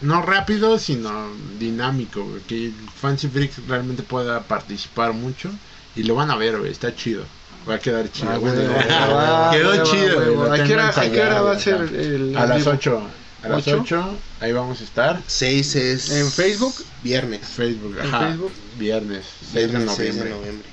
no 0.02 0.22
rápido, 0.22 0.78
sino 0.78 1.28
dinámico, 1.58 2.24
güey, 2.24 2.40
que 2.42 2.72
Fancy 3.00 3.28
Freak 3.28 3.52
realmente 3.68 4.02
pueda 4.02 4.40
participar 4.42 5.12
mucho 5.12 5.50
y 5.96 6.02
lo 6.04 6.14
van 6.14 6.30
a 6.30 6.36
ver, 6.36 6.58
güey, 6.58 6.70
está 6.70 6.94
chido. 6.94 7.24
Va 7.68 7.74
a 7.74 7.78
quedar 7.78 8.10
chido. 8.10 8.30
Ah, 8.30 8.36
güey. 8.38 8.52
ah, 8.90 9.50
Quedó 9.52 9.84
chido, 9.84 10.34
güey, 10.36 10.60
¿A 10.60 10.64
qué 10.64 10.72
hora, 10.74 10.88
a 10.88 11.10
qué 11.10 11.20
hora 11.20 11.42
va 11.42 11.50
a 11.50 11.54
güey, 11.54 11.60
ser 11.62 11.80
el 11.94 12.36
A 12.36 12.46
las 12.46 12.58
vivo? 12.58 12.70
8. 12.70 13.02
A 13.42 13.48
las 13.48 13.66
¿Ocho? 13.68 13.80
8, 13.82 14.14
ahí 14.40 14.52
vamos 14.52 14.80
a 14.80 14.84
estar. 14.84 15.20
6 15.26 15.76
es. 15.76 16.10
¿En 16.10 16.30
Facebook? 16.30 16.74
Viernes. 17.02 17.40
Facebook, 17.46 17.96
¿En 17.98 18.06
ajá. 18.06 18.28
Facebook? 18.28 18.52
Viernes, 18.78 19.24
6 19.52 19.54
de 19.54 19.66
Viernes 19.78 19.96
6 19.96 19.98
noviembre. 19.98 20.28
de 20.30 20.36
noviembre. 20.36 20.68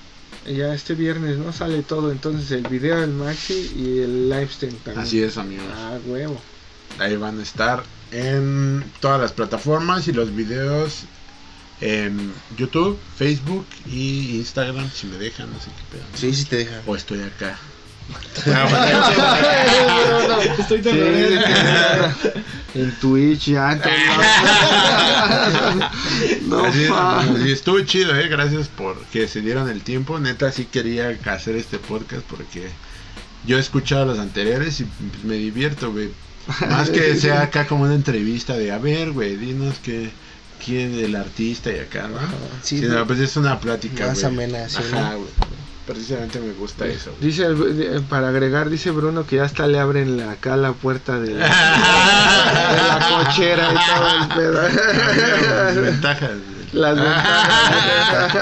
Ya 0.47 0.73
este 0.73 0.93
viernes, 0.93 1.37
¿no? 1.37 1.51
Sale 1.51 1.81
todo. 1.83 2.11
Entonces 2.11 2.51
el 2.51 2.63
video 2.67 2.99
del 3.01 3.11
Maxi 3.11 3.73
y 3.75 3.99
el 3.99 4.29
live 4.29 4.47
stream 4.49 4.73
también. 4.83 5.05
Así 5.05 5.21
es, 5.21 5.37
amigos. 5.37 5.65
Ah, 5.75 5.97
huevo. 6.05 6.39
Ahí 6.99 7.15
van 7.15 7.39
a 7.39 7.43
estar 7.43 7.83
en 8.11 8.83
todas 8.99 9.19
las 9.19 9.31
plataformas 9.31 10.07
y 10.07 10.13
los 10.13 10.35
videos 10.35 11.03
en 11.81 12.33
YouTube, 12.57 12.97
Facebook 13.17 13.65
y 13.85 14.37
Instagram, 14.37 14.89
si 14.91 15.07
me 15.07 15.17
dejan, 15.17 15.51
no 15.51 15.59
sé 15.59 15.67
qué 15.67 15.97
pedo. 15.97 16.03
Sí, 16.15 16.33
sí 16.33 16.45
te 16.45 16.57
dejan. 16.57 16.81
O 16.85 16.95
estoy 16.95 17.21
acá. 17.21 17.57
Estoy 20.59 20.81
Sí, 20.81 20.89
en 22.75 22.91
Twitch 22.99 23.47
ya. 23.47 23.75
no, 26.43 26.63
y 27.45 27.51
estuvo 27.51 27.81
chido, 27.81 28.15
eh. 28.15 28.27
Gracias 28.27 28.67
por 28.69 28.97
que 29.07 29.27
se 29.27 29.41
dieron 29.41 29.69
el 29.69 29.81
tiempo. 29.81 30.19
Neta, 30.19 30.51
sí 30.51 30.65
quería 30.65 31.17
hacer 31.25 31.55
este 31.55 31.79
podcast 31.79 32.21
porque 32.23 32.69
yo 33.45 33.57
he 33.57 33.59
escuchado 33.59 34.05
los 34.05 34.19
anteriores 34.19 34.79
y 34.79 34.85
pues, 34.85 35.23
me 35.23 35.35
divierto, 35.35 35.91
güey. 35.91 36.11
Más 36.69 36.89
que 36.89 37.15
sea 37.15 37.41
acá 37.43 37.67
como 37.67 37.83
una 37.83 37.95
entrevista 37.95 38.55
de, 38.57 38.71
a 38.71 38.77
ver, 38.77 39.11
güey, 39.11 39.35
dinos 39.35 39.75
que 39.83 40.09
quién 40.63 40.95
es 40.95 41.03
el 41.03 41.15
artista 41.15 41.71
y 41.71 41.79
acá, 41.79 42.07
¿no? 42.07 42.17
Sí, 42.63 42.79
Sí, 42.79 42.85
no, 42.85 43.05
pues 43.05 43.19
es 43.19 43.35
una 43.37 43.59
plática, 43.59 44.07
Más 44.07 44.23
amena, 44.23 44.67
sí, 44.69 44.77
Ajá, 44.91 45.11
¿no? 45.11 45.17
güey. 45.19 45.29
Precisamente 45.85 46.39
me 46.41 46.51
gusta 46.53 46.85
eso. 46.85 47.11
güey. 47.17 47.29
Dice, 47.29 47.45
el- 47.45 47.77
de- 47.77 48.01
para 48.01 48.27
agregar, 48.29 48.69
dice 48.69 48.91
Bruno 48.91 49.25
que 49.25 49.37
ya 49.37 49.43
hasta 49.45 49.67
le 49.67 49.79
abren 49.79 50.17
la, 50.17 50.31
acá 50.31 50.57
la 50.57 50.73
puerta 50.73 51.17
de 51.19 51.31
la, 51.33 51.45
de 51.45 52.77
la 52.77 53.07
cochera 53.25 53.69
y 53.71 53.75
todo 53.95 54.07
el 54.09 54.19
Las 54.53 55.71
pedo. 55.73 55.81
ventajas. 55.81 56.31
Las 56.77 56.95
ventanas. 56.95 58.33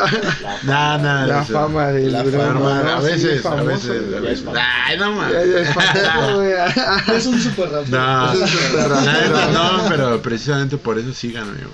No, 0.64 0.98
no, 0.98 1.26
La 1.28 1.42
eso. 1.42 1.54
fama 1.54 1.88
del 1.88 2.12
La. 2.12 2.24
Fama, 2.24 2.82
¿no? 2.84 2.90
a 2.96 3.02
Sí, 3.02 3.08
veces, 3.08 3.40
a 3.46 3.50
famoso, 3.50 3.66
veces, 3.66 3.90
a 3.90 4.20
güey. 4.20 4.22
veces. 4.22 4.46
Ay, 4.86 4.98
no 4.98 5.32
ya 5.32 5.60
es 5.60 5.74
famoso, 5.74 6.36
güey. 6.36 6.54
Es 7.18 7.26
un 7.26 7.42
super. 7.42 7.70
No, 7.90 8.34
es 8.34 8.74
rapero. 8.90 9.52
no, 9.54 9.86
pero 9.90 10.22
precisamente 10.22 10.78
por 10.78 10.98
eso 11.00 11.14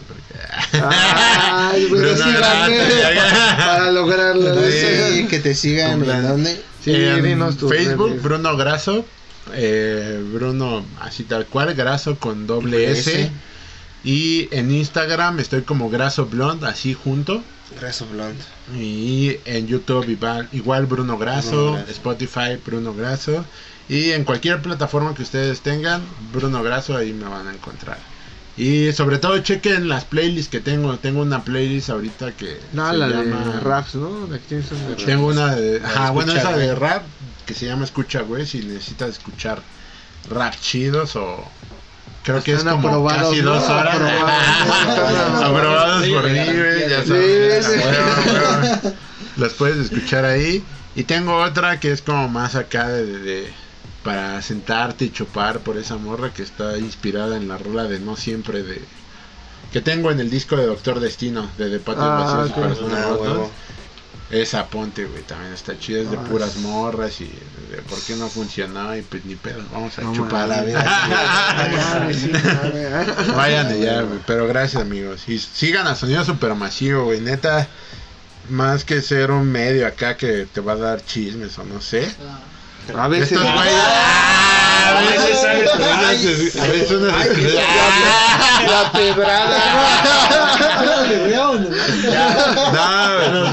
porque... 0.07 0.83
Ay, 0.85 1.87
sí 2.15 2.31
gané 2.39 2.77
Grata, 2.79 3.57
para 3.57 3.91
lograrlo. 3.91 4.55
Sí, 4.55 5.27
que 5.29 5.39
te 5.39 5.55
sigan 5.55 6.05
dónde. 6.21 6.61
Sí, 6.83 6.93
en 6.95 7.25
Facebook, 7.69 8.09
redes. 8.09 8.23
Bruno 8.23 8.57
Graso. 8.57 9.05
eh, 9.53 10.23
Bruno, 10.33 10.85
así 10.99 11.23
tal 11.23 11.45
cual, 11.45 11.73
Graso 11.73 12.17
con 12.17 12.47
doble 12.47 12.91
S. 12.91 13.21
S. 13.23 13.31
Y 14.03 14.47
en 14.51 14.71
Instagram 14.71 15.39
estoy 15.39 15.61
como 15.61 15.89
Graso 15.89 16.25
Blond, 16.25 16.63
así 16.65 16.93
junto. 16.93 17.43
Graso 17.79 18.05
Blonde. 18.07 18.43
Y 18.75 19.37
en 19.45 19.67
YouTube 19.67 20.09
igual, 20.09 20.49
igual 20.51 20.85
Bruno 20.87 21.17
Graso, 21.17 21.51
Bruno 21.51 21.71
Graso. 21.73 21.91
Spotify 21.91 22.57
Bruno 22.65 22.93
Graso. 22.93 23.45
Y 23.87 24.11
en 24.11 24.23
cualquier 24.23 24.61
plataforma 24.61 25.13
que 25.13 25.23
ustedes 25.23 25.61
tengan, 25.61 26.01
Bruno 26.33 26.63
Graso, 26.63 26.95
ahí 26.97 27.13
me 27.13 27.25
van 27.27 27.47
a 27.47 27.53
encontrar. 27.53 27.97
Y 28.57 28.91
sobre 28.91 29.17
todo 29.17 29.37
chequen 29.39 29.87
las 29.87 30.03
playlists 30.05 30.51
que 30.51 30.59
tengo. 30.59 30.97
Tengo 30.97 31.21
una 31.21 31.43
playlist 31.43 31.89
ahorita 31.89 32.33
que 32.33 32.59
No, 32.73 32.91
se 32.91 32.97
la 32.97 33.07
llama... 33.07 33.53
de 33.53 33.59
raps, 33.61 33.95
¿no? 33.95 34.27
Tienes 34.47 34.69
de 34.69 34.95
rap. 34.95 35.05
Tengo 35.05 35.27
una 35.27 35.55
de... 35.55 35.79
La 35.79 35.87
de 35.87 35.93
Ajá, 35.93 36.11
bueno, 36.11 36.33
escucha, 36.33 36.49
esa 36.49 36.57
de 36.59 36.65
güey. 36.67 36.77
rap 36.79 37.03
que 37.45 37.53
se 37.53 37.65
llama 37.65 37.85
Escucha, 37.85 38.21
güey. 38.21 38.45
Si 38.45 38.59
necesitas 38.59 39.09
escuchar 39.11 39.61
rap 40.29 40.53
chidos 40.59 41.15
o... 41.15 41.49
Creo 42.23 42.43
que 42.43 42.53
es 42.53 42.63
como 42.63 43.07
casi 43.07 43.41
dos 43.41 43.63
horas. 43.67 43.95
Aprobados. 43.95 45.43
Aprobados 45.43 46.07
por 46.09 46.23
mí, 46.29 46.39
güey. 46.39 46.89
Ya 46.89 47.03
sabes. 47.05 47.65
Sí, 47.65 47.79
sí. 48.83 48.89
Las 49.37 49.53
puedes 49.53 49.77
escuchar 49.77 50.25
ahí. 50.25 50.63
Y 50.95 51.03
tengo 51.03 51.37
otra 51.41 51.79
que 51.79 51.91
es 51.91 52.01
como 52.01 52.27
más 52.27 52.55
acá 52.55 52.89
de, 52.89 53.05
de- 53.19 53.53
para 54.03 54.41
sentarte 54.41 55.05
y 55.05 55.11
chupar 55.11 55.59
por 55.59 55.77
esa 55.77 55.95
morra 55.97 56.33
que 56.33 56.41
está 56.43 56.77
inspirada 56.77 57.37
en 57.37 57.47
la 57.47 57.57
rola 57.57 57.83
de 57.85 57.99
No 57.99 58.15
Siempre 58.15 58.63
de 58.63 58.81
que 59.71 59.79
tengo 59.79 60.11
en 60.11 60.19
el 60.19 60.29
disco 60.29 60.57
de 60.57 60.65
Doctor 60.65 60.99
Destino 60.99 61.49
de 61.57 61.69
De 61.69 61.79
Patos 61.79 62.03
Ah, 62.05 62.45
Vacíos 62.49 63.49
Esa 64.31 64.67
ponte, 64.67 65.05
güey, 65.05 65.23
también 65.23 65.51
está 65.51 65.77
chida, 65.77 65.99
es 65.99 66.09
de 66.09 66.15
Ah, 66.15 66.23
puras 66.23 66.55
morras 66.55 67.19
y 67.19 67.25
de 67.25 67.81
por 67.89 67.99
qué 68.01 68.15
no 68.15 68.29
funcionó 68.29 68.95
y 68.95 69.01
pues 69.01 69.25
ni 69.25 69.35
pedo, 69.35 69.61
vamos 69.73 69.99
a 69.99 70.03
No 70.03 70.13
chupar 70.13 70.47
la 70.47 70.61
vida. 70.61 70.81
Ah. 70.85 72.07
Vayan 73.35 73.77
ya, 73.81 74.01
güey, 74.03 74.19
pero 74.25 74.47
gracias 74.47 74.81
amigos. 74.81 75.27
Y 75.27 75.37
sigan 75.37 75.85
a 75.87 75.95
Sonido 75.95 76.23
Supermasivo, 76.23 77.03
güey, 77.05 77.19
neta, 77.19 77.67
más 78.49 78.85
que 78.85 79.01
ser 79.01 79.31
un 79.31 79.51
medio 79.51 79.85
acá 79.85 80.15
que 80.15 80.45
te 80.45 80.61
va 80.61 80.73
a 80.73 80.77
dar 80.77 81.03
chismes 81.05 81.57
o 81.59 81.65
no 81.65 81.81
sé. 81.81 82.09
A 82.97 83.07
veces. 83.07 83.31
Estos 83.31 83.43
güeyes... 83.53 83.73
A 84.83 85.01
veces 85.01 85.39
sales 85.41 85.69
A 86.59 86.67
veces 86.67 86.91
unas- 86.91 87.27
La 88.69 88.91
pedrada. 88.91 89.59
¿Le 91.07 91.17
veo 91.27 91.51
o 91.51 91.55
no? 91.55 91.69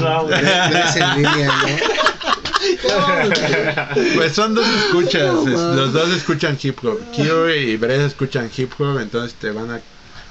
No, 0.01 0.29
en 0.29 1.15
línea, 1.15 1.51
Pues 4.15 4.33
son 4.33 4.55
dos 4.55 4.67
escuchas, 4.67 5.33
es- 5.47 5.59
los 5.59 5.93
dos 5.93 6.09
escuchan 6.09 6.57
hip 6.61 6.83
hop. 6.83 6.99
Kyo 7.15 7.49
y 7.49 7.77
Bres 7.77 8.01
escuchan 8.01 8.49
hip 8.55 8.73
hop, 8.79 8.99
entonces 8.99 9.33
te 9.39 9.51
van 9.51 9.71
a 9.71 9.79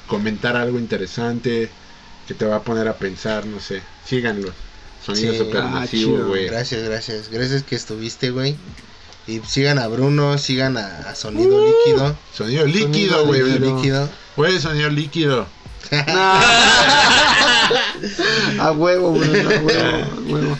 comentar 0.06 0.56
algo 0.56 0.78
interesante 0.78 1.70
que 2.26 2.34
te 2.34 2.44
va 2.46 2.56
a 2.56 2.60
poner 2.62 2.88
a 2.88 2.94
pensar, 2.94 3.46
no 3.46 3.60
sé. 3.60 3.82
Síganlo. 4.04 4.52
Sonido 5.14 5.32
Sí, 5.32 5.38
super 5.38 5.62
ah, 5.62 5.86
güey. 6.26 6.46
Gracias, 6.46 6.82
gracias. 6.82 7.30
Gracias 7.30 7.62
que 7.62 7.76
estuviste, 7.76 8.30
güey. 8.30 8.56
Y 9.26 9.40
sigan 9.40 9.78
a 9.78 9.86
Bruno, 9.88 10.36
sigan 10.36 10.76
a, 10.76 10.86
a 11.08 11.14
Sonido 11.14 11.66
Líquido. 11.66 12.16
Sonido 12.34 12.66
líquido, 12.66 13.26
güey. 13.26 13.40
Sonido. 13.40 13.76
Líquido. 13.76 14.08
Güey, 14.36 14.60
sonido 14.60 14.90
líquido. 14.90 15.46
A 18.60 18.72
huevo, 18.72 19.12
Bruno, 19.12 19.32
a 19.32 19.60
huevo, 19.60 20.08
a 20.12 20.32
huevo. 20.32 20.58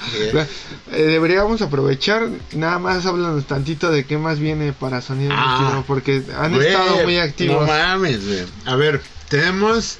Eh, 0.93 1.03
deberíamos 1.03 1.61
aprovechar, 1.61 2.29
nada 2.53 2.79
más 2.79 3.05
háblanos 3.05 3.47
tantito 3.47 3.91
de 3.91 4.05
qué 4.05 4.17
más 4.17 4.39
viene 4.39 4.73
para 4.73 5.03
Sonido 5.03 5.33
Ah, 5.37 5.59
Líquido, 5.61 5.85
porque 5.87 6.23
han 6.39 6.55
estado 6.55 7.05
muy 7.05 7.19
activos. 7.19 7.61
No 7.61 7.67
mames, 7.67 8.27
güey. 8.27 8.47
A 8.65 8.77
ver, 8.77 9.03
tenemos 9.29 9.99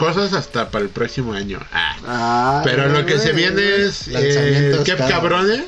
cosas 0.00 0.32
hasta 0.32 0.70
para 0.70 0.82
el 0.84 0.90
próximo 0.90 1.34
año. 1.34 1.60
Ah. 1.72 1.96
Ah, 2.06 2.62
Pero 2.64 2.88
lo 2.88 3.04
que 3.04 3.18
se 3.18 3.32
viene 3.32 3.62
es 3.84 4.08
eh, 4.08 4.80
cada- 4.86 5.08
Cabrone. 5.08 5.64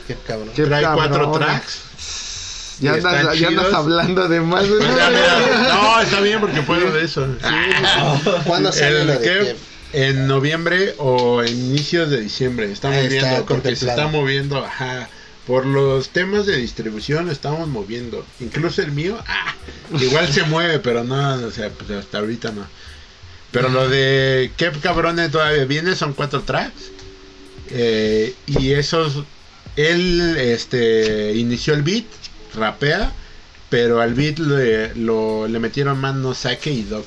Trae 0.55 0.85
cuatro 0.95 1.33
tracks. 1.33 1.83
Ya 2.81 2.95
andas, 2.95 3.39
ya 3.39 3.49
andas 3.49 3.67
chidos. 3.67 3.75
hablando 3.75 4.29
de 4.29 4.41
más. 4.41 4.65
Pues 4.65 4.81
ya, 4.81 5.11
mira, 5.11 5.69
no, 5.69 6.01
está 6.01 6.21
bien 6.21 6.41
porque 6.41 6.63
puedo 6.63 6.91
de 6.93 7.05
eso. 7.05 7.27
¿Cuándo 8.47 8.73
sale 8.73 9.03
El 9.03 9.07
lo 9.07 9.13
de 9.13 9.21
Kev, 9.21 9.45
Kev? 9.45 9.57
En 9.93 10.27
noviembre 10.27 10.95
o 10.99 11.45
inicios 11.45 12.09
de 12.11 12.21
diciembre. 12.23 12.73
Estamos 12.73 12.97
Ahí 12.97 13.07
está 13.07 13.29
viendo 13.29 13.47
porque 13.47 13.77
se 13.77 13.89
está 13.89 14.09
moviendo. 14.09 14.65
Ajá. 14.65 15.09
Por 15.47 15.67
los 15.67 16.09
temas 16.09 16.47
de 16.47 16.57
distribución 16.57 17.29
estamos 17.29 17.69
moviendo. 17.69 18.25
Incluso 18.41 18.81
el 18.81 18.93
mío, 18.93 19.19
ah, 19.27 19.55
igual 20.01 20.33
se 20.33 20.45
mueve, 20.45 20.79
pero 20.79 21.05
no, 21.05 21.35
o 21.35 21.51
sea, 21.51 21.69
pues 21.69 21.91
hasta 21.91 22.19
ahorita 22.19 22.53
no. 22.53 22.67
Pero 23.53 23.69
lo 23.69 23.89
de 23.89 24.51
Kev 24.57 24.81
Cabrone 24.81 25.29
todavía 25.29 25.65
viene, 25.67 25.95
son 25.95 26.15
cuatro 26.15 26.43
tracks. 26.43 26.91
Eh, 27.71 28.35
y 28.47 28.73
esos, 28.73 29.25
él 29.77 30.37
este, 30.39 31.35
inició 31.35 31.75
el 31.75 31.83
beat, 31.83 32.05
rapea, 32.55 33.13
pero 33.69 34.01
al 34.01 34.15
beat 34.15 34.39
le, 34.39 34.95
lo, 34.95 35.47
le 35.49 35.59
metieron 35.59 36.01
mano 36.01 36.35
Saque 36.35 36.73
y 36.73 36.83
Doc. 36.83 37.07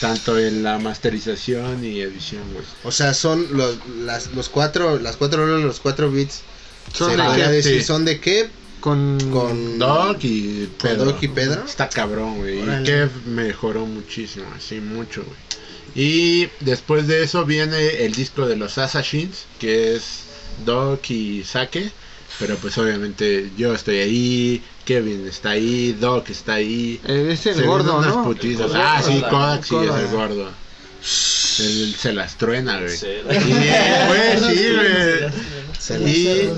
Tanto 0.00 0.38
en 0.38 0.62
la 0.62 0.78
masterización 0.78 1.84
y 1.84 2.00
edición, 2.00 2.42
güey. 2.52 2.64
O 2.84 2.92
sea, 2.92 3.14
son 3.14 3.46
los, 3.52 3.76
las, 4.04 4.32
los 4.34 4.48
cuatro, 4.48 4.98
las 4.98 5.16
cuatro 5.16 5.46
los 5.46 5.80
cuatro 5.80 6.10
beats. 6.12 6.42
Son 6.92 7.10
se 7.10 7.16
de 7.16 7.22
podría 7.22 7.44
Kev, 7.46 7.54
decir, 7.54 7.80
sí. 7.80 7.86
son 7.86 8.04
de 8.04 8.20
Kev 8.20 8.50
Con. 8.80 9.18
con 9.30 9.78
Doc 9.78 10.18
y 10.24 10.66
¿Con 10.66 10.90
Pedro. 10.90 11.04
Doc 11.06 11.22
y 11.22 11.28
Pedro? 11.28 11.64
Está 11.64 11.88
cabrón, 11.88 12.38
güey. 12.38 12.60
Y. 12.60 12.84
Kev 12.84 13.10
mejoró 13.26 13.86
muchísimo, 13.86 14.46
así 14.56 14.80
mucho, 14.80 15.22
güey. 15.24 15.36
Y 15.94 16.48
después 16.60 17.06
de 17.06 17.22
eso 17.22 17.44
viene 17.44 18.04
el 18.04 18.14
disco 18.14 18.46
de 18.46 18.56
los 18.56 18.78
Assassins, 18.78 19.44
que 19.58 19.94
es 19.96 20.24
Doc 20.64 21.10
y 21.10 21.44
Sake. 21.44 21.90
Pero 22.38 22.56
pues 22.56 22.78
obviamente 22.78 23.50
yo 23.58 23.74
estoy 23.74 23.96
ahí, 23.98 24.62
Kevin 24.86 25.26
está 25.28 25.50
ahí, 25.50 25.92
Doc 26.00 26.30
está 26.30 26.54
ahí. 26.54 26.98
Eh, 27.06 27.28
es 27.32 27.44
el 27.46 27.56
Se 27.56 27.62
gordo, 27.62 27.98
unas 27.98 28.16
¿no? 28.16 28.24
putizas. 28.24 28.72
Ah, 28.74 29.02
sí, 29.04 29.22
Kodak 29.30 29.64
sí 29.64 29.76
es 29.76 29.94
el 29.94 30.06
gordo. 30.08 30.50
Él 31.58 31.94
se 31.98 32.12
las 32.14 32.38
truena, 32.38 32.78
güey. 32.80 32.96
Sí. 32.96 33.06
Y, 33.06 33.28
güey, 34.08 34.38
sí, 34.38 34.72
güey. 34.74 35.32
se 35.78 35.98
las- 35.98 36.08
Y 36.10 36.50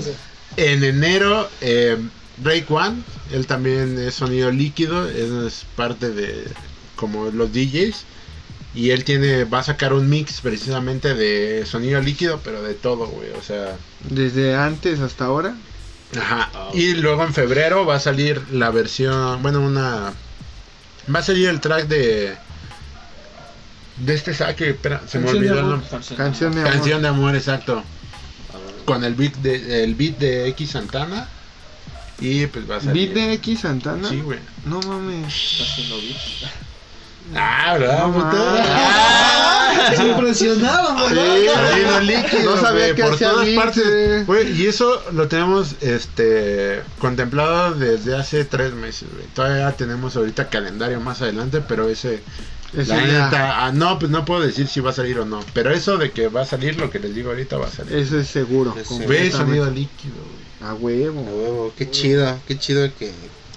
en 0.57 0.83
enero, 0.83 1.49
eh, 1.61 1.97
Break 2.37 2.71
One, 2.71 3.01
él 3.33 3.45
también 3.47 3.97
es 3.99 4.15
sonido 4.15 4.51
líquido, 4.51 5.07
él 5.09 5.45
es 5.47 5.65
parte 5.75 6.09
de 6.11 6.45
como 6.95 7.29
los 7.31 7.51
DJs. 7.51 8.05
Y 8.75 8.91
él 8.91 9.05
tiene, 9.05 9.45
va 9.45 9.59
a 9.59 9.63
sacar 9.63 9.93
un 9.93 10.09
mix 10.09 10.41
precisamente 10.41 11.13
de 11.15 11.65
sonido 11.65 12.01
líquido, 12.01 12.41
pero 12.43 12.61
de 12.61 12.73
todo, 12.73 13.07
güey. 13.07 13.29
O 13.31 13.41
sea, 13.41 13.77
Desde 14.09 14.53
antes 14.55 14.99
hasta 14.99 15.25
ahora. 15.25 15.55
ajá. 16.19 16.49
Y 16.73 16.93
luego 16.95 17.23
en 17.23 17.33
febrero 17.33 17.85
va 17.85 17.95
a 17.95 17.99
salir 17.99 18.41
la 18.51 18.71
versión, 18.71 19.41
bueno, 19.41 19.61
una. 19.61 20.13
Va 21.13 21.19
a 21.19 21.23
salir 21.23 21.47
el 21.47 21.61
track 21.61 21.87
de. 21.87 22.35
De 23.97 24.13
este 24.13 24.33
saque, 24.33 24.71
espera, 24.71 25.01
se 25.07 25.19
me 25.19 25.29
olvidó 25.29 25.59
el 25.59 25.69
nombre. 25.69 25.87
Canción 26.17 26.53
de 26.53 26.59
amor. 26.59 26.73
Canción 26.73 27.01
de 27.01 27.07
amor, 27.07 27.35
exacto. 27.35 27.81
Con 28.83 29.05
el 29.05 29.15
beat 29.15 29.35
de, 29.37 29.83
el 29.85 29.95
beat 29.95 30.17
de 30.17 30.49
X 30.49 30.71
Santana. 30.71 31.29
Y 32.19 32.45
pues 32.47 32.69
va 32.69 32.77
a 32.77 32.81
salir. 32.81 33.13
Beat 33.13 33.27
de 33.27 33.33
X 33.35 33.61
Santana. 33.61 34.09
Sí, 34.09 34.19
güey. 34.19 34.39
No 34.65 34.81
mames. 34.81 35.33
Está 35.33 35.63
haciendo 35.63 35.95
beat. 35.95 36.51
Ah, 37.33 37.75
¿verdad, 37.77 38.07
No. 38.07 38.31
Ah. 38.31 39.93
Se 39.95 40.03
impresionaban, 40.07 40.97
Sí, 41.09 41.15
sonido 41.15 41.99
líquido, 42.01 42.55
No 42.55 42.61
sabía 42.61 42.95
que 42.95 43.03
por 43.03 43.13
hacía 43.13 43.31
todas 43.31 43.47
partes. 43.49 44.25
Güey, 44.25 44.51
y 44.61 44.67
eso 44.67 45.01
lo 45.13 45.27
tenemos 45.27 45.75
este 45.81 46.81
contemplado 46.99 47.75
desde 47.75 48.15
hace 48.15 48.45
tres 48.45 48.73
meses, 48.73 49.09
güey. 49.13 49.25
Todavía 49.33 49.71
tenemos 49.73 50.15
ahorita 50.15 50.49
calendario 50.49 50.99
más 50.99 51.21
adelante, 51.21 51.61
pero 51.67 51.87
ese 51.89 52.21
Ese 52.75 52.87
la 52.95 53.01
neta, 53.01 53.65
ah, 53.65 53.71
no, 53.71 53.99
pues 53.99 54.11
no 54.11 54.25
puedo 54.25 54.41
decir 54.41 54.67
si 54.67 54.79
va 54.79 54.89
a 54.89 54.93
salir 54.93 55.19
o 55.19 55.25
no, 55.25 55.41
pero 55.53 55.71
eso 55.71 55.97
de 55.97 56.11
que 56.11 56.27
va 56.29 56.41
a 56.41 56.45
salir 56.45 56.77
lo 56.77 56.89
que 56.89 56.99
les 56.99 57.13
digo 57.13 57.29
ahorita 57.29 57.57
va 57.57 57.67
a 57.67 57.71
salir. 57.71 57.95
Eso 57.95 58.19
es 58.19 58.27
seguro. 58.27 58.71
Completamente. 58.87 59.31
sonido 59.37 59.69
líquido, 59.69 60.15
güey. 60.15 60.45
A 60.61 60.71
A 60.71 60.73
huevo. 60.73 61.21
huevo, 61.21 61.73
qué 61.77 61.89
chido, 61.91 62.39
qué 62.47 62.57
chido 62.57 62.89
que 62.97 63.11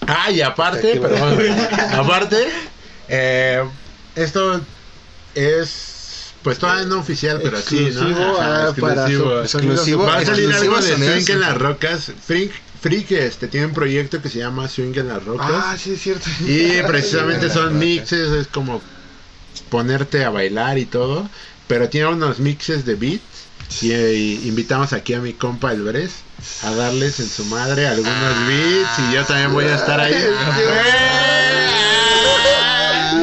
Ah, 0.06 0.30
y 0.30 0.40
aparte, 0.42 0.96
perdón, 1.00 1.38
aparte, 1.92 2.48
eh, 3.08 3.64
esto 4.16 4.60
es, 5.34 6.32
pues 6.42 6.58
todavía 6.58 6.86
no 6.86 6.98
oficial, 6.98 7.40
pero 7.42 7.60
sí, 7.60 7.90
¿no? 7.94 8.40
Ajá, 8.40 8.68
ah, 8.68 8.74
para 8.78 9.06
Exclusivo, 9.42 10.04
Va 10.04 10.18
a 10.18 10.24
salir 10.24 10.52
algo 10.52 10.80
de 10.80 10.96
Swing 10.96 11.34
en 11.34 11.40
las 11.40 11.56
Rocas. 11.56 12.12
Freak, 12.26 12.52
Freak 12.80 13.10
este, 13.12 13.48
tiene 13.48 13.66
un 13.66 13.72
proyecto 13.72 14.20
que 14.20 14.28
se 14.28 14.38
llama 14.38 14.68
Swing 14.68 14.92
en 14.96 15.08
las 15.08 15.24
Rocas. 15.24 15.50
Ah, 15.50 15.76
sí 15.78 15.92
es 15.92 16.02
cierto. 16.02 16.28
Y 16.46 16.82
precisamente 16.86 17.50
son 17.50 17.78
mixes, 17.78 18.30
es 18.30 18.46
como 18.48 18.82
ponerte 19.70 20.24
a 20.24 20.30
bailar 20.30 20.78
y 20.78 20.86
todo. 20.86 21.28
Pero 21.66 21.88
tiene 21.88 22.08
unos 22.08 22.38
mixes 22.38 22.84
de 22.84 22.94
beats. 22.94 23.22
Y, 23.82 23.92
y 23.92 24.48
invitamos 24.48 24.94
aquí 24.94 25.12
a 25.12 25.20
mi 25.20 25.34
compa 25.34 25.72
el 25.72 25.82
Bres 25.82 26.12
a 26.62 26.70
darles 26.74 27.20
en 27.20 27.28
su 27.28 27.44
madre 27.44 27.86
algunos 27.86 28.46
beats. 28.46 28.98
Y 28.98 29.14
yo 29.14 29.24
también 29.24 29.52
voy 29.52 29.66
a 29.66 29.76
estar 29.76 30.00
ahí. 30.00 30.14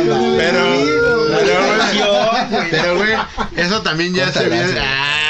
Pero, 0.06 0.86
pero, 1.30 1.66
güey, 1.66 2.70
pero, 2.72 2.96
güey, 2.98 3.14
eso 3.56 3.82
también 3.82 4.14
ya 4.14 4.32
se 4.32 4.48
viene. 4.50 4.80
Ah, 4.80 5.26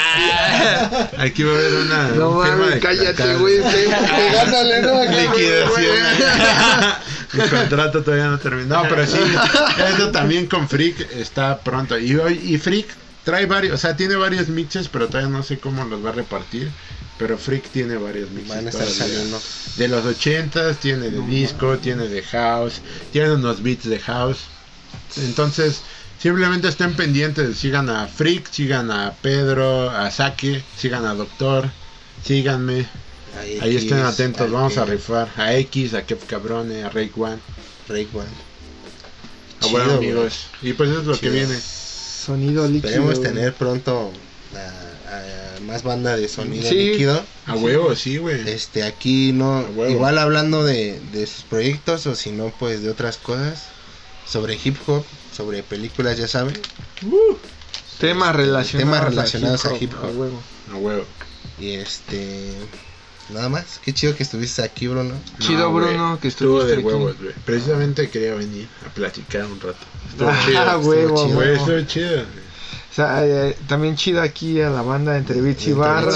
Aquí 1.18 1.42
va 1.42 1.52
a 1.52 1.56
haber 1.56 1.74
una 1.74 2.08
No 2.08 2.30
mames, 2.32 2.80
cállate, 2.80 3.34
güey. 3.36 3.58
Liquidación. 5.08 6.06
Mi 7.32 7.48
contrato 7.48 8.02
todavía 8.02 8.28
no 8.28 8.38
terminó. 8.38 8.82
No, 8.82 8.88
pero 8.88 9.06
sí, 9.06 9.18
eso 9.94 10.10
también 10.10 10.46
con 10.46 10.68
Freak 10.68 11.00
está 11.12 11.58
pronto. 11.58 11.98
Y 11.98 12.16
hoy, 12.16 12.40
y 12.42 12.56
Freak 12.58 12.86
trae 13.24 13.46
varios, 13.46 13.74
o 13.74 13.78
sea, 13.78 13.96
tiene 13.96 14.16
varios 14.16 14.48
mixes, 14.48 14.88
pero 14.88 15.08
todavía 15.08 15.30
no 15.30 15.42
sé 15.42 15.58
cómo 15.58 15.84
los 15.84 16.04
va 16.04 16.10
a 16.10 16.12
repartir. 16.12 16.70
Pero 17.18 17.38
Freak 17.38 17.70
tiene 17.70 17.96
varios 17.96 18.30
mixes. 18.30 18.56
Van 18.56 18.66
a 18.66 18.70
estar 18.70 18.86
saliendo. 18.86 19.40
De 19.76 19.88
los 19.88 20.04
80s, 20.04 20.76
tiene 20.76 21.10
de 21.10 21.20
disco, 21.22 21.78
tiene 21.78 22.08
de 22.08 22.22
house, 22.22 22.80
tiene 23.12 23.32
unos 23.32 23.62
beats 23.62 23.88
de 23.88 23.98
house. 24.00 24.40
Entonces, 25.18 25.80
simplemente 26.20 26.68
estén 26.68 26.94
pendientes, 26.94 27.56
sigan 27.58 27.88
a 27.90 28.06
Freak, 28.06 28.50
sigan 28.50 28.90
a 28.90 29.12
Pedro, 29.22 29.90
a 29.90 30.10
Sake, 30.10 30.62
sigan 30.78 31.04
a 31.06 31.14
Doctor, 31.14 31.70
síganme. 32.24 32.86
Ahí, 33.40 33.58
Ahí 33.60 33.76
estén 33.76 33.98
atentos, 33.98 34.50
vamos 34.50 34.78
a 34.78 34.84
rifar 34.86 35.28
a 35.36 35.54
X, 35.54 35.94
a 35.94 36.02
Kev 36.06 36.24
Cabrone, 36.26 36.84
a 36.84 36.88
Rake 36.90 37.12
One, 37.16 37.38
Rake 37.88 38.08
One. 38.14 38.28
a 39.60 39.64
Chido, 39.64 39.70
bueno 39.72 39.92
amigos. 39.94 40.46
Y 40.62 40.72
pues 40.72 40.90
eso 40.90 41.00
es 41.00 41.06
lo 41.06 41.18
que 41.18 41.30
viene. 41.30 41.54
Sonido 41.58 42.66
líquido. 42.66 42.88
Esperemos 42.88 43.22
tener 43.22 43.52
pronto 43.54 44.10
a- 44.54 45.58
a 45.58 45.60
más 45.60 45.82
banda 45.82 46.16
de 46.16 46.28
sonido 46.28 46.68
Sí. 46.68 46.74
líquido. 46.92 47.22
A 47.46 47.54
huevo, 47.54 47.94
sí, 47.94 48.16
güey. 48.18 48.48
Este, 48.48 48.82
aquí 48.82 49.32
no, 49.32 49.66
igual 49.88 50.18
hablando 50.18 50.64
de, 50.64 50.98
de 51.12 51.26
sus 51.26 51.44
proyectos 51.44 52.06
o 52.06 52.14
si 52.14 52.32
no, 52.32 52.52
pues 52.58 52.82
de 52.82 52.90
otras 52.90 53.18
cosas, 53.18 53.64
sobre 54.26 54.58
hip 54.62 54.76
hop, 54.86 55.04
sobre 55.34 55.62
películas, 55.62 56.16
ya 56.18 56.28
saben. 56.28 56.58
Temas 57.98 58.34
relacionados, 58.36 58.90
Temas 58.92 59.04
relacionados 59.08 59.64
a 59.64 59.76
hip 59.76 59.92
hop. 59.94 60.04
a 60.04 60.08
huevo. 60.08 60.42
A 60.72 60.76
huevo. 60.76 61.04
Y 61.58 61.70
este, 61.74 62.52
nada 63.30 63.48
más, 63.48 63.80
qué 63.84 63.94
chido 63.94 64.14
que 64.14 64.22
estuviste 64.22 64.62
aquí, 64.62 64.86
Bruno. 64.88 65.14
Chido, 65.38 65.70
No, 65.70 65.72
Bruno, 65.74 66.18
que 66.20 66.28
estuvo 66.28 66.62
de 66.64 66.74
estuviste 66.74 66.88
aquí. 66.94 67.02
huevos, 67.02 67.18
güey. 67.18 67.32
Precisamente 67.44 68.10
quería 68.10 68.34
venir 68.34 68.68
a 68.86 68.90
platicar 68.92 69.44
un 69.46 69.58
rato. 69.60 69.78
Estuvo 70.10 70.28
Ah, 70.28 70.42
chido. 70.44 70.78
huevo, 70.80 71.16
chido. 71.24 71.34
Güey, 71.34 71.48
huevo. 71.48 71.60
estuvo 71.60 71.80
chido. 71.82 72.22
O 72.96 72.98
sea, 72.98 73.26
eh, 73.26 73.54
también 73.68 73.94
chido 73.94 74.22
aquí 74.22 74.58
a 74.62 74.70
la 74.70 74.80
banda 74.80 75.18
entre 75.18 75.42
Beats 75.42 75.66
y 75.66 75.74
Barra. 75.74 76.10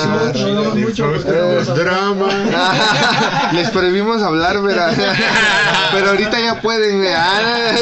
Drama. 1.76 2.28
Les 3.52 3.68
prohibimos 3.68 4.22
hablar, 4.22 4.62
¿verdad? 4.62 4.90
Pero 5.92 6.08
ahorita 6.08 6.40
ya 6.40 6.58
pueden, 6.62 6.96
güey. 7.00 7.12
Ah, 7.14 7.74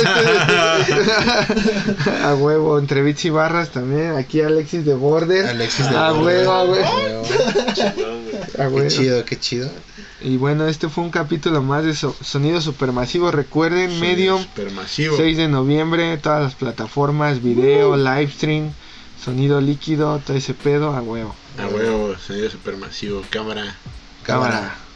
A 2.30 2.34
huevo, 2.34 2.76
entre 2.80 3.02
Beats 3.02 3.24
y 3.26 3.30
Barras 3.30 3.68
también. 3.70 4.16
Aquí 4.16 4.40
Alexis 4.40 4.84
de 4.84 4.94
Border. 4.94 5.46
Alexis 5.46 5.88
de 5.88 5.96
A 5.96 6.10
Border. 6.10 6.38
huevo, 6.48 6.52
a 6.52 6.64
huevo. 6.64 7.22
A 8.58 8.62
huevo. 8.62 8.78
Qué 8.78 8.88
chido, 8.88 9.24
qué 9.24 9.38
chido. 9.38 9.70
Y 10.20 10.38
bueno, 10.38 10.66
este 10.66 10.88
fue 10.88 11.04
un 11.04 11.10
capítulo 11.10 11.62
más 11.62 11.84
de 11.84 11.94
so- 11.94 12.16
Sonido 12.20 12.60
Supermasivo. 12.60 13.30
Recuerden, 13.30 14.00
Medium, 14.00 14.42
Supermasivo. 14.42 15.16
6 15.16 15.36
de 15.36 15.46
noviembre, 15.46 16.16
todas 16.18 16.42
las 16.42 16.54
plataformas, 16.56 17.40
video, 17.40 17.96
livestream, 17.96 18.72
sonido 19.22 19.60
líquido, 19.60 20.20
todo 20.24 20.36
ese 20.36 20.54
pedo, 20.54 20.94
a 20.94 21.02
huevo. 21.02 21.34
A 21.58 21.66
huevo, 21.66 22.16
sonido 22.18 22.50
supermasivo. 22.50 23.22
Cámara. 23.30 23.76
Cámara. 24.22 24.58
Sonido 24.58 24.87